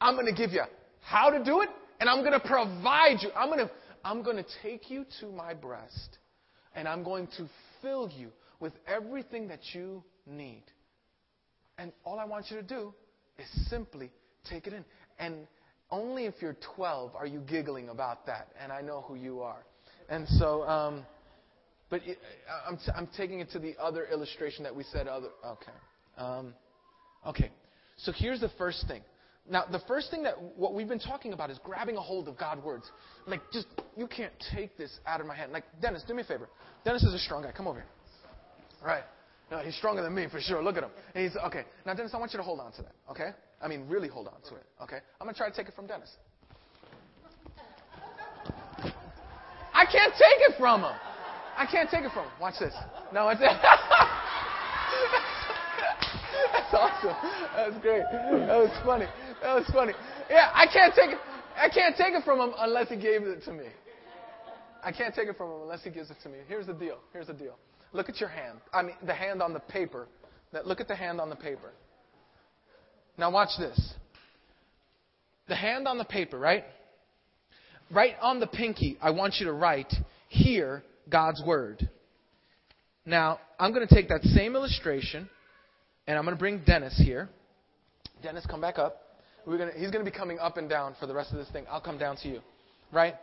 I'm 0.00 0.14
going 0.14 0.32
to 0.32 0.32
give 0.32 0.52
you 0.52 0.62
how 1.00 1.28
to 1.28 1.42
do 1.42 1.62
it, 1.62 1.70
and 1.98 2.08
I'm 2.08 2.20
going 2.20 2.40
to 2.40 2.46
provide 2.46 3.16
you. 3.20 3.30
I'm 3.36 3.48
going 3.48 3.66
to, 3.66 3.70
I'm 4.04 4.22
going 4.22 4.36
to 4.36 4.46
take 4.62 4.92
you 4.92 5.04
to 5.18 5.26
my 5.26 5.54
breast, 5.54 6.18
and 6.74 6.88
I'm 6.88 7.02
going 7.02 7.28
to 7.38 7.48
fill 7.82 8.10
you 8.10 8.30
with 8.60 8.72
everything 8.86 9.48
that 9.48 9.60
you 9.72 10.02
need. 10.26 10.64
And 11.78 11.92
all 12.04 12.18
I 12.18 12.24
want 12.24 12.50
you 12.50 12.56
to 12.56 12.62
do 12.62 12.94
is 13.38 13.46
simply 13.68 14.10
take 14.48 14.66
it 14.66 14.72
in. 14.72 14.84
And 15.18 15.46
only 15.90 16.26
if 16.26 16.34
you're 16.40 16.56
12 16.76 17.14
are 17.16 17.26
you 17.26 17.40
giggling 17.40 17.88
about 17.88 18.26
that. 18.26 18.48
And 18.60 18.72
I 18.72 18.80
know 18.80 19.02
who 19.02 19.14
you 19.16 19.40
are. 19.40 19.64
And 20.08 20.26
so, 20.28 20.62
um, 20.64 21.04
but 21.90 22.02
it, 22.04 22.18
I'm, 22.66 22.76
t- 22.76 22.92
I'm 22.94 23.08
taking 23.16 23.40
it 23.40 23.50
to 23.52 23.58
the 23.58 23.74
other 23.80 24.06
illustration 24.06 24.64
that 24.64 24.74
we 24.74 24.84
said. 24.84 25.06
Other 25.06 25.28
okay, 25.46 25.72
um, 26.18 26.54
okay. 27.26 27.50
So 27.98 28.12
here's 28.12 28.40
the 28.40 28.50
first 28.58 28.84
thing. 28.88 29.02
Now, 29.48 29.64
the 29.70 29.80
first 29.80 30.10
thing 30.10 30.22
that 30.22 30.40
what 30.56 30.72
we've 30.72 30.88
been 30.88 30.98
talking 30.98 31.34
about 31.34 31.50
is 31.50 31.58
grabbing 31.62 31.96
a 31.96 32.00
hold 32.00 32.28
of 32.28 32.38
God's 32.38 32.62
words. 32.62 32.90
Like, 33.26 33.40
just 33.52 33.66
you 33.96 34.06
can't 34.06 34.32
take 34.54 34.76
this 34.78 35.00
out 35.06 35.20
of 35.20 35.26
my 35.26 35.34
hand. 35.34 35.52
Like, 35.52 35.64
Dennis, 35.82 36.02
do 36.06 36.14
me 36.14 36.22
a 36.22 36.24
favor. 36.24 36.48
Dennis 36.84 37.02
is 37.02 37.12
a 37.12 37.18
strong 37.18 37.42
guy. 37.42 37.52
Come 37.52 37.66
over 37.66 37.80
here. 37.80 37.88
Right. 38.82 39.04
No, 39.50 39.58
he's 39.58 39.76
stronger 39.76 40.02
than 40.02 40.14
me 40.14 40.26
for 40.30 40.40
sure. 40.40 40.62
Look 40.62 40.76
at 40.76 40.84
him. 40.84 40.90
And 41.14 41.24
he's 41.24 41.36
okay. 41.36 41.64
Now, 41.84 41.92
Dennis, 41.94 42.12
I 42.14 42.18
want 42.18 42.32
you 42.32 42.38
to 42.38 42.42
hold 42.42 42.60
on 42.60 42.72
to 42.72 42.82
that. 42.82 42.92
Okay? 43.10 43.30
I 43.60 43.68
mean, 43.68 43.86
really 43.86 44.08
hold 44.08 44.28
on 44.28 44.40
to 44.48 44.56
it. 44.56 44.64
Okay? 44.82 44.98
I'm 45.20 45.26
gonna 45.26 45.36
try 45.36 45.50
to 45.50 45.54
take 45.54 45.68
it 45.68 45.74
from 45.74 45.86
Dennis. 45.86 46.10
I 49.74 49.84
can't 49.86 50.12
take 50.14 50.48
it 50.48 50.54
from 50.58 50.82
him. 50.82 50.92
I 51.56 51.66
can't 51.70 51.90
take 51.90 52.04
it 52.04 52.12
from 52.12 52.24
him. 52.24 52.32
Watch 52.40 52.58
this. 52.58 52.74
No, 53.12 53.28
it's. 53.28 53.40
Awesome. 56.84 57.16
That 57.56 57.70
was 57.70 57.82
great. 57.82 58.02
That 58.10 58.58
was 58.58 58.70
funny. 58.84 59.06
That 59.42 59.54
was 59.54 59.64
funny. 59.72 59.92
Yeah, 60.28 60.50
I 60.52 60.66
can't 60.66 60.94
take 60.94 61.10
it. 61.10 61.18
I 61.56 61.68
can't 61.68 61.96
take 61.96 62.14
it 62.14 62.24
from 62.24 62.40
him 62.40 62.52
unless 62.58 62.88
he 62.88 62.96
gave 62.96 63.22
it 63.22 63.44
to 63.44 63.52
me. 63.52 63.66
I 64.82 64.92
can't 64.92 65.14
take 65.14 65.28
it 65.28 65.36
from 65.36 65.50
him 65.50 65.62
unless 65.62 65.84
he 65.84 65.90
gives 65.90 66.10
it 66.10 66.16
to 66.24 66.28
me. 66.28 66.38
Here's 66.48 66.66
the 66.66 66.74
deal. 66.74 66.98
Here's 67.12 67.28
the 67.28 67.32
deal. 67.32 67.56
Look 67.92 68.08
at 68.08 68.18
your 68.18 68.28
hand. 68.28 68.58
I 68.72 68.82
mean, 68.82 68.96
the 69.06 69.14
hand 69.14 69.40
on 69.40 69.52
the 69.52 69.60
paper. 69.60 70.08
Look 70.64 70.80
at 70.80 70.88
the 70.88 70.96
hand 70.96 71.20
on 71.20 71.30
the 71.30 71.36
paper. 71.36 71.72
Now 73.16 73.30
watch 73.30 73.50
this. 73.58 73.94
The 75.48 75.56
hand 75.56 75.86
on 75.86 75.96
the 75.96 76.04
paper, 76.04 76.38
right? 76.38 76.64
Right 77.90 78.14
on 78.20 78.40
the 78.40 78.46
pinky, 78.46 78.98
I 79.00 79.10
want 79.10 79.36
you 79.38 79.46
to 79.46 79.52
write, 79.52 79.92
hear 80.28 80.82
God's 81.08 81.42
word. 81.46 81.88
Now, 83.06 83.38
I'm 83.60 83.72
going 83.72 83.86
to 83.86 83.94
take 83.94 84.08
that 84.08 84.22
same 84.22 84.56
illustration 84.56 85.28
and 86.06 86.18
I'm 86.18 86.24
going 86.24 86.36
to 86.36 86.38
bring 86.38 86.62
Dennis 86.64 87.00
here. 87.02 87.28
Dennis, 88.22 88.46
come 88.46 88.60
back 88.60 88.78
up. 88.78 89.00
We're 89.46 89.58
gonna, 89.58 89.72
he's 89.76 89.90
going 89.90 90.04
to 90.04 90.10
be 90.10 90.16
coming 90.16 90.38
up 90.38 90.56
and 90.56 90.68
down 90.68 90.96
for 90.98 91.06
the 91.06 91.14
rest 91.14 91.32
of 91.32 91.38
this 91.38 91.50
thing. 91.50 91.66
I'll 91.70 91.80
come 91.80 91.98
down 91.98 92.16
to 92.18 92.28
you. 92.28 92.40
Right? 92.92 93.14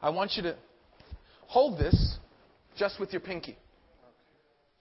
I 0.00 0.10
want 0.10 0.32
you 0.36 0.42
to 0.44 0.56
hold 1.46 1.78
this 1.78 2.18
just 2.76 3.00
with 3.00 3.12
your 3.12 3.20
pinky. 3.20 3.56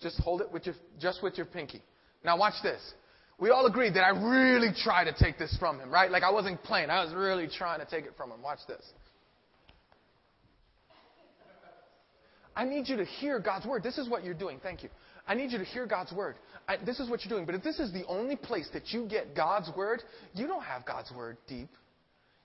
Just 0.02 0.20
hold 0.20 0.42
it 0.42 0.52
with 0.52 0.66
your, 0.66 0.76
just 1.00 1.24
with 1.24 1.38
your 1.38 1.46
pinky. 1.46 1.82
Now 2.24 2.38
watch 2.38 2.54
this. 2.62 2.80
We 3.40 3.50
all 3.50 3.66
agreed 3.66 3.94
that 3.96 4.04
I 4.04 4.10
really 4.10 4.70
tried 4.84 5.06
to 5.06 5.14
take 5.14 5.38
this 5.38 5.56
from 5.60 5.80
him, 5.80 5.92
right? 5.92 6.10
Like 6.10 6.24
I 6.24 6.32
wasn't 6.32 6.62
playing. 6.64 6.90
I 6.90 7.04
was 7.04 7.14
really 7.14 7.48
trying 7.48 7.80
to 7.80 7.86
take 7.86 8.06
it 8.06 8.14
from 8.18 8.32
him. 8.32 8.42
Watch 8.42 8.60
this. 8.68 8.84
I 12.56 12.64
need 12.64 12.88
you 12.88 12.98
to 12.98 13.06
hear 13.06 13.40
God's 13.40 13.68
word. 13.68 13.84
This 13.84 14.00
is 14.00 14.10
what 14.10 14.24
you're 14.24 14.34
doing. 14.34 14.60
Thank 14.62 14.82
you. 14.82 14.90
I 15.28 15.36
need 15.36 15.52
you 15.52 15.58
to 15.58 15.66
hear 15.66 15.86
God's 15.86 16.12
word. 16.12 16.36
I, 16.68 16.78
this 16.78 17.00
is 17.00 17.10
what 17.10 17.24
you're 17.24 17.30
doing. 17.30 17.46
But 17.46 17.56
if 17.56 17.64
this 17.64 17.80
is 17.80 17.92
the 17.92 18.06
only 18.08 18.36
place 18.36 18.70
that 18.74 18.94
you 18.94 19.06
get 19.08 19.36
God's 19.36 19.70
word, 19.76 20.04
you 20.34 20.48
don't 20.48 20.64
have 20.64 20.86
God's 20.86 21.12
word 21.12 21.38
deep. 21.48 21.70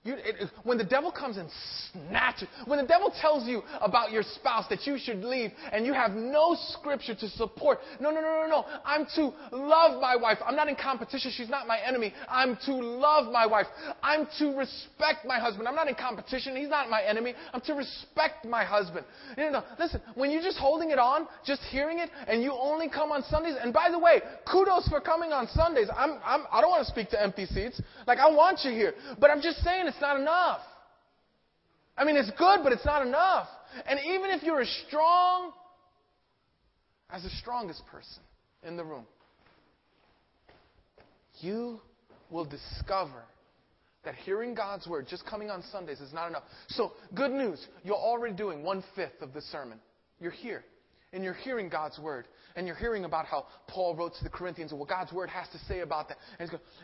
You, 0.05 0.15
it, 0.17 0.49
when 0.63 0.77
the 0.77 0.83
devil 0.83 1.13
comes 1.13 1.37
and 1.37 1.47
snatches, 1.93 2.49
when 2.65 2.77
the 2.77 2.85
devil 2.85 3.09
tells 3.21 3.47
you 3.47 3.61
about 3.79 4.11
your 4.11 4.23
spouse 4.35 4.65
that 4.69 4.85
you 4.85 4.97
should 5.01 5.23
leave 5.23 5.51
and 5.71 5.85
you 5.85 5.93
have 5.93 6.11
no 6.11 6.57
scripture 6.71 7.15
to 7.15 7.29
support, 7.29 7.79
no, 8.01 8.11
no, 8.11 8.19
no, 8.19 8.41
no, 8.41 8.47
no. 8.49 8.65
I'm 8.83 9.05
to 9.15 9.31
love 9.55 10.01
my 10.01 10.17
wife. 10.17 10.39
I'm 10.45 10.57
not 10.57 10.67
in 10.67 10.75
competition. 10.75 11.31
She's 11.33 11.47
not 11.47 11.67
my 11.67 11.79
enemy. 11.79 12.13
I'm 12.27 12.57
to 12.65 12.73
love 12.73 13.31
my 13.31 13.45
wife. 13.45 13.67
I'm 14.01 14.27
to 14.39 14.57
respect 14.57 15.25
my 15.25 15.39
husband. 15.39 15.69
I'm 15.69 15.75
not 15.75 15.87
in 15.87 15.95
competition. 15.95 16.57
He's 16.57 16.67
not 16.67 16.89
my 16.89 17.01
enemy. 17.01 17.33
I'm 17.53 17.61
to 17.61 17.73
respect 17.73 18.43
my 18.43 18.65
husband. 18.65 19.05
You 19.37 19.51
know, 19.51 19.63
listen, 19.79 20.01
when 20.15 20.31
you're 20.31 20.43
just 20.43 20.57
holding 20.57 20.91
it 20.91 20.99
on, 20.99 21.27
just 21.45 21.61
hearing 21.71 21.99
it, 21.99 22.09
and 22.27 22.43
you 22.43 22.51
only 22.51 22.89
come 22.89 23.13
on 23.13 23.23
Sundays, 23.23 23.55
and 23.61 23.71
by 23.71 23.89
the 23.89 23.99
way, 23.99 24.19
kudos 24.51 24.89
for 24.89 24.99
coming 24.99 25.31
on 25.31 25.47
Sundays. 25.47 25.87
I'm, 25.95 26.19
I'm, 26.25 26.43
I 26.51 26.59
don't 26.59 26.71
want 26.71 26.85
to 26.85 26.91
speak 26.91 27.09
to 27.11 27.23
empty 27.23 27.45
seats. 27.45 27.81
Like, 28.05 28.17
I 28.17 28.29
want 28.29 28.59
you 28.65 28.71
here. 28.71 28.95
But 29.17 29.31
I'm 29.31 29.41
just 29.41 29.63
saying, 29.63 29.92
it's 29.93 30.01
not 30.01 30.19
enough. 30.19 30.61
I 31.95 32.03
mean, 32.03 32.15
it's 32.15 32.31
good, 32.31 32.59
but 32.63 32.71
it's 32.71 32.85
not 32.85 33.05
enough. 33.05 33.47
And 33.87 33.99
even 33.99 34.31
if 34.31 34.43
you're 34.43 34.61
as 34.61 34.83
strong 34.87 35.51
as 37.09 37.23
the 37.23 37.29
strongest 37.29 37.85
person 37.85 38.23
in 38.65 38.75
the 38.75 38.83
room, 38.83 39.05
you 41.39 41.79
will 42.31 42.45
discover 42.45 43.23
that 44.03 44.15
hearing 44.15 44.53
God's 44.55 44.87
word, 44.87 45.07
just 45.07 45.25
coming 45.25 45.49
on 45.49 45.63
Sundays, 45.71 46.01
is 46.01 46.13
not 46.13 46.27
enough. 46.27 46.43
So, 46.69 46.93
good 47.13 47.31
news. 47.31 47.65
You're 47.83 47.95
already 47.95 48.35
doing 48.35 48.63
one 48.63 48.83
fifth 48.95 49.21
of 49.21 49.33
the 49.33 49.41
sermon. 49.41 49.79
You're 50.19 50.31
here. 50.31 50.63
And 51.13 51.23
you're 51.23 51.33
hearing 51.33 51.69
God's 51.69 51.99
word. 51.99 52.25
And 52.55 52.67
you're 52.67 52.75
hearing 52.75 53.05
about 53.05 53.25
how 53.25 53.47
Paul 53.67 53.95
wrote 53.95 54.13
to 54.15 54.23
the 54.23 54.29
Corinthians 54.29 54.71
and 54.71 54.79
what 54.79 54.89
God's 54.89 55.11
word 55.11 55.29
has 55.29 55.47
to 55.49 55.57
say 55.65 55.79
about 55.79 56.09
that. 56.09 56.17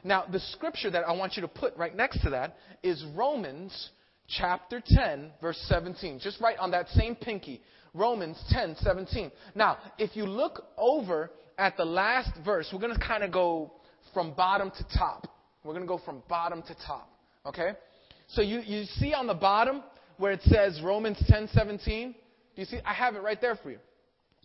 Now, 0.03 0.25
the 0.31 0.39
scripture 0.39 0.89
that 0.91 1.07
I 1.07 1.11
want 1.11 1.35
you 1.35 1.41
to 1.41 1.47
put 1.47 1.75
right 1.77 1.95
next 1.95 2.21
to 2.23 2.31
that 2.31 2.57
is 2.81 3.03
Romans 3.15 3.89
chapter 4.27 4.81
10, 4.85 5.31
verse 5.41 5.59
17. 5.67 6.19
Just 6.19 6.41
right 6.41 6.57
on 6.57 6.71
that 6.71 6.87
same 6.89 7.15
pinky. 7.15 7.61
Romans 7.93 8.41
10, 8.49 8.77
17. 8.79 9.31
Now, 9.55 9.77
if 9.97 10.15
you 10.15 10.25
look 10.25 10.63
over 10.77 11.31
at 11.57 11.75
the 11.77 11.85
last 11.85 12.31
verse, 12.45 12.69
we're 12.71 12.79
going 12.79 12.93
to 12.93 12.99
kind 12.99 13.23
of 13.23 13.31
go 13.31 13.73
from 14.13 14.33
bottom 14.33 14.71
to 14.71 14.97
top. 14.97 15.27
We're 15.63 15.73
going 15.73 15.85
to 15.85 15.87
go 15.87 15.99
from 16.03 16.23
bottom 16.27 16.61
to 16.63 16.75
top. 16.85 17.09
Okay? 17.45 17.71
So 18.29 18.41
you, 18.41 18.59
you 18.59 18.85
see 18.85 19.13
on 19.13 19.27
the 19.27 19.33
bottom 19.33 19.83
where 20.17 20.31
it 20.31 20.41
says 20.43 20.79
Romans 20.83 21.21
10, 21.27 21.49
17? 21.53 22.11
Do 22.11 22.61
you 22.61 22.65
see? 22.65 22.79
I 22.85 22.93
have 22.93 23.15
it 23.15 23.23
right 23.23 23.39
there 23.39 23.55
for 23.55 23.71
you. 23.71 23.79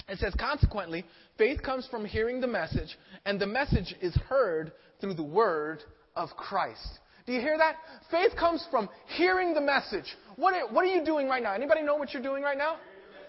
It 0.09 0.19
says, 0.19 0.35
consequently, 0.39 1.05
faith 1.39 1.63
comes 1.63 1.87
from 1.91 2.05
hearing 2.05 2.41
the 2.41 2.47
message, 2.47 2.99
and 3.25 3.41
the 3.41 3.47
message 3.47 3.95
is 4.01 4.15
heard 4.29 4.73
through 5.01 5.15
the 5.15 5.23
word 5.23 5.83
of 6.15 6.29
Christ. 6.37 7.01
Do 7.27 7.33
you 7.33 7.41
hear 7.41 7.57
that? 7.57 7.77
Faith 8.11 8.37
comes 8.39 8.67
from 8.71 8.89
hearing 9.17 9.55
the 9.55 9.61
message. 9.61 10.05
What 10.37 10.55
are, 10.55 10.69
what 10.69 10.85
are 10.85 10.89
you 10.95 11.05
doing 11.05 11.27
right 11.27 11.43
now? 11.43 11.55
Anybody 11.55 11.83
know 11.83 11.97
what 11.97 12.13
you're 12.13 12.23
doing 12.23 12.43
right 12.43 12.59
now? 12.59 12.77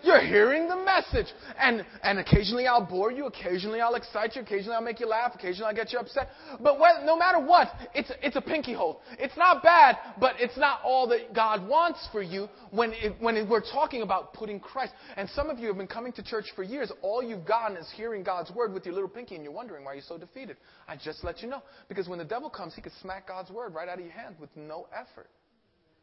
You're 0.04 0.22
hearing 0.22 0.68
the 0.68 0.76
message. 0.76 1.28
And, 1.60 1.86
and 2.04 2.20
occasionally 2.20 2.68
I'll 2.68 2.86
bore 2.86 3.12
you, 3.12 3.26
occasionally 3.26 3.82
I'll 3.82 3.96
excite 3.96 4.36
you, 4.36 4.42
occasionally 4.42 4.76
I'll 4.76 4.82
make 4.84 5.00
you 5.00 5.08
laugh, 5.08 5.34
occasionally 5.36 5.70
I'll 5.70 5.76
get 5.76 5.92
you 5.92 6.00
upset. 6.00 6.30
But 6.62 6.80
when, 6.80 7.06
no 7.06 7.18
matter 7.18 7.40
what, 7.40 7.68
it's, 7.94 8.12
it's 8.22 8.36
a 8.36 8.42
pinky 8.42 8.74
hold. 8.74 8.98
It's 9.20 9.36
not 9.38 9.64
bad, 9.64 9.98
but 10.20 10.36
it's 10.40 10.58
not 10.58 10.80
all 10.84 11.08
that 11.10 11.34
God 11.34 11.68
wants 11.68 12.08
for 12.12 12.22
you 12.22 12.48
when, 12.72 12.94
it, 12.94 13.16
when 13.20 13.38
it, 13.38 13.48
we're 13.48 13.62
talking 13.62 14.02
about 14.02 14.34
putting 14.34 14.60
Christ. 14.60 14.94
And 15.18 15.30
some 15.30 15.50
of 15.50 15.60
you 15.60 15.68
have 15.68 15.78
been 15.78 15.88
coming 15.88 16.12
to 16.14 16.24
church 16.24 16.46
for 16.56 16.64
years. 16.64 16.92
All 17.02 17.24
you've 17.24 17.46
gotten 17.46 17.78
is 17.78 17.92
hearing 17.96 18.24
God's 18.24 18.52
word 18.52 18.74
with 18.74 18.86
your 18.86 18.94
little 18.94 19.10
pinky, 19.10 19.36
and 19.36 19.44
you're 19.44 19.54
wondering 19.54 19.86
why 19.86 19.94
you're 19.94 20.04
so 20.08 20.18
defeated. 20.18 20.58
I 20.88 20.96
just 20.96 21.24
let 21.24 21.42
you 21.42 21.50
know. 21.50 21.62
Because 21.88 22.08
when 22.08 22.20
the 22.20 22.26
devil 22.26 22.50
comes, 22.50 22.76
he 22.76 22.82
can 22.82 22.92
smack 23.02 23.28
God's 23.28 23.52
word 23.52 23.74
right 23.74 23.88
out 23.88 24.00
of 24.00 24.06
your 24.06 24.14
hand 24.14 24.36
with 24.40 24.50
no 24.56 24.88
effort. 24.94 25.30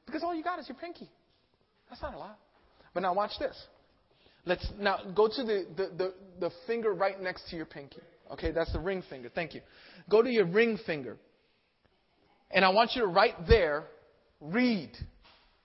Because 0.06 0.22
all 0.22 0.34
you 0.34 0.42
got 0.42 0.58
is 0.58 0.68
your 0.68 0.76
pinky. 0.76 1.08
That's 1.88 2.02
not 2.02 2.14
a 2.14 2.18
lot. 2.18 2.38
But 2.94 3.00
now 3.00 3.14
watch 3.14 3.32
this. 3.38 3.56
Let's 4.44 4.66
now 4.78 4.98
go 5.14 5.28
to 5.28 5.44
the, 5.44 5.66
the, 5.76 5.90
the, 5.96 6.14
the, 6.40 6.50
finger 6.66 6.92
right 6.92 7.20
next 7.20 7.48
to 7.50 7.56
your 7.56 7.66
pinky. 7.66 8.00
Okay, 8.32 8.50
that's 8.50 8.72
the 8.72 8.80
ring 8.80 9.02
finger. 9.08 9.30
Thank 9.32 9.54
you. 9.54 9.60
Go 10.10 10.22
to 10.22 10.28
your 10.28 10.46
ring 10.46 10.78
finger. 10.84 11.16
And 12.50 12.64
I 12.64 12.70
want 12.70 12.92
you 12.94 13.02
to 13.02 13.06
right 13.06 13.34
there 13.48 13.84
read. 14.40 14.90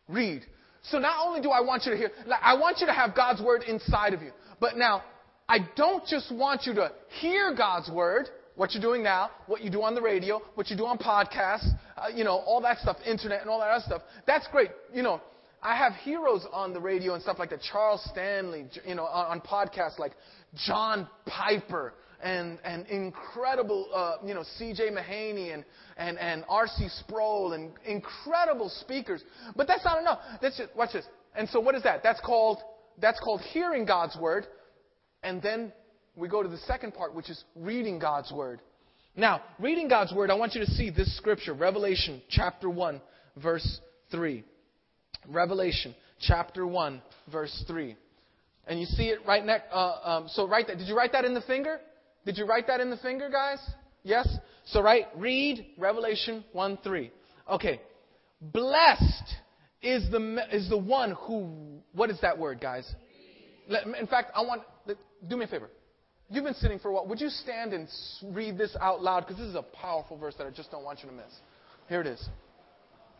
Read. 0.07 0.43
So 0.84 0.99
not 0.99 1.25
only 1.25 1.41
do 1.41 1.49
I 1.49 1.61
want 1.61 1.86
you 1.86 1.91
to 1.91 1.97
hear, 1.97 2.11
like, 2.28 2.39
I 2.43 2.55
want 2.55 2.78
you 2.80 2.88
to 2.88 2.93
have 2.93 3.15
God's 3.15 3.41
word 3.41 3.63
inside 3.63 4.13
of 4.13 4.21
you. 4.21 4.32
But 4.59 4.78
now, 4.78 5.03
I 5.49 5.59
don't 5.75 6.05
just 6.05 6.34
want 6.34 6.65
you 6.65 6.73
to 6.75 6.91
hear 7.19 7.55
God's 7.55 7.89
word, 7.89 8.30
what 8.55 8.73
you're 8.73 8.82
doing 8.82 9.03
now, 9.03 9.32
what 9.47 9.61
you 9.61 9.69
do 9.69 9.82
on 9.84 9.95
the 9.95 10.01
radio, 10.01 10.41
what 10.55 10.69
you 10.69 10.78
do 10.78 10.86
on 10.86 10.97
podcasts, 10.97 11.67
uh, 11.97 12.07
you 12.13 12.23
know, 12.23 12.38
all 12.38 12.61
that 12.61 12.78
stuff, 12.80 12.97
internet 13.05 13.41
and 13.41 13.49
all 13.49 13.59
that 13.59 13.69
other 13.69 13.84
stuff. 13.86 14.01
That's 14.25 14.47
great. 14.51 14.69
You 14.93 15.03
know, 15.03 15.21
I 15.61 15.75
have 15.75 15.93
heroes 16.03 16.45
on 16.51 16.73
the 16.73 16.79
radio 16.79 17.13
and 17.13 17.23
stuff 17.23 17.39
like 17.39 17.49
that. 17.49 17.61
Charles 17.71 18.01
Stanley, 18.11 18.67
you 18.85 18.95
know, 18.95 19.05
on, 19.05 19.39
on 19.39 19.41
podcasts 19.41 19.97
like 19.97 20.13
John 20.65 21.07
Piper 21.25 21.93
and, 22.21 22.59
and 22.63 22.85
incredible, 22.87 23.89
uh, 23.93 24.17
you 24.25 24.33
know, 24.33 24.43
C.J. 24.57 24.89
Mahaney 24.91 25.53
and, 25.53 25.65
and, 25.97 26.17
and 26.17 26.43
R.C. 26.47 26.87
Sproul 26.99 27.53
and 27.53 27.71
incredible 27.85 28.69
speakers. 28.69 29.23
But 29.55 29.67
that's 29.67 29.83
not 29.83 29.99
enough. 29.99 30.19
That's 30.41 30.57
just, 30.57 30.75
watch 30.75 30.93
this. 30.93 31.05
And 31.35 31.47
so 31.49 31.59
what 31.59 31.75
is 31.75 31.83
that? 31.83 32.01
That's 32.03 32.21
called, 32.21 32.59
that's 32.99 33.19
called 33.19 33.41
hearing 33.41 33.85
God's 33.85 34.17
word. 34.19 34.47
And 35.23 35.41
then 35.41 35.71
we 36.15 36.27
go 36.27 36.41
to 36.43 36.49
the 36.49 36.57
second 36.59 36.93
part, 36.93 37.13
which 37.13 37.29
is 37.29 37.43
reading 37.55 37.99
God's 37.99 38.31
word. 38.31 38.61
Now, 39.15 39.41
reading 39.59 39.87
God's 39.87 40.13
word, 40.13 40.29
I 40.29 40.35
want 40.35 40.53
you 40.53 40.61
to 40.63 40.71
see 40.71 40.91
this 40.91 41.15
scripture, 41.17 41.53
Revelation 41.53 42.21
chapter 42.29 42.69
1, 42.69 43.01
verse 43.41 43.79
3. 44.11 44.43
Revelation 45.28 45.95
chapter 46.19 46.65
1, 46.65 47.01
verse 47.32 47.63
3. 47.67 47.95
And 48.67 48.80
you 48.80 48.86
see 48.86 49.05
it 49.05 49.19
right 49.25 49.45
next. 49.45 49.65
Uh, 49.71 49.99
um, 50.03 50.28
so 50.28 50.47
write 50.47 50.67
that. 50.67 50.78
Did 50.78 50.88
you 50.88 50.95
write 50.95 51.13
that 51.13 51.25
in 51.25 51.34
the 51.34 51.41
finger? 51.41 51.80
Did 52.25 52.38
you 52.38 52.45
write 52.45 52.67
that 52.67 52.82
in 52.82 52.89
the 52.89 52.97
finger, 52.97 53.30
guys? 53.30 53.59
Yes? 54.03 54.28
So 54.65 54.82
write, 54.82 55.05
read 55.15 55.65
Revelation 55.78 56.43
1 56.51 56.80
3. 56.84 57.11
Okay. 57.49 57.82
Blessed 58.41 59.36
is 59.82 60.09
the, 60.11 60.45
is 60.51 60.69
the 60.69 60.78
one 60.78 61.11
who, 61.11 61.80
what 61.93 62.09
is 62.09 62.19
that 62.21 62.38
word, 62.38 62.59
guys? 62.59 62.89
In 63.99 64.07
fact, 64.07 64.32
I 64.36 64.41
want, 64.41 64.63
do 65.28 65.38
me 65.38 65.45
a 65.45 65.47
favor. 65.47 65.69
You've 66.30 66.43
been 66.43 66.53
sitting 66.55 66.80
for 66.80 66.89
a 66.89 66.93
while. 66.93 67.07
Would 67.07 67.21
you 67.21 67.30
stand 67.30 67.73
and 67.73 67.88
read 68.36 68.57
this 68.57 68.75
out 68.82 69.01
loud? 69.01 69.21
Because 69.21 69.38
this 69.38 69.47
is 69.47 69.55
a 69.55 69.61
powerful 69.61 70.17
verse 70.17 70.36
that 70.38 70.45
I 70.45 70.49
just 70.49 70.71
don't 70.71 70.84
want 70.84 70.99
you 71.01 71.09
to 71.09 71.15
miss. 71.15 71.34
Here 71.88 72.01
it 72.01 72.07
is. 72.07 72.28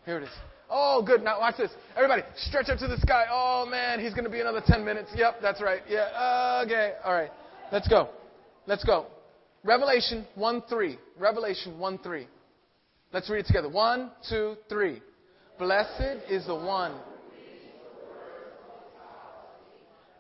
Here 0.08 0.20
it 0.20 0.24
is. 0.24 0.30
Oh, 0.70 1.04
good. 1.06 1.22
Now 1.22 1.42
watch 1.42 1.58
this. 1.58 1.70
Everybody, 1.98 2.22
stretch 2.38 2.70
up 2.70 2.80
to 2.80 2.88
the 2.88 2.98
sky. 3.02 3.26
Oh, 3.30 3.68
man, 3.70 4.00
he's 4.00 4.14
going 4.14 4.24
to 4.24 4.30
be 4.30 4.40
another 4.40 4.62
10 4.66 4.86
minutes. 4.86 5.10
Yep, 5.14 5.40
that's 5.42 5.62
right. 5.62 5.82
Yeah, 5.90 6.64
okay. 6.66 6.94
All 7.04 7.14
right. 7.14 7.30
Let's 7.74 7.90
go. 7.90 8.08
Let's 8.68 8.86
go. 8.86 9.08
Revelation 9.66 10.26
1 10.36 10.64
3. 10.70 10.98
Revelation 11.20 11.78
1 11.78 11.98
3. 11.98 12.26
Let's 13.12 13.30
read 13.30 13.40
it 13.40 13.48
together. 13.48 13.68
One, 13.68 14.12
two, 14.30 14.56
three. 14.70 15.02
Blessed 15.60 16.24
is 16.30 16.46
the 16.46 16.56
one. 16.56 16.94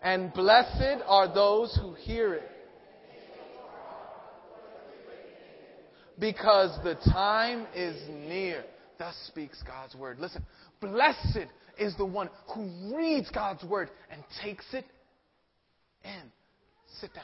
And 0.03 0.33
blessed 0.33 1.01
are 1.07 1.33
those 1.33 1.77
who 1.81 1.93
hear 1.93 2.33
it. 2.33 2.51
Because 6.19 6.77
the 6.83 6.95
time 7.09 7.67
is 7.73 7.95
near. 8.09 8.65
Thus 8.97 9.15
speaks 9.27 9.61
God's 9.63 9.95
word. 9.95 10.19
Listen, 10.19 10.43
blessed 10.81 11.47
is 11.77 11.95
the 11.97 12.05
one 12.05 12.29
who 12.53 12.95
reads 12.95 13.29
God's 13.29 13.63
word 13.63 13.89
and 14.11 14.23
takes 14.41 14.65
it 14.73 14.85
in. 16.03 16.31
Sit 16.99 17.13
down. 17.13 17.23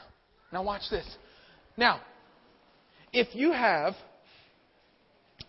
Now, 0.52 0.62
watch 0.62 0.82
this. 0.90 1.06
Now, 1.76 2.00
if 3.12 3.34
you 3.34 3.52
have, 3.52 3.94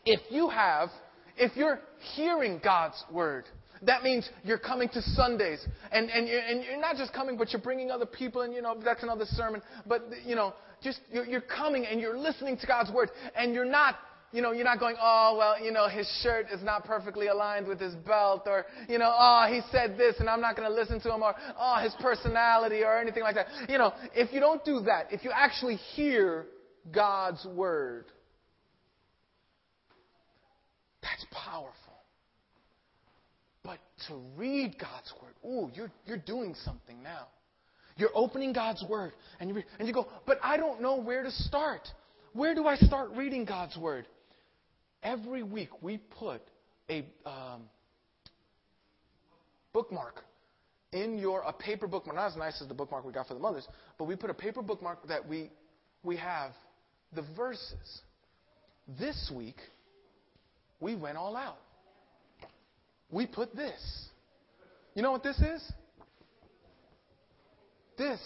if 0.05 0.19
you 0.29 0.49
have, 0.49 0.89
if 1.37 1.55
you're 1.55 1.79
hearing 2.15 2.59
God's 2.63 3.03
word, 3.11 3.45
that 3.83 4.03
means 4.03 4.27
you're 4.43 4.57
coming 4.57 4.89
to 4.89 5.01
Sundays, 5.01 5.59
and, 5.91 6.09
and, 6.09 6.27
you're, 6.27 6.39
and 6.39 6.63
you're 6.63 6.79
not 6.79 6.95
just 6.95 7.13
coming, 7.13 7.37
but 7.37 7.51
you're 7.51 7.61
bringing 7.61 7.91
other 7.91 8.05
people, 8.05 8.41
and 8.41 8.53
you 8.53 8.61
know, 8.61 8.75
that's 8.83 9.03
another 9.03 9.25
sermon. 9.25 9.61
But, 9.85 10.05
you 10.25 10.35
know, 10.35 10.53
just 10.81 11.01
you're, 11.11 11.25
you're 11.25 11.41
coming 11.41 11.85
and 11.85 11.99
you're 11.99 12.17
listening 12.17 12.57
to 12.57 12.67
God's 12.67 12.91
word, 12.91 13.09
and 13.35 13.53
you're 13.53 13.65
not 13.65 13.95
you 14.31 14.41
know, 14.41 14.51
you're 14.51 14.65
not 14.65 14.79
going, 14.79 14.95
oh, 15.01 15.35
well, 15.37 15.63
you 15.63 15.71
know, 15.71 15.87
his 15.87 16.07
shirt 16.21 16.47
is 16.53 16.61
not 16.61 16.85
perfectly 16.85 17.27
aligned 17.27 17.67
with 17.67 17.79
his 17.79 17.95
belt, 17.95 18.43
or, 18.47 18.65
you 18.89 18.97
know, 18.97 19.13
oh, 19.17 19.47
he 19.49 19.61
said 19.71 19.97
this 19.97 20.15
and 20.19 20.29
I'm 20.29 20.41
not 20.41 20.55
going 20.55 20.67
to 20.67 20.73
listen 20.73 20.99
to 21.01 21.13
him, 21.13 21.23
or, 21.23 21.33
oh, 21.57 21.81
his 21.81 21.93
personality, 22.01 22.83
or 22.83 22.99
anything 22.99 23.23
like 23.23 23.35
that. 23.35 23.47
You 23.69 23.77
know, 23.77 23.93
if 24.13 24.33
you 24.33 24.39
don't 24.39 24.63
do 24.65 24.81
that, 24.81 25.07
if 25.11 25.23
you 25.23 25.31
actually 25.33 25.75
hear 25.75 26.47
God's 26.91 27.45
word, 27.45 28.05
that's 31.01 31.25
powerful. 31.31 31.71
But 33.63 33.79
to 34.07 34.19
read 34.35 34.75
God's 34.79 35.13
word, 35.21 35.33
ooh, 35.49 35.71
you're, 35.73 35.91
you're 36.05 36.17
doing 36.17 36.55
something 36.63 37.01
now. 37.01 37.27
You're 37.97 38.11
opening 38.13 38.51
God's 38.51 38.83
word, 38.89 39.13
and 39.39 39.49
you, 39.49 39.63
and 39.79 39.87
you 39.87 39.93
go, 39.93 40.07
but 40.27 40.37
I 40.43 40.57
don't 40.57 40.81
know 40.81 40.97
where 40.97 41.23
to 41.23 41.31
start. 41.31 41.87
Where 42.33 42.53
do 42.53 42.67
I 42.67 42.75
start 42.75 43.11
reading 43.15 43.45
God's 43.45 43.77
word? 43.77 44.05
Every 45.05 45.43
week 45.43 45.69
we 45.81 45.97
put 45.97 46.41
a 46.89 47.05
um, 47.25 47.61
bookmark 49.71 50.25
in 50.91 51.17
your 51.17 51.41
a 51.41 51.53
paper 51.53 51.87
bookmark, 51.87 52.15
not 52.15 52.27
as 52.31 52.35
nice 52.35 52.61
as 52.61 52.67
the 52.67 52.73
bookmark 52.73 53.05
we 53.05 53.13
got 53.13 53.27
for 53.27 53.35
the 53.35 53.39
mothers, 53.39 53.67
but 53.97 54.05
we 54.05 54.15
put 54.15 54.29
a 54.29 54.33
paper 54.33 54.61
bookmark 54.61 55.07
that 55.07 55.25
we 55.25 55.51
we 56.03 56.17
have 56.17 56.51
the 57.13 57.23
verses. 57.37 58.01
This 58.99 59.31
week 59.33 59.57
we 60.79 60.95
went 60.95 61.17
all 61.17 61.35
out. 61.35 61.57
We 63.11 63.25
put 63.25 63.55
this. 63.55 64.09
You 64.95 65.01
know 65.01 65.11
what 65.11 65.23
this 65.23 65.39
is? 65.39 65.71
This 67.97 68.19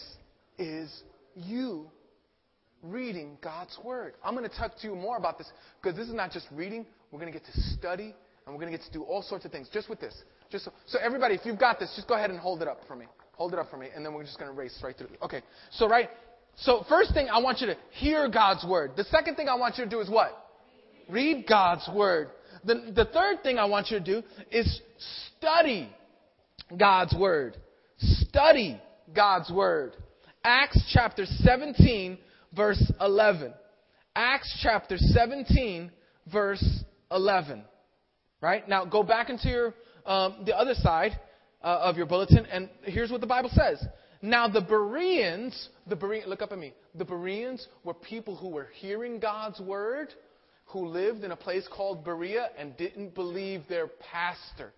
is 0.58 1.04
you 1.36 1.88
reading 2.84 3.38
God's 3.42 3.78
Word. 3.84 4.14
I'm 4.24 4.36
going 4.36 4.50
to 4.50 4.56
talk 4.56 4.78
to 4.80 4.88
you 4.88 4.96
more 4.96 5.18
about 5.18 5.38
this 5.38 5.52
because 5.82 5.98
this 5.98 6.08
is 6.08 6.14
not 6.14 6.32
just 6.32 6.48
reading. 6.52 6.86
We're 7.12 7.20
going 7.20 7.32
to 7.32 7.38
get 7.38 7.46
to 7.46 7.62
study 7.78 8.16
and 8.46 8.56
we're 8.56 8.62
going 8.62 8.72
to 8.72 8.78
get 8.78 8.86
to 8.86 8.92
do 8.92 9.04
all 9.04 9.22
sorts 9.22 9.46
of 9.46 9.52
things 9.52 9.70
just 9.72 9.90
with 9.90 10.00
this. 10.00 10.16
Just 10.52 10.66
so, 10.66 10.74
so 10.88 11.00
everybody, 11.00 11.36
if 11.36 11.42
you've 11.46 11.60
got 11.60 11.80
this, 11.80 11.92
just 11.96 12.08
go 12.08 12.16
ahead 12.16 12.32
and 12.32 12.40
hold 12.40 12.62
it 12.62 12.68
up 12.68 12.80
for 12.88 12.96
me. 12.96 13.06
Hold 13.34 13.54
it 13.54 13.60
up 13.60 13.70
for 13.70 13.78
me, 13.78 13.88
and 13.96 14.06
then 14.06 14.14
we're 14.14 14.24
just 14.24 14.38
going 14.38 14.52
to 14.52 14.58
race 14.58 14.78
right 14.84 14.98
through. 14.98 15.08
Okay. 15.22 15.42
So 15.72 15.88
right. 15.88 16.10
So 16.58 16.84
first 16.90 17.14
thing 17.14 17.30
I 17.32 17.40
want 17.40 17.62
you 17.62 17.68
to 17.68 17.78
hear 17.92 18.28
God's 18.28 18.66
Word. 18.66 18.92
The 18.98 19.06
second 19.06 19.36
thing 19.36 19.48
I 19.48 19.56
want 19.56 19.78
you 19.78 19.86
to 19.86 19.90
do 19.90 20.02
is 20.02 20.10
what? 20.10 20.32
Read 21.08 21.46
God's 21.48 21.88
Word. 21.94 22.30
The, 22.66 22.92
the 22.94 23.06
third 23.06 23.44
thing 23.44 23.58
I 23.58 23.66
want 23.66 23.92
you 23.92 24.00
to 24.00 24.04
do 24.04 24.24
is 24.52 24.82
study 25.38 25.90
God's 26.78 27.16
Word. 27.16 27.56
Study 27.98 28.82
God's 29.16 29.52
Word. 29.52 29.96
Acts 30.44 30.82
chapter 30.92 31.26
17 31.26 32.18
verse 32.56 32.92
11. 33.00 33.54
Acts 34.16 34.60
chapter 34.62 34.98
17, 34.98 35.92
verse 36.32 36.84
11. 37.12 37.64
Right? 38.42 38.68
Now 38.68 38.86
go 38.86 39.04
back 39.04 39.30
into 39.30 39.50
your, 39.50 39.74
um, 40.06 40.44
the 40.46 40.58
other 40.58 40.74
side 40.76 41.12
uh, 41.62 41.80
of 41.82 41.98
your 41.98 42.06
bulletin, 42.06 42.46
and 42.46 42.70
here's 42.84 43.12
what 43.12 43.22
the 43.22 43.28
Bible 43.28 43.50
says. 43.54 43.84
Now 44.22 44.48
the 44.48 44.62
Bereans, 44.62 45.70
the 45.88 45.96
Bereans, 45.96 46.28
look 46.28 46.42
up 46.42 46.52
at 46.52 46.58
me. 46.58 46.74
The 46.96 47.06
Bereans 47.06 47.66
were 47.84 47.94
people 47.94 48.36
who 48.36 48.50
were 48.50 48.68
hearing 48.80 49.20
God's 49.20 49.60
word, 49.60 50.14
who 50.66 50.88
lived 50.88 51.24
in 51.24 51.32
a 51.32 51.36
place 51.36 51.68
called 51.72 52.04
Berea 52.04 52.50
and 52.58 52.76
didn't 52.78 53.16
believe 53.16 53.64
their 53.68 53.88
pastor. 54.12 54.74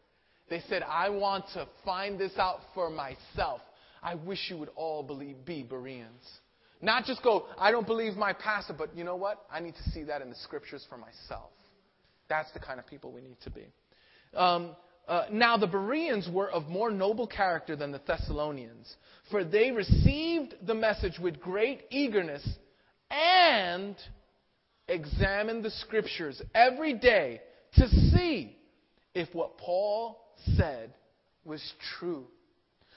They 0.50 0.62
said, 0.70 0.84
I 0.84 1.10
want 1.10 1.46
to 1.54 1.68
find 1.86 2.20
this 2.20 2.34
out 2.38 2.60
for 2.74 2.90
myself. 2.90 3.62
I 4.04 4.16
wish 4.16 4.40
you 4.50 4.58
would 4.58 4.70
all 4.76 5.04
believe, 5.04 5.46
be 5.46 5.64
Bereans. 5.64 6.40
Not 6.82 7.06
just 7.06 7.22
go, 7.24 7.46
I 7.58 7.72
don't 7.72 7.86
believe 7.86 8.16
my 8.16 8.34
pastor, 8.34 8.74
but 8.74 8.96
you 8.98 9.04
know 9.04 9.16
what? 9.16 9.46
I 9.52 9.60
need 9.60 9.76
to 9.76 9.90
see 9.92 10.04
that 10.04 10.22
in 10.22 10.30
the 10.30 10.36
scriptures 10.36 10.86
for 10.90 10.98
myself. 10.98 11.52
That's 12.28 12.52
the 12.54 12.60
kind 12.60 12.80
of 12.80 12.88
people 12.88 13.12
we 13.12 13.22
need 13.22 13.38
to 13.44 13.50
be. 13.50 13.68
Um, 14.36 14.76
uh, 15.08 15.26
now, 15.32 15.58
the 15.58 15.68
Bereans 15.68 16.30
were 16.32 16.50
of 16.50 16.68
more 16.68 16.90
noble 16.90 17.28
character 17.28 17.76
than 17.76 17.92
the 17.92 18.02
Thessalonians, 18.06 18.96
for 19.30 19.44
they 19.44 19.72
received 19.72 20.56
the 20.66 20.74
message 20.74 21.20
with 21.20 21.40
great 21.40 21.82
eagerness 21.90 22.48
and 23.10 23.96
examined 24.88 25.66
the 25.66 25.72
scriptures 25.72 26.42
every 26.56 26.94
day 26.94 27.42
to 27.74 27.88
see 27.90 28.56
if 29.14 29.34
what 29.34 29.58
Paul 29.58 30.20
said 30.56 30.94
was 31.44 31.62
true. 32.00 32.28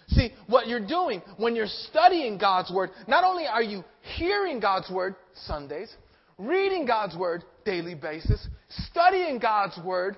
See, 0.08 0.32
what 0.46 0.66
you're 0.66 0.86
doing 0.86 1.22
when 1.36 1.56
you're 1.56 1.66
studying 1.66 2.38
God's 2.38 2.70
Word, 2.72 2.90
not 3.08 3.24
only 3.24 3.46
are 3.46 3.62
you 3.62 3.84
hearing 4.16 4.60
God's 4.60 4.90
Word 4.90 5.16
Sundays, 5.46 5.94
reading 6.38 6.86
God's 6.86 7.16
Word 7.16 7.44
daily 7.64 7.94
basis, 7.94 8.46
studying 8.68 9.38
God's 9.38 9.78
Word, 9.84 10.16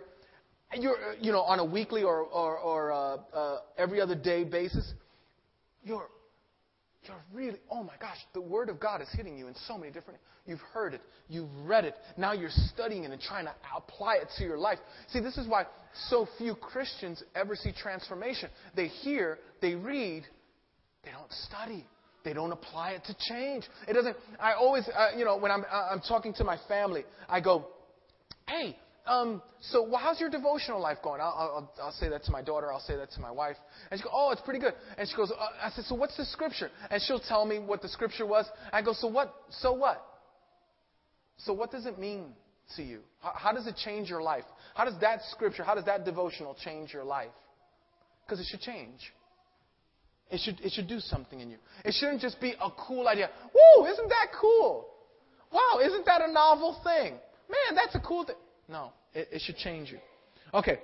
you're, 0.74 0.96
you 1.20 1.32
know, 1.32 1.42
on 1.42 1.58
a 1.60 1.64
weekly 1.64 2.02
or, 2.02 2.22
or, 2.22 2.58
or 2.58 2.92
uh, 2.92 3.16
uh, 3.36 3.58
every 3.78 4.00
other 4.00 4.14
day 4.14 4.44
basis, 4.44 4.92
you're, 5.84 6.08
you're 7.06 7.16
really, 7.32 7.58
oh 7.70 7.82
my 7.82 7.94
gosh, 8.00 8.18
the 8.34 8.40
Word 8.40 8.68
of 8.68 8.80
God 8.80 9.00
is 9.02 9.08
hitting 9.12 9.36
you 9.36 9.48
in 9.48 9.54
so 9.66 9.78
many 9.78 9.92
different 9.92 10.18
You've 10.46 10.60
heard 10.72 10.94
it. 10.94 11.00
You've 11.28 11.50
read 11.64 11.84
it. 11.84 11.94
Now 12.16 12.32
you're 12.32 12.50
studying 12.72 13.04
it 13.04 13.10
and 13.10 13.20
trying 13.20 13.46
to 13.46 13.54
apply 13.76 14.16
it 14.16 14.28
to 14.38 14.44
your 14.44 14.58
life. 14.58 14.78
See, 15.08 15.20
this 15.20 15.36
is 15.36 15.48
why 15.48 15.66
so 16.08 16.28
few 16.38 16.54
Christians 16.54 17.22
ever 17.34 17.56
see 17.56 17.72
transformation. 17.72 18.48
They 18.74 18.86
hear, 18.86 19.38
they 19.60 19.74
read, 19.74 20.24
they 21.04 21.10
don't 21.10 21.32
study. 21.32 21.84
They 22.24 22.32
don't 22.32 22.52
apply 22.52 22.92
it 22.92 23.04
to 23.04 23.16
change. 23.28 23.64
It 23.86 23.92
doesn't. 23.92 24.16
I 24.40 24.54
always, 24.54 24.88
uh, 24.88 25.16
you 25.16 25.24
know, 25.24 25.36
when 25.36 25.52
I'm, 25.52 25.64
uh, 25.70 25.88
I'm 25.92 26.00
talking 26.00 26.34
to 26.34 26.44
my 26.44 26.58
family, 26.66 27.04
I 27.28 27.40
go, 27.40 27.68
"Hey, 28.48 28.76
um, 29.06 29.42
so 29.60 29.90
how's 29.96 30.20
your 30.20 30.30
devotional 30.30 30.80
life 30.80 30.98
going?" 31.02 31.20
I'll, 31.20 31.70
I'll, 31.78 31.84
I'll 31.84 31.92
say 31.92 32.08
that 32.08 32.24
to 32.24 32.32
my 32.32 32.42
daughter. 32.42 32.72
I'll 32.72 32.80
say 32.80 32.96
that 32.96 33.10
to 33.12 33.20
my 33.20 33.30
wife, 33.30 33.56
and 33.90 33.98
she 33.98 34.04
goes, 34.04 34.12
"Oh, 34.14 34.30
it's 34.30 34.42
pretty 34.42 34.60
good." 34.60 34.74
And 34.98 35.08
she 35.08 35.16
goes, 35.16 35.30
uh, 35.30 35.46
"I 35.62 35.70
said, 35.70 35.84
so 35.84 35.94
what's 35.94 36.16
the 36.16 36.24
scripture?" 36.24 36.70
And 36.90 37.02
she'll 37.02 37.20
tell 37.20 37.44
me 37.44 37.58
what 37.58 37.82
the 37.82 37.88
scripture 37.88 38.26
was. 38.26 38.46
I 38.72 38.82
go, 38.82 38.92
"So 38.92 39.08
what? 39.08 39.34
So 39.50 39.72
what?" 39.72 40.04
So, 41.38 41.52
what 41.52 41.70
does 41.70 41.86
it 41.86 41.98
mean 41.98 42.32
to 42.76 42.82
you? 42.82 43.00
How, 43.20 43.32
how 43.34 43.52
does 43.52 43.66
it 43.66 43.76
change 43.76 44.08
your 44.08 44.22
life? 44.22 44.44
How 44.74 44.84
does 44.84 44.98
that 45.00 45.20
scripture, 45.30 45.64
how 45.64 45.74
does 45.74 45.84
that 45.84 46.04
devotional 46.04 46.56
change 46.62 46.92
your 46.92 47.04
life? 47.04 47.30
Because 48.24 48.40
it 48.40 48.46
should 48.50 48.60
change. 48.60 49.12
It 50.30 50.40
should, 50.42 50.60
it 50.60 50.72
should 50.72 50.88
do 50.88 50.98
something 50.98 51.38
in 51.38 51.50
you. 51.50 51.58
It 51.84 51.94
shouldn't 51.94 52.20
just 52.20 52.40
be 52.40 52.54
a 52.60 52.70
cool 52.88 53.06
idea. 53.06 53.30
Woo, 53.54 53.86
isn't 53.86 54.08
that 54.08 54.28
cool? 54.40 54.88
Wow, 55.52 55.80
isn't 55.84 56.04
that 56.06 56.20
a 56.22 56.32
novel 56.32 56.80
thing? 56.82 57.12
Man, 57.12 57.76
that's 57.76 57.94
a 57.94 58.00
cool 58.00 58.24
thing. 58.24 58.34
No, 58.68 58.92
it, 59.14 59.28
it 59.32 59.42
should 59.44 59.56
change 59.56 59.90
you. 59.90 59.98
Okay, 60.54 60.78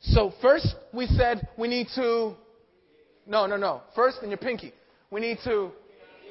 so 0.00 0.32
first 0.42 0.74
we 0.92 1.06
said 1.06 1.48
we 1.58 1.68
need 1.68 1.88
to. 1.94 2.34
No, 3.26 3.46
no, 3.46 3.56
no. 3.56 3.82
First 3.94 4.18
in 4.22 4.30
your 4.30 4.38
pinky, 4.38 4.72
we 5.10 5.20
need 5.20 5.38
to 5.44 5.70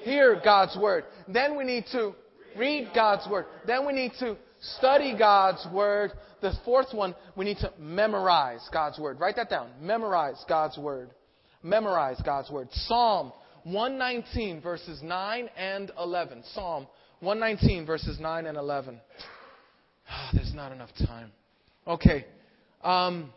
hear 0.03 0.39
God's 0.43 0.77
word. 0.77 1.03
Then 1.27 1.57
we 1.57 1.63
need 1.63 1.85
to 1.91 2.15
read 2.55 2.89
God's 2.93 3.27
Word. 3.29 3.45
Then 3.65 3.85
we 3.85 3.93
need 3.93 4.13
to 4.19 4.37
study 4.77 5.15
God's 5.17 5.65
Word. 5.71 6.11
The 6.41 6.53
fourth 6.63 6.93
one, 6.93 7.15
we 7.35 7.45
need 7.45 7.57
to 7.57 7.71
memorize 7.79 8.67
God's 8.71 8.99
Word. 8.99 9.19
Write 9.19 9.35
that 9.35 9.49
down. 9.49 9.69
Memorize 9.81 10.43
God's 10.47 10.77
Word. 10.77 11.11
Memorize 11.63 12.21
God's 12.23 12.49
Word. 12.49 12.69
Psalm 12.71 13.31
119, 13.63 14.61
verses 14.61 15.01
9 15.03 15.49
and 15.57 15.91
11. 15.99 16.43
Psalm 16.53 16.87
119, 17.19 17.85
verses 17.85 18.19
9 18.19 18.45
and 18.45 18.57
11. 18.57 18.99
Oh, 20.09 20.29
there's 20.33 20.53
not 20.53 20.71
enough 20.71 20.91
time. 21.05 21.31
Okay. 21.87 22.25
Um, 22.83 23.33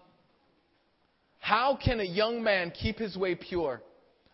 how 1.38 1.78
can 1.82 2.00
a 2.00 2.04
young 2.04 2.42
man 2.42 2.70
keep 2.70 2.98
his 2.98 3.16
way 3.16 3.34
pure? 3.34 3.82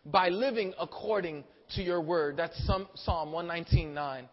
By 0.07 0.29
living 0.29 0.75
according 0.79 1.45
to 1.77 1.83
your 1.83 2.01
word. 2.01 2.37
That's 2.37 2.57
Psalm 2.67 3.31
119.9. 3.31 4.25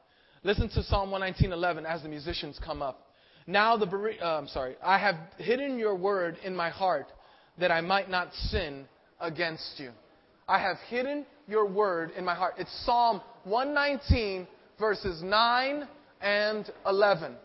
Listen 0.43 0.69
to 0.69 0.83
Psalm 0.83 1.11
119:11 1.11 1.85
as 1.85 2.01
the 2.01 2.09
musicians 2.09 2.59
come 2.63 2.81
up. 2.81 3.11
Now 3.47 3.77
the 3.77 3.85
uh, 3.85 4.37
I'm 4.37 4.47
sorry, 4.47 4.75
I 4.83 4.97
have 4.97 5.15
hidden 5.37 5.77
your 5.77 5.95
word 5.95 6.37
in 6.43 6.55
my 6.55 6.69
heart 6.69 7.07
that 7.59 7.71
I 7.71 7.81
might 7.81 8.09
not 8.09 8.33
sin 8.33 8.87
against 9.19 9.79
you. 9.79 9.91
I 10.47 10.59
have 10.59 10.77
hidden 10.89 11.25
your 11.47 11.65
word 11.65 12.11
in 12.17 12.25
my 12.25 12.35
heart. 12.35 12.55
It's 12.57 12.71
Psalm 12.85 13.21
119 13.43 14.47
verses 14.79 15.21
9 15.21 15.87
and 16.21 16.71
11. 16.85 17.35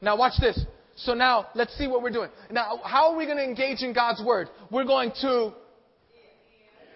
Now 0.00 0.16
watch 0.16 0.34
this. 0.40 0.58
So 0.96 1.14
now, 1.14 1.46
let's 1.54 1.76
see 1.78 1.86
what 1.86 2.02
we're 2.02 2.10
doing. 2.10 2.30
Now, 2.50 2.80
how 2.82 3.12
are 3.12 3.16
we 3.16 3.24
going 3.24 3.36
to 3.36 3.44
engage 3.44 3.82
in 3.82 3.92
God's 3.92 4.20
Word? 4.24 4.48
We're 4.68 4.84
going 4.84 5.12
to 5.20 5.52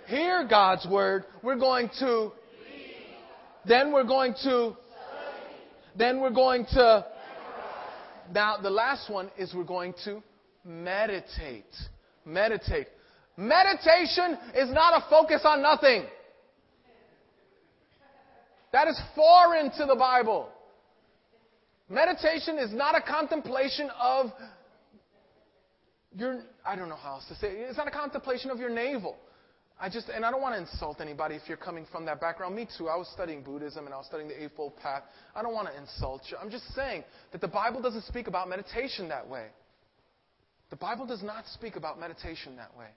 hear 0.06 0.44
God's 0.48 0.86
Word. 0.90 1.24
We're 1.40 1.58
going 1.58 1.88
to, 2.00 2.32
then 3.64 3.92
we're 3.92 4.02
going 4.02 4.34
to, 4.42 4.76
then 5.96 6.20
we're 6.20 6.30
going 6.30 6.66
to, 6.72 7.06
now 8.32 8.56
the 8.60 8.70
last 8.70 9.08
one 9.08 9.30
is 9.38 9.54
we're 9.54 9.62
going 9.62 9.94
to 10.04 10.20
meditate. 10.64 11.72
Meditate. 12.24 12.88
Meditation 13.36 14.36
is 14.56 14.68
not 14.70 15.00
a 15.00 15.08
focus 15.08 15.42
on 15.44 15.62
nothing. 15.62 16.04
That 18.72 18.88
is 18.88 19.00
foreign 19.14 19.70
to 19.72 19.86
the 19.86 19.96
Bible. 19.96 20.48
Meditation 21.92 22.56
is 22.56 22.72
not 22.72 22.96
a 22.96 23.02
contemplation 23.02 23.90
of 24.00 24.32
your, 26.16 26.40
I 26.64 26.74
don't 26.74 26.88
know 26.88 26.96
how 26.96 27.14
else 27.14 27.26
to 27.28 27.34
say 27.34 27.48
it. 27.48 27.68
It's 27.68 27.76
not 27.76 27.86
a 27.86 27.90
contemplation 27.90 28.50
of 28.50 28.58
your 28.58 28.70
navel. 28.70 29.16
I 29.78 29.90
just, 29.90 30.08
and 30.08 30.24
I 30.24 30.30
don't 30.30 30.40
want 30.40 30.54
to 30.54 30.60
insult 30.60 31.02
anybody 31.02 31.34
if 31.34 31.42
you're 31.48 31.58
coming 31.58 31.84
from 31.92 32.06
that 32.06 32.18
background. 32.18 32.56
Me 32.56 32.66
too. 32.78 32.88
I 32.88 32.96
was 32.96 33.08
studying 33.12 33.42
Buddhism 33.42 33.84
and 33.84 33.92
I 33.92 33.98
was 33.98 34.06
studying 34.06 34.28
the 34.30 34.42
Eightfold 34.42 34.76
Path. 34.78 35.02
I 35.36 35.42
don't 35.42 35.52
want 35.52 35.68
to 35.68 35.78
insult 35.78 36.22
you. 36.30 36.38
I'm 36.38 36.50
just 36.50 36.74
saying 36.74 37.04
that 37.30 37.42
the 37.42 37.48
Bible 37.48 37.82
doesn't 37.82 38.04
speak 38.04 38.26
about 38.26 38.48
meditation 38.48 39.08
that 39.08 39.28
way. 39.28 39.48
The 40.70 40.76
Bible 40.76 41.04
does 41.04 41.22
not 41.22 41.44
speak 41.52 41.76
about 41.76 42.00
meditation 42.00 42.56
that 42.56 42.74
way. 42.74 42.88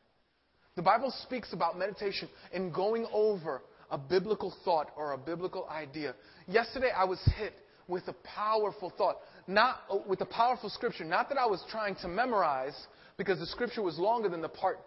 The 0.78 0.84
Bible 0.84 1.14
speaks 1.24 1.52
about 1.52 1.78
meditation 1.78 2.30
in 2.54 2.72
going 2.72 3.08
over 3.12 3.62
a 3.92 3.98
biblical 3.98 4.56
thought 4.64 4.92
or 4.96 5.12
a 5.12 5.18
biblical 5.18 5.68
idea. 5.70 6.16
Yesterday 6.48 6.92
I 6.96 7.04
was 7.04 7.20
hit 7.38 7.54
with 7.88 8.08
a 8.08 8.14
powerful 8.36 8.92
thought, 8.98 9.18
not 9.48 10.08
with 10.08 10.22
a 10.22 10.26
powerful 10.26 10.70
scripture. 10.70 11.04
Not 11.04 11.30
that 11.30 11.38
I 11.38 11.46
was 11.46 11.64
trying 11.70 11.96
to 11.98 12.08
memorize 12.08 12.76
because 13.18 13.40
the 13.40 13.46
scripture 13.46 13.82
was 13.82 13.98
longer 14.00 14.30
than 14.30 14.42
the 14.42 14.50
part. 14.50 14.80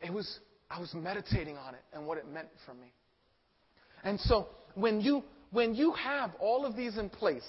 It 0.00 0.12
was 0.12 0.38
I 0.70 0.80
was 0.80 0.92
meditating 0.94 1.56
on 1.58 1.74
it 1.74 1.82
and 1.92 2.06
what 2.06 2.18
it 2.18 2.26
meant 2.28 2.48
for 2.64 2.74
me. 2.74 2.92
And 4.04 4.18
so 4.20 4.48
when 4.74 5.00
you 5.00 5.22
when 5.50 5.74
you 5.74 5.92
have 5.92 6.30
all 6.40 6.64
of 6.64 6.76
these 6.76 6.96
in 6.96 7.10
place, 7.10 7.46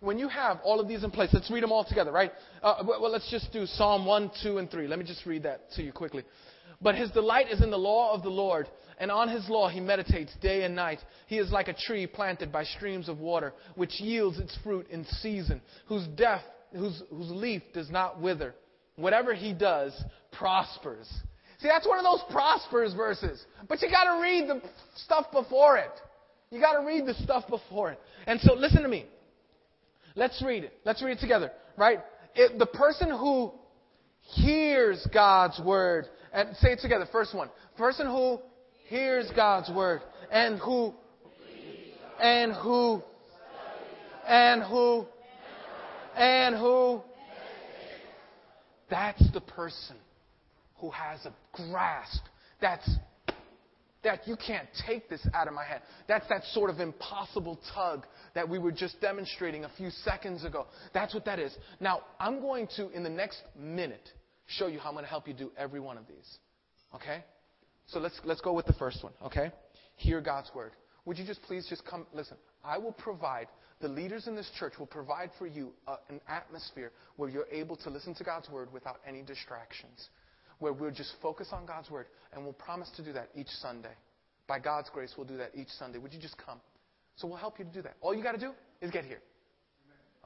when 0.00 0.18
you 0.18 0.28
have 0.28 0.58
all 0.62 0.80
of 0.80 0.86
these 0.86 1.02
in 1.02 1.10
place, 1.10 1.30
let's 1.32 1.50
read 1.50 1.62
them 1.62 1.72
all 1.72 1.84
together, 1.84 2.12
right? 2.12 2.30
Uh, 2.62 2.84
well, 2.86 3.10
let's 3.10 3.28
just 3.30 3.52
do 3.52 3.66
Psalm 3.66 4.06
1, 4.06 4.30
2, 4.42 4.58
and 4.58 4.70
3. 4.70 4.86
Let 4.86 4.98
me 4.98 5.04
just 5.04 5.26
read 5.26 5.42
that 5.42 5.70
to 5.72 5.82
you 5.82 5.92
quickly. 5.92 6.22
But 6.80 6.94
his 6.94 7.10
delight 7.10 7.50
is 7.50 7.62
in 7.62 7.70
the 7.70 7.78
law 7.78 8.14
of 8.14 8.22
the 8.22 8.28
Lord, 8.28 8.68
and 8.98 9.10
on 9.10 9.28
his 9.28 9.48
law 9.48 9.68
he 9.68 9.80
meditates 9.80 10.32
day 10.40 10.62
and 10.62 10.76
night. 10.76 11.00
He 11.26 11.38
is 11.38 11.50
like 11.50 11.68
a 11.68 11.74
tree 11.74 12.06
planted 12.06 12.52
by 12.52 12.64
streams 12.64 13.08
of 13.08 13.18
water, 13.18 13.52
which 13.74 14.00
yields 14.00 14.38
its 14.38 14.56
fruit 14.62 14.86
in 14.90 15.04
season, 15.20 15.60
whose, 15.86 16.06
death, 16.08 16.42
whose, 16.72 17.02
whose 17.10 17.30
leaf 17.30 17.62
does 17.74 17.90
not 17.90 18.20
wither. 18.20 18.54
Whatever 18.96 19.34
he 19.34 19.52
does 19.52 19.92
prospers. 20.32 21.08
See, 21.60 21.68
that's 21.68 21.86
one 21.86 21.98
of 21.98 22.04
those 22.04 22.22
prospers 22.30 22.94
verses. 22.94 23.44
But 23.68 23.82
you 23.82 23.90
gotta 23.90 24.20
read 24.22 24.48
the 24.48 24.62
stuff 24.96 25.26
before 25.32 25.78
it. 25.78 25.90
You 26.50 26.60
gotta 26.60 26.86
read 26.86 27.06
the 27.06 27.14
stuff 27.14 27.48
before 27.48 27.92
it. 27.92 28.00
And 28.26 28.40
so 28.40 28.54
listen 28.54 28.82
to 28.82 28.88
me. 28.88 29.06
Let's 30.14 30.42
read 30.42 30.64
it. 30.64 30.72
Let's 30.84 31.02
read 31.02 31.18
it 31.18 31.20
together, 31.20 31.50
right? 31.76 32.00
It, 32.34 32.58
the 32.58 32.66
person 32.66 33.10
who 33.10 33.52
hears 34.34 35.06
God's 35.12 35.60
word, 35.64 36.06
and 36.32 36.56
say 36.56 36.72
it 36.72 36.80
together, 36.80 37.06
first 37.10 37.34
one. 37.34 37.48
Person 37.76 38.06
who 38.06 38.40
hears 38.88 39.30
God's 39.34 39.70
word 39.70 40.00
and 40.30 40.58
who 40.58 40.94
and 42.20 42.52
who 42.52 43.02
and 44.26 44.62
who 44.62 45.06
and 46.16 46.54
who 46.56 47.02
that's 48.90 49.32
the 49.32 49.40
person 49.40 49.96
who 50.78 50.90
has 50.90 51.24
a 51.26 51.32
grasp 51.52 52.22
that's 52.60 52.88
that 54.04 54.26
you 54.26 54.36
can't 54.36 54.68
take 54.86 55.08
this 55.08 55.26
out 55.34 55.48
of 55.48 55.54
my 55.54 55.64
hand. 55.64 55.82
That's 56.06 56.26
that 56.28 56.44
sort 56.52 56.70
of 56.70 56.78
impossible 56.78 57.58
tug 57.74 58.06
that 58.34 58.48
we 58.48 58.58
were 58.58 58.72
just 58.72 59.00
demonstrating 59.00 59.64
a 59.64 59.70
few 59.76 59.90
seconds 59.90 60.44
ago. 60.44 60.66
That's 60.94 61.14
what 61.14 61.24
that 61.24 61.38
is. 61.38 61.54
Now, 61.80 62.02
I'm 62.20 62.40
going 62.40 62.68
to, 62.76 62.90
in 62.90 63.02
the 63.02 63.10
next 63.10 63.42
minute, 63.58 64.08
show 64.48 64.66
you 64.66 64.78
how 64.78 64.88
I'm 64.88 64.94
going 64.94 65.04
to 65.04 65.10
help 65.10 65.28
you 65.28 65.34
do 65.34 65.52
every 65.56 65.80
one 65.80 65.96
of 65.96 66.06
these. 66.06 66.38
Okay? 66.94 67.24
So 67.86 68.00
let's, 68.00 68.18
let's 68.24 68.40
go 68.40 68.52
with 68.52 68.66
the 68.66 68.74
first 68.74 69.02
one, 69.02 69.12
okay? 69.24 69.50
Hear 69.96 70.20
God's 70.20 70.50
word. 70.54 70.72
Would 71.04 71.18
you 71.18 71.24
just 71.24 71.40
please 71.42 71.66
just 71.68 71.84
come, 71.86 72.06
listen, 72.12 72.36
I 72.64 72.76
will 72.76 72.92
provide, 72.92 73.46
the 73.80 73.88
leaders 73.88 74.26
in 74.26 74.36
this 74.36 74.50
church 74.58 74.74
will 74.78 74.86
provide 74.86 75.30
for 75.38 75.46
you 75.46 75.72
a, 75.86 75.94
an 76.10 76.20
atmosphere 76.28 76.92
where 77.16 77.30
you're 77.30 77.46
able 77.50 77.76
to 77.76 77.90
listen 77.90 78.14
to 78.16 78.24
God's 78.24 78.48
word 78.50 78.72
without 78.72 78.96
any 79.06 79.22
distractions, 79.22 80.08
where 80.58 80.72
we'll 80.72 80.90
just 80.90 81.12
focus 81.22 81.48
on 81.52 81.64
God's 81.64 81.90
word, 81.90 82.06
and 82.32 82.42
we'll 82.44 82.52
promise 82.52 82.90
to 82.96 83.04
do 83.04 83.12
that 83.12 83.30
each 83.34 83.48
Sunday. 83.62 83.94
By 84.46 84.58
God's 84.58 84.90
grace, 84.90 85.14
we'll 85.16 85.26
do 85.26 85.36
that 85.38 85.52
each 85.54 85.68
Sunday. 85.78 85.98
Would 85.98 86.12
you 86.12 86.20
just 86.20 86.36
come? 86.36 86.60
So 87.16 87.26
we'll 87.26 87.36
help 87.36 87.58
you 87.58 87.64
to 87.64 87.72
do 87.72 87.82
that. 87.82 87.96
All 88.00 88.14
you 88.14 88.22
got 88.22 88.32
to 88.32 88.38
do 88.38 88.52
is 88.80 88.90
get 88.90 89.04
here. 89.04 89.20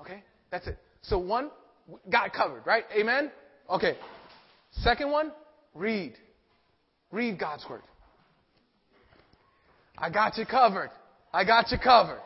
Okay? 0.00 0.22
That's 0.50 0.66
it. 0.66 0.78
So 1.02 1.18
one, 1.18 1.50
got 2.10 2.32
covered, 2.32 2.66
right? 2.66 2.84
Amen? 2.96 3.30
Okay. 3.70 3.96
Second 4.72 5.10
one, 5.10 5.32
read. 5.74 6.14
Read 7.10 7.38
God's 7.38 7.64
Word. 7.68 7.82
I 9.98 10.10
got 10.10 10.36
you 10.38 10.46
covered. 10.46 10.90
I 11.32 11.44
got 11.44 11.70
you 11.70 11.78
covered. 11.78 12.20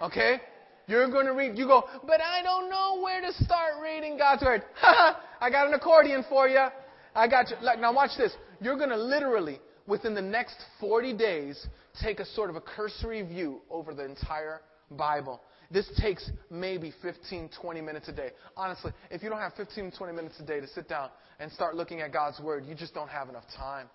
Okay? 0.00 0.40
You're 0.86 1.10
going 1.10 1.26
to 1.26 1.32
read, 1.34 1.58
you 1.58 1.66
go, 1.66 1.84
but 2.06 2.20
I 2.20 2.42
don't 2.42 2.70
know 2.70 3.00
where 3.02 3.20
to 3.20 3.32
start 3.44 3.74
reading 3.82 4.16
God's 4.16 4.42
Word. 4.42 4.62
I 4.82 5.50
got 5.50 5.68
an 5.68 5.74
accordion 5.74 6.24
for 6.28 6.48
you. 6.48 6.66
I 7.14 7.28
got 7.28 7.50
you. 7.50 7.56
Like, 7.60 7.80
now 7.80 7.92
watch 7.92 8.12
this. 8.16 8.32
You're 8.60 8.76
going 8.76 8.90
to 8.90 8.96
literally, 8.96 9.60
within 9.86 10.14
the 10.14 10.22
next 10.22 10.56
40 10.80 11.12
days, 11.14 11.66
take 12.00 12.20
a 12.20 12.24
sort 12.24 12.48
of 12.48 12.56
a 12.56 12.60
cursory 12.60 13.22
view 13.22 13.60
over 13.70 13.92
the 13.92 14.04
entire 14.04 14.62
Bible. 14.90 15.42
This 15.70 15.88
takes 16.00 16.30
maybe 16.50 16.92
15, 17.02 17.50
20 17.60 17.80
minutes 17.82 18.08
a 18.08 18.12
day. 18.12 18.30
Honestly, 18.56 18.92
if 19.10 19.22
you 19.22 19.28
don't 19.28 19.38
have 19.38 19.52
15, 19.54 19.92
20 19.96 20.12
minutes 20.14 20.40
a 20.40 20.44
day 20.44 20.60
to 20.60 20.66
sit 20.68 20.88
down 20.88 21.10
and 21.38 21.52
start 21.52 21.76
looking 21.76 22.00
at 22.00 22.12
God's 22.12 22.40
Word, 22.40 22.64
you 22.66 22.74
just 22.74 22.94
don't 22.94 23.10
have 23.10 23.28
enough 23.28 23.44
time. 23.56 23.88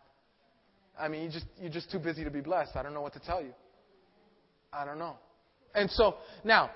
I 1.00 1.08
mean, 1.08 1.24
you 1.24 1.30
just, 1.30 1.46
you're 1.60 1.72
just 1.72 1.92
too 1.92 1.98
busy 1.98 2.24
to 2.24 2.30
be 2.30 2.42
blessed. 2.42 2.76
I 2.76 2.84
don't 2.84 2.94
know 2.94 3.02
what 3.02 3.14
to 3.14 3.20
tell 3.20 3.42
you. 3.42 3.54
I 4.72 4.86
don't 4.86 5.00
know. 5.00 5.16
And 5.74 5.90
so, 5.90 6.18
now, 6.44 6.70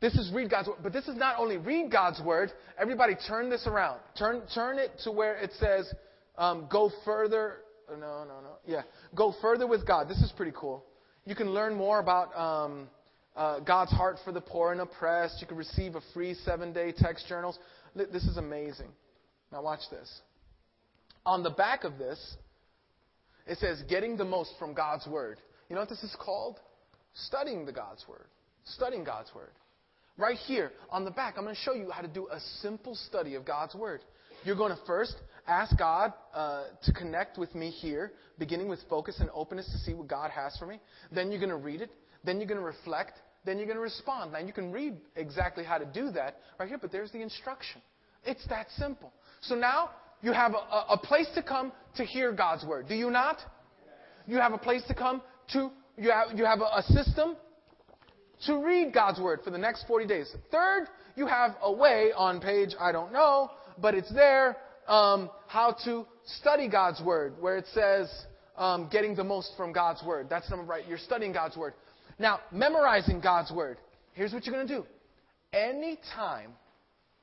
this 0.00 0.14
is 0.14 0.32
read 0.34 0.50
God's 0.50 0.68
word. 0.68 0.78
But 0.82 0.92
this 0.94 1.06
is 1.06 1.16
not 1.16 1.38
only 1.38 1.58
read 1.58 1.92
God's 1.92 2.20
word. 2.22 2.50
Everybody 2.78 3.14
turn 3.28 3.50
this 3.50 3.66
around. 3.66 4.00
Turn, 4.18 4.42
turn 4.54 4.78
it 4.78 4.90
to 5.04 5.12
where 5.12 5.36
it 5.36 5.50
says, 5.60 5.92
um, 6.38 6.66
go 6.70 6.90
further. 7.04 7.58
No, 7.90 8.24
no, 8.24 8.40
no. 8.42 8.56
Yeah. 8.66 8.82
Go 9.14 9.34
further 9.42 9.66
with 9.66 9.86
God. 9.86 10.08
This 10.08 10.18
is 10.18 10.32
pretty 10.36 10.52
cool. 10.56 10.84
You 11.26 11.34
can 11.34 11.50
learn 11.50 11.74
more 11.74 12.00
about 12.00 12.36
um, 12.36 12.88
uh, 13.36 13.60
God's 13.60 13.90
heart 13.92 14.16
for 14.24 14.32
the 14.32 14.40
poor 14.40 14.72
and 14.72 14.80
oppressed. 14.80 15.40
You 15.40 15.46
can 15.46 15.56
receive 15.56 15.94
a 15.94 16.00
free 16.12 16.34
seven 16.34 16.72
day 16.72 16.92
text 16.96 17.26
journals. 17.28 17.58
This 17.94 18.24
is 18.24 18.36
amazing. 18.36 18.88
Now, 19.50 19.62
watch 19.62 19.80
this. 19.90 20.20
On 21.24 21.42
the 21.42 21.50
back 21.50 21.84
of 21.84 21.98
this, 21.98 22.36
it 23.46 23.58
says 23.58 23.82
getting 23.88 24.16
the 24.16 24.24
most 24.24 24.52
from 24.58 24.74
God's 24.74 25.06
Word. 25.06 25.38
You 25.68 25.74
know 25.74 25.82
what 25.82 25.88
this 25.88 26.02
is 26.02 26.16
called? 26.18 26.58
Studying 27.14 27.66
the 27.66 27.72
God's 27.72 28.04
Word. 28.08 28.26
Studying 28.64 29.04
God's 29.04 29.34
Word. 29.34 29.50
Right 30.18 30.36
here 30.36 30.72
on 30.90 31.04
the 31.04 31.10
back, 31.10 31.34
I'm 31.36 31.44
going 31.44 31.54
to 31.54 31.60
show 31.60 31.74
you 31.74 31.90
how 31.90 32.02
to 32.02 32.08
do 32.08 32.28
a 32.30 32.38
simple 32.60 32.94
study 32.94 33.34
of 33.34 33.44
God's 33.44 33.74
Word. 33.74 34.00
You're 34.44 34.56
going 34.56 34.72
to 34.76 34.82
first 34.86 35.14
ask 35.46 35.76
God 35.78 36.12
uh, 36.34 36.64
to 36.84 36.92
connect 36.92 37.38
with 37.38 37.54
me 37.54 37.70
here, 37.70 38.12
beginning 38.38 38.68
with 38.68 38.80
focus 38.90 39.16
and 39.20 39.30
openness 39.34 39.66
to 39.72 39.78
see 39.78 39.94
what 39.94 40.08
God 40.08 40.30
has 40.30 40.56
for 40.58 40.66
me. 40.66 40.80
Then 41.10 41.30
you're 41.30 41.40
going 41.40 41.50
to 41.50 41.56
read 41.56 41.80
it. 41.80 41.90
Then 42.24 42.38
you're 42.38 42.48
going 42.48 42.60
to 42.60 42.66
reflect. 42.66 43.18
Then 43.44 43.58
you're 43.58 43.66
going 43.66 43.76
to 43.76 43.82
respond. 43.82 44.32
Now, 44.32 44.38
you 44.38 44.52
can 44.52 44.70
read 44.72 44.94
exactly 45.16 45.64
how 45.64 45.78
to 45.78 45.84
do 45.84 46.10
that 46.12 46.38
right 46.58 46.68
here, 46.68 46.78
but 46.78 46.92
there's 46.92 47.10
the 47.10 47.20
instruction. 47.20 47.80
It's 48.24 48.46
that 48.48 48.68
simple. 48.76 49.12
So 49.40 49.54
now 49.54 49.90
you 50.22 50.32
have 50.32 50.52
a, 50.54 50.92
a 50.92 50.98
place 50.98 51.28
to 51.34 51.42
come 51.42 51.72
to 51.96 52.04
hear 52.04 52.32
God's 52.32 52.64
word. 52.64 52.86
Do 52.88 52.94
you 52.94 53.10
not? 53.10 53.38
You 54.26 54.36
have 54.36 54.52
a 54.52 54.58
place 54.58 54.82
to 54.88 54.94
come 54.94 55.22
to, 55.52 55.70
you 55.98 56.10
have, 56.10 56.38
you 56.38 56.44
have 56.44 56.60
a, 56.60 56.78
a 56.78 56.82
system 56.88 57.36
to 58.46 58.58
read 58.58 58.92
God's 58.92 59.20
word 59.20 59.40
for 59.44 59.50
the 59.50 59.58
next 59.58 59.86
40 59.86 60.06
days. 60.06 60.32
Third, 60.50 60.86
you 61.16 61.26
have 61.26 61.56
a 61.62 61.72
way 61.72 62.10
on 62.16 62.40
page, 62.40 62.70
I 62.78 62.92
don't 62.92 63.12
know, 63.12 63.50
but 63.78 63.94
it's 63.94 64.12
there, 64.12 64.56
um, 64.88 65.30
how 65.46 65.76
to 65.84 66.06
study 66.40 66.68
God's 66.68 67.00
word, 67.02 67.34
where 67.40 67.56
it 67.56 67.66
says, 67.72 68.08
um, 68.56 68.88
getting 68.92 69.14
the 69.14 69.24
most 69.24 69.52
from 69.56 69.72
God's 69.72 70.02
word. 70.04 70.26
That's 70.28 70.48
number 70.50 70.64
right. 70.64 70.86
You're 70.88 70.98
studying 70.98 71.32
God's 71.32 71.56
word. 71.56 71.74
Now, 72.22 72.38
memorizing 72.52 73.20
God's 73.20 73.50
word. 73.50 73.78
Here's 74.12 74.32
what 74.32 74.46
you're 74.46 74.54
going 74.54 74.68
to 74.68 74.74
do. 74.76 74.86
Anytime, 75.52 76.52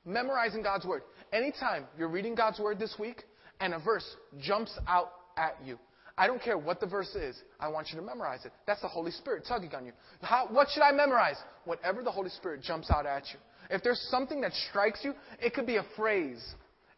memorizing 0.03 0.61
God's 0.61 0.85
word. 0.85 1.03
Anytime 1.31 1.85
you're 1.97 2.09
reading 2.09 2.35
God's 2.35 2.59
word 2.59 2.79
this 2.79 2.97
week 2.99 3.23
and 3.61 3.73
a 3.73 3.79
verse 3.79 4.03
jumps 4.41 4.77
out 4.89 5.11
at 5.37 5.55
you, 5.63 5.79
I 6.17 6.27
don't 6.27 6.41
care 6.41 6.57
what 6.57 6.81
the 6.81 6.85
verse 6.85 7.15
is. 7.15 7.41
I 7.61 7.69
want 7.69 7.87
you 7.93 7.95
to 7.97 8.05
memorize 8.05 8.43
it. 8.43 8.51
That's 8.67 8.81
the 8.81 8.89
Holy 8.89 9.11
Spirit 9.11 9.45
tugging 9.47 9.73
on 9.73 9.85
you. 9.85 9.93
How, 10.21 10.49
what 10.51 10.67
should 10.73 10.83
I 10.83 10.91
memorize? 10.91 11.37
Whatever 11.63 12.03
the 12.03 12.11
Holy 12.11 12.29
Spirit 12.31 12.61
jumps 12.61 12.91
out 12.91 13.05
at 13.05 13.23
you. 13.31 13.39
If 13.69 13.81
there's 13.81 14.05
something 14.11 14.41
that 14.41 14.51
strikes 14.69 14.99
you, 15.03 15.13
it 15.41 15.53
could 15.53 15.65
be 15.65 15.77
a 15.77 15.85
phrase. 15.95 16.43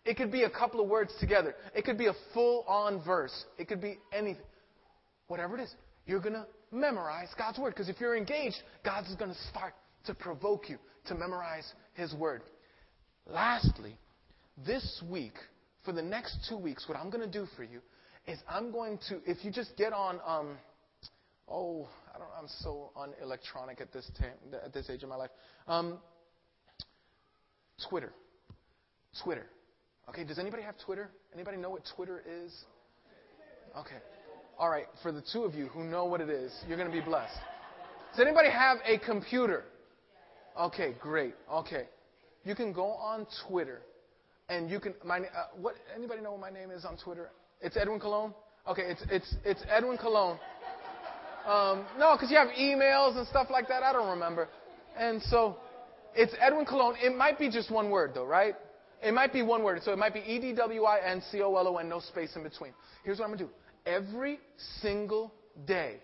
It 0.05 0.17
could 0.17 0.31
be 0.31 0.41
a 0.41 0.49
couple 0.49 0.81
of 0.81 0.89
words 0.89 1.13
together. 1.19 1.53
It 1.75 1.85
could 1.85 1.99
be 1.99 2.07
a 2.07 2.15
full 2.33 2.65
on 2.67 3.03
verse. 3.05 3.45
It 3.59 3.67
could 3.67 3.79
be 3.79 3.99
anything. 4.11 4.41
Whatever 5.27 5.59
it 5.59 5.61
is, 5.61 5.75
you're 6.07 6.19
going 6.19 6.33
to 6.33 6.47
memorize 6.71 7.29
God's 7.37 7.59
Word. 7.59 7.73
Because 7.73 7.89
if 7.89 7.99
you're 7.99 8.15
engaged, 8.15 8.57
God 8.83 9.05
is 9.07 9.15
going 9.15 9.31
to 9.31 9.37
start 9.49 9.73
to 10.05 10.13
provoke 10.13 10.69
you 10.69 10.77
to 11.07 11.15
memorize 11.15 11.71
His 11.93 12.13
Word. 12.13 12.41
Lastly, 13.27 13.97
this 14.65 15.03
week, 15.09 15.33
for 15.83 15.91
the 15.91 16.01
next 16.01 16.37
two 16.49 16.57
weeks, 16.57 16.87
what 16.87 16.97
I'm 16.97 17.09
going 17.09 17.23
to 17.23 17.31
do 17.31 17.45
for 17.55 17.63
you 17.63 17.81
is 18.27 18.37
I'm 18.47 18.71
going 18.71 18.99
to, 19.09 19.19
if 19.25 19.43
you 19.43 19.51
just 19.51 19.75
get 19.77 19.93
on, 19.93 20.19
um, 20.25 20.57
oh, 21.47 21.87
I 22.13 22.19
don't, 22.19 22.29
I'm 22.37 22.47
so 22.59 22.91
unelectronic 22.95 23.81
at 23.81 23.91
this 23.91 24.09
time, 24.19 24.59
at 24.63 24.73
this 24.73 24.89
age 24.89 25.03
of 25.03 25.09
my 25.09 25.15
life. 25.15 25.31
Um, 25.67 25.99
Twitter, 27.89 28.13
Twitter. 29.23 29.47
Okay, 30.09 30.23
does 30.23 30.39
anybody 30.39 30.63
have 30.63 30.75
Twitter? 30.85 31.09
Anybody 31.33 31.57
know 31.57 31.69
what 31.69 31.81
Twitter 31.95 32.21
is? 32.27 32.53
Okay. 33.77 33.95
All 34.61 34.69
right, 34.69 34.85
for 35.01 35.11
the 35.11 35.23
two 35.33 35.41
of 35.41 35.55
you 35.55 35.69
who 35.69 35.83
know 35.83 36.05
what 36.05 36.21
it 36.21 36.29
is, 36.29 36.53
you're 36.67 36.77
going 36.77 36.87
to 36.87 36.95
be 36.95 37.03
blessed. 37.03 37.33
Does 38.11 38.19
anybody 38.19 38.51
have 38.51 38.77
a 38.85 38.99
computer? 38.99 39.63
Okay, 40.55 40.93
great. 41.01 41.33
Okay. 41.51 41.87
You 42.45 42.53
can 42.53 42.71
go 42.71 42.85
on 42.85 43.25
Twitter 43.47 43.81
and 44.49 44.69
you 44.69 44.79
can 44.79 44.93
my 45.03 45.17
uh, 45.17 45.21
what 45.59 45.73
anybody 45.95 46.21
know 46.21 46.33
what 46.33 46.41
my 46.41 46.51
name 46.51 46.69
is 46.69 46.85
on 46.85 46.95
Twitter? 46.95 47.31
It's 47.59 47.75
Edwin 47.75 47.99
Colon. 47.99 48.35
Okay, 48.67 48.83
it's 48.83 49.03
it's 49.09 49.35
it's 49.43 49.63
Edwin 49.67 49.97
Colon. 49.97 50.37
Um, 51.47 51.83
no, 51.97 52.13
because 52.15 52.29
you 52.29 52.37
have 52.37 52.49
emails 52.49 53.17
and 53.17 53.27
stuff 53.29 53.47
like 53.49 53.67
that. 53.67 53.81
I 53.81 53.91
don't 53.91 54.11
remember. 54.11 54.47
And 54.95 55.23
so 55.23 55.57
it's 56.13 56.35
Edwin 56.39 56.67
Colon. 56.67 56.97
It 57.01 57.15
might 57.15 57.39
be 57.39 57.49
just 57.49 57.71
one 57.71 57.89
word 57.89 58.11
though, 58.13 58.27
right? 58.27 58.53
It 59.01 59.11
might 59.11 59.33
be 59.33 59.41
one 59.41 59.63
word. 59.63 59.81
So 59.83 59.91
it 59.91 59.97
might 59.97 60.13
be 60.13 60.19
E 60.19 60.39
D 60.39 60.53
W 60.53 60.83
I 60.83 60.99
N 61.03 61.23
C 61.31 61.41
O 61.41 61.55
L 61.55 61.67
O 61.67 61.77
N, 61.77 61.89
no 61.89 61.99
space 61.99 62.35
in 62.35 62.43
between. 62.43 62.73
Here's 63.03 63.17
what 63.17 63.25
I'm 63.25 63.31
gonna 63.31 63.45
do. 63.45 63.49
Every 63.85 64.39
single 64.81 65.33
day, 65.65 65.97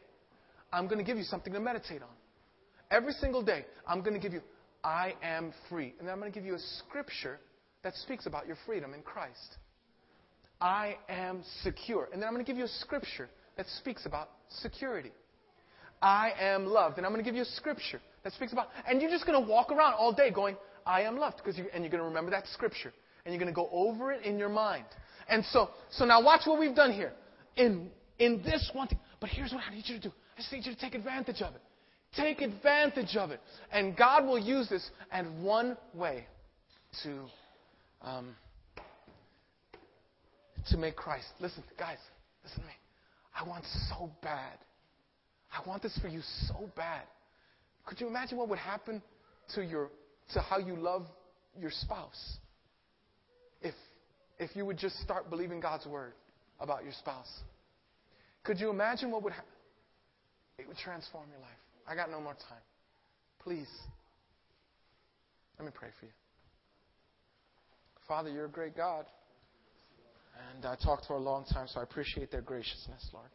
I'm 0.71 0.87
gonna 0.87 1.03
give 1.03 1.17
you 1.17 1.23
something 1.23 1.53
to 1.53 1.59
meditate 1.59 2.01
on. 2.01 2.09
Every 2.91 3.13
single 3.13 3.43
day, 3.43 3.65
I'm 3.87 4.01
gonna 4.01 4.19
give 4.19 4.33
you 4.33 4.41
I 4.83 5.15
am 5.21 5.53
free. 5.69 5.93
And 5.99 6.07
then 6.07 6.13
I'm 6.13 6.19
gonna 6.19 6.31
give 6.31 6.45
you 6.45 6.55
a 6.55 6.59
scripture 6.59 7.39
that 7.83 7.95
speaks 7.95 8.25
about 8.25 8.47
your 8.47 8.57
freedom 8.65 8.93
in 8.93 9.01
Christ. 9.01 9.57
I 10.59 10.97
am 11.07 11.43
secure. 11.63 12.09
And 12.11 12.21
then 12.21 12.27
I'm 12.27 12.33
going 12.33 12.43
to 12.43 12.49
give 12.51 12.57
you 12.57 12.65
a 12.65 12.79
scripture 12.79 13.29
that 13.57 13.65
speaks 13.77 14.05
about 14.05 14.29
security. 14.49 15.11
I 16.01 16.31
am 16.39 16.65
loved. 16.65 16.97
And 16.97 17.05
I'm 17.05 17.11
going 17.11 17.23
to 17.23 17.27
give 17.27 17.35
you 17.35 17.43
a 17.43 17.53
scripture 17.55 18.01
that 18.23 18.33
speaks 18.33 18.53
about, 18.53 18.67
and 18.87 19.01
you're 19.01 19.11
just 19.11 19.25
going 19.25 19.41
to 19.41 19.49
walk 19.49 19.71
around 19.71 19.93
all 19.93 20.13
day 20.13 20.31
going, 20.31 20.57
I 20.85 21.03
am 21.03 21.17
loved. 21.17 21.37
Because 21.37 21.57
you, 21.57 21.65
and 21.73 21.83
you're 21.83 21.91
going 21.91 22.01
to 22.01 22.07
remember 22.07 22.31
that 22.31 22.47
scripture. 22.47 22.93
And 23.25 23.33
you're 23.33 23.41
going 23.41 23.53
to 23.53 23.55
go 23.55 23.69
over 23.71 24.11
it 24.11 24.23
in 24.23 24.37
your 24.37 24.49
mind. 24.49 24.85
And 25.29 25.43
so, 25.45 25.69
so 25.91 26.05
now 26.05 26.23
watch 26.23 26.41
what 26.45 26.59
we've 26.59 26.75
done 26.75 26.91
here. 26.91 27.13
In, 27.57 27.89
in 28.19 28.41
this 28.43 28.69
one 28.73 28.87
thing. 28.87 28.99
But 29.19 29.29
here's 29.29 29.51
what 29.51 29.63
I 29.69 29.73
need 29.73 29.83
you 29.87 29.95
to 29.97 30.01
do. 30.01 30.13
I 30.37 30.41
just 30.41 30.51
need 30.51 30.65
you 30.65 30.73
to 30.73 30.79
take 30.79 30.95
advantage 30.95 31.41
of 31.41 31.55
it. 31.55 31.61
Take 32.15 32.41
advantage 32.41 33.15
of 33.15 33.31
it. 33.31 33.41
And 33.71 33.95
God 33.97 34.25
will 34.25 34.39
use 34.39 34.69
this 34.69 34.89
and 35.11 35.43
one 35.43 35.77
way 35.93 36.25
to 37.03 37.25
um, 38.01 38.35
to 40.69 40.77
make 40.77 40.95
Christ. 40.95 41.27
Listen, 41.39 41.63
guys, 41.77 41.97
listen 42.43 42.61
to 42.61 42.67
me. 42.67 42.73
I 43.35 43.47
want 43.47 43.65
so 43.89 44.11
bad. 44.21 44.57
I 45.51 45.67
want 45.67 45.81
this 45.83 45.97
for 46.01 46.07
you 46.07 46.21
so 46.47 46.69
bad. 46.75 47.03
Could 47.85 48.01
you 48.01 48.07
imagine 48.07 48.37
what 48.37 48.49
would 48.49 48.59
happen 48.59 49.01
to 49.55 49.63
your 49.63 49.89
to 50.33 50.41
how 50.41 50.57
you 50.59 50.75
love 50.75 51.05
your 51.57 51.71
spouse 51.71 52.37
if 53.61 53.73
if 54.39 54.55
you 54.55 54.65
would 54.65 54.77
just 54.77 54.99
start 54.99 55.29
believing 55.29 55.59
God's 55.59 55.85
word 55.85 56.13
about 56.59 56.83
your 56.83 56.93
spouse? 56.93 57.31
Could 58.43 58.59
you 58.59 58.69
imagine 58.69 59.11
what 59.11 59.23
would 59.23 59.33
happen? 59.33 59.49
It 60.57 60.67
would 60.67 60.77
transform 60.77 61.25
your 61.29 61.39
life. 61.39 61.49
I 61.87 61.95
got 61.95 62.09
no 62.09 62.19
more 62.19 62.33
time. 62.33 62.63
Please, 63.39 63.69
let 65.57 65.65
me 65.65 65.71
pray 65.73 65.89
for 65.99 66.05
you. 66.05 66.11
Father, 68.07 68.29
you're 68.29 68.45
a 68.45 68.49
great 68.49 68.75
God. 68.75 69.05
And 70.55 70.65
I 70.65 70.75
talked 70.75 71.05
for 71.05 71.13
a 71.13 71.19
long 71.19 71.45
time, 71.45 71.67
so 71.67 71.79
I 71.79 71.83
appreciate 71.83 72.31
their 72.31 72.41
graciousness, 72.41 73.09
Lord. 73.13 73.29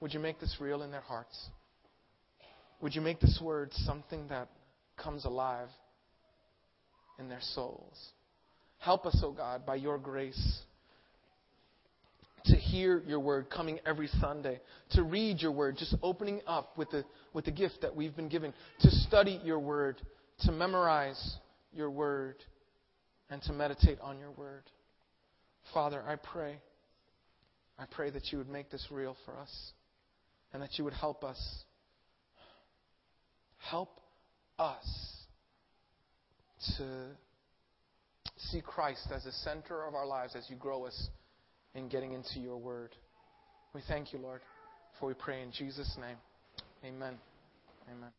Would 0.00 0.14
you 0.14 0.20
make 0.20 0.40
this 0.40 0.56
real 0.60 0.82
in 0.82 0.90
their 0.90 1.00
hearts? 1.00 1.48
Would 2.80 2.94
you 2.94 3.00
make 3.00 3.20
this 3.20 3.38
word 3.42 3.70
something 3.72 4.28
that 4.28 4.48
comes 4.96 5.24
alive 5.24 5.68
in 7.18 7.28
their 7.28 7.40
souls? 7.54 8.12
Help 8.78 9.04
us, 9.04 9.20
O 9.22 9.28
oh 9.28 9.32
God, 9.32 9.66
by 9.66 9.74
your 9.74 9.98
grace 9.98 10.60
to 12.44 12.56
hear 12.56 13.02
your 13.06 13.20
word 13.20 13.50
coming 13.50 13.78
every 13.86 14.08
Sunday, 14.20 14.60
to 14.90 15.02
read 15.02 15.40
your 15.40 15.52
word, 15.52 15.76
just 15.76 15.94
opening 16.02 16.40
up 16.46 16.76
with 16.76 16.90
the, 16.90 17.04
with 17.32 17.44
the 17.44 17.50
gift 17.50 17.80
that 17.82 17.94
we've 17.94 18.14
been 18.16 18.28
given, 18.28 18.52
to 18.80 18.90
study 18.90 19.40
your 19.44 19.58
word, 19.58 20.00
to 20.40 20.52
memorize 20.52 21.36
your 21.72 21.90
word 21.90 22.36
and 23.28 23.42
to 23.42 23.52
meditate 23.52 23.98
on 24.00 24.18
your 24.18 24.30
word. 24.32 24.62
Father, 25.72 26.02
I 26.06 26.16
pray. 26.16 26.58
I 27.78 27.84
pray 27.90 28.10
that 28.10 28.32
you 28.32 28.38
would 28.38 28.48
make 28.48 28.70
this 28.70 28.86
real 28.90 29.16
for 29.24 29.38
us 29.38 29.72
and 30.52 30.62
that 30.62 30.78
you 30.78 30.84
would 30.84 30.94
help 30.94 31.24
us. 31.24 31.40
Help 33.58 34.00
us 34.58 34.86
to 36.76 37.06
see 38.36 38.60
Christ 38.60 39.08
as 39.14 39.24
the 39.24 39.32
center 39.32 39.86
of 39.86 39.94
our 39.94 40.06
lives 40.06 40.34
as 40.34 40.48
you 40.48 40.56
grow 40.56 40.86
us 40.86 41.08
in 41.74 41.88
getting 41.88 42.12
into 42.12 42.40
your 42.40 42.56
word. 42.56 42.94
We 43.74 43.82
thank 43.88 44.12
you, 44.12 44.18
Lord, 44.18 44.40
for 44.98 45.06
we 45.06 45.14
pray 45.14 45.42
in 45.42 45.52
Jesus' 45.52 45.96
name. 46.00 46.16
Amen. 46.84 47.18
Amen. 47.90 48.10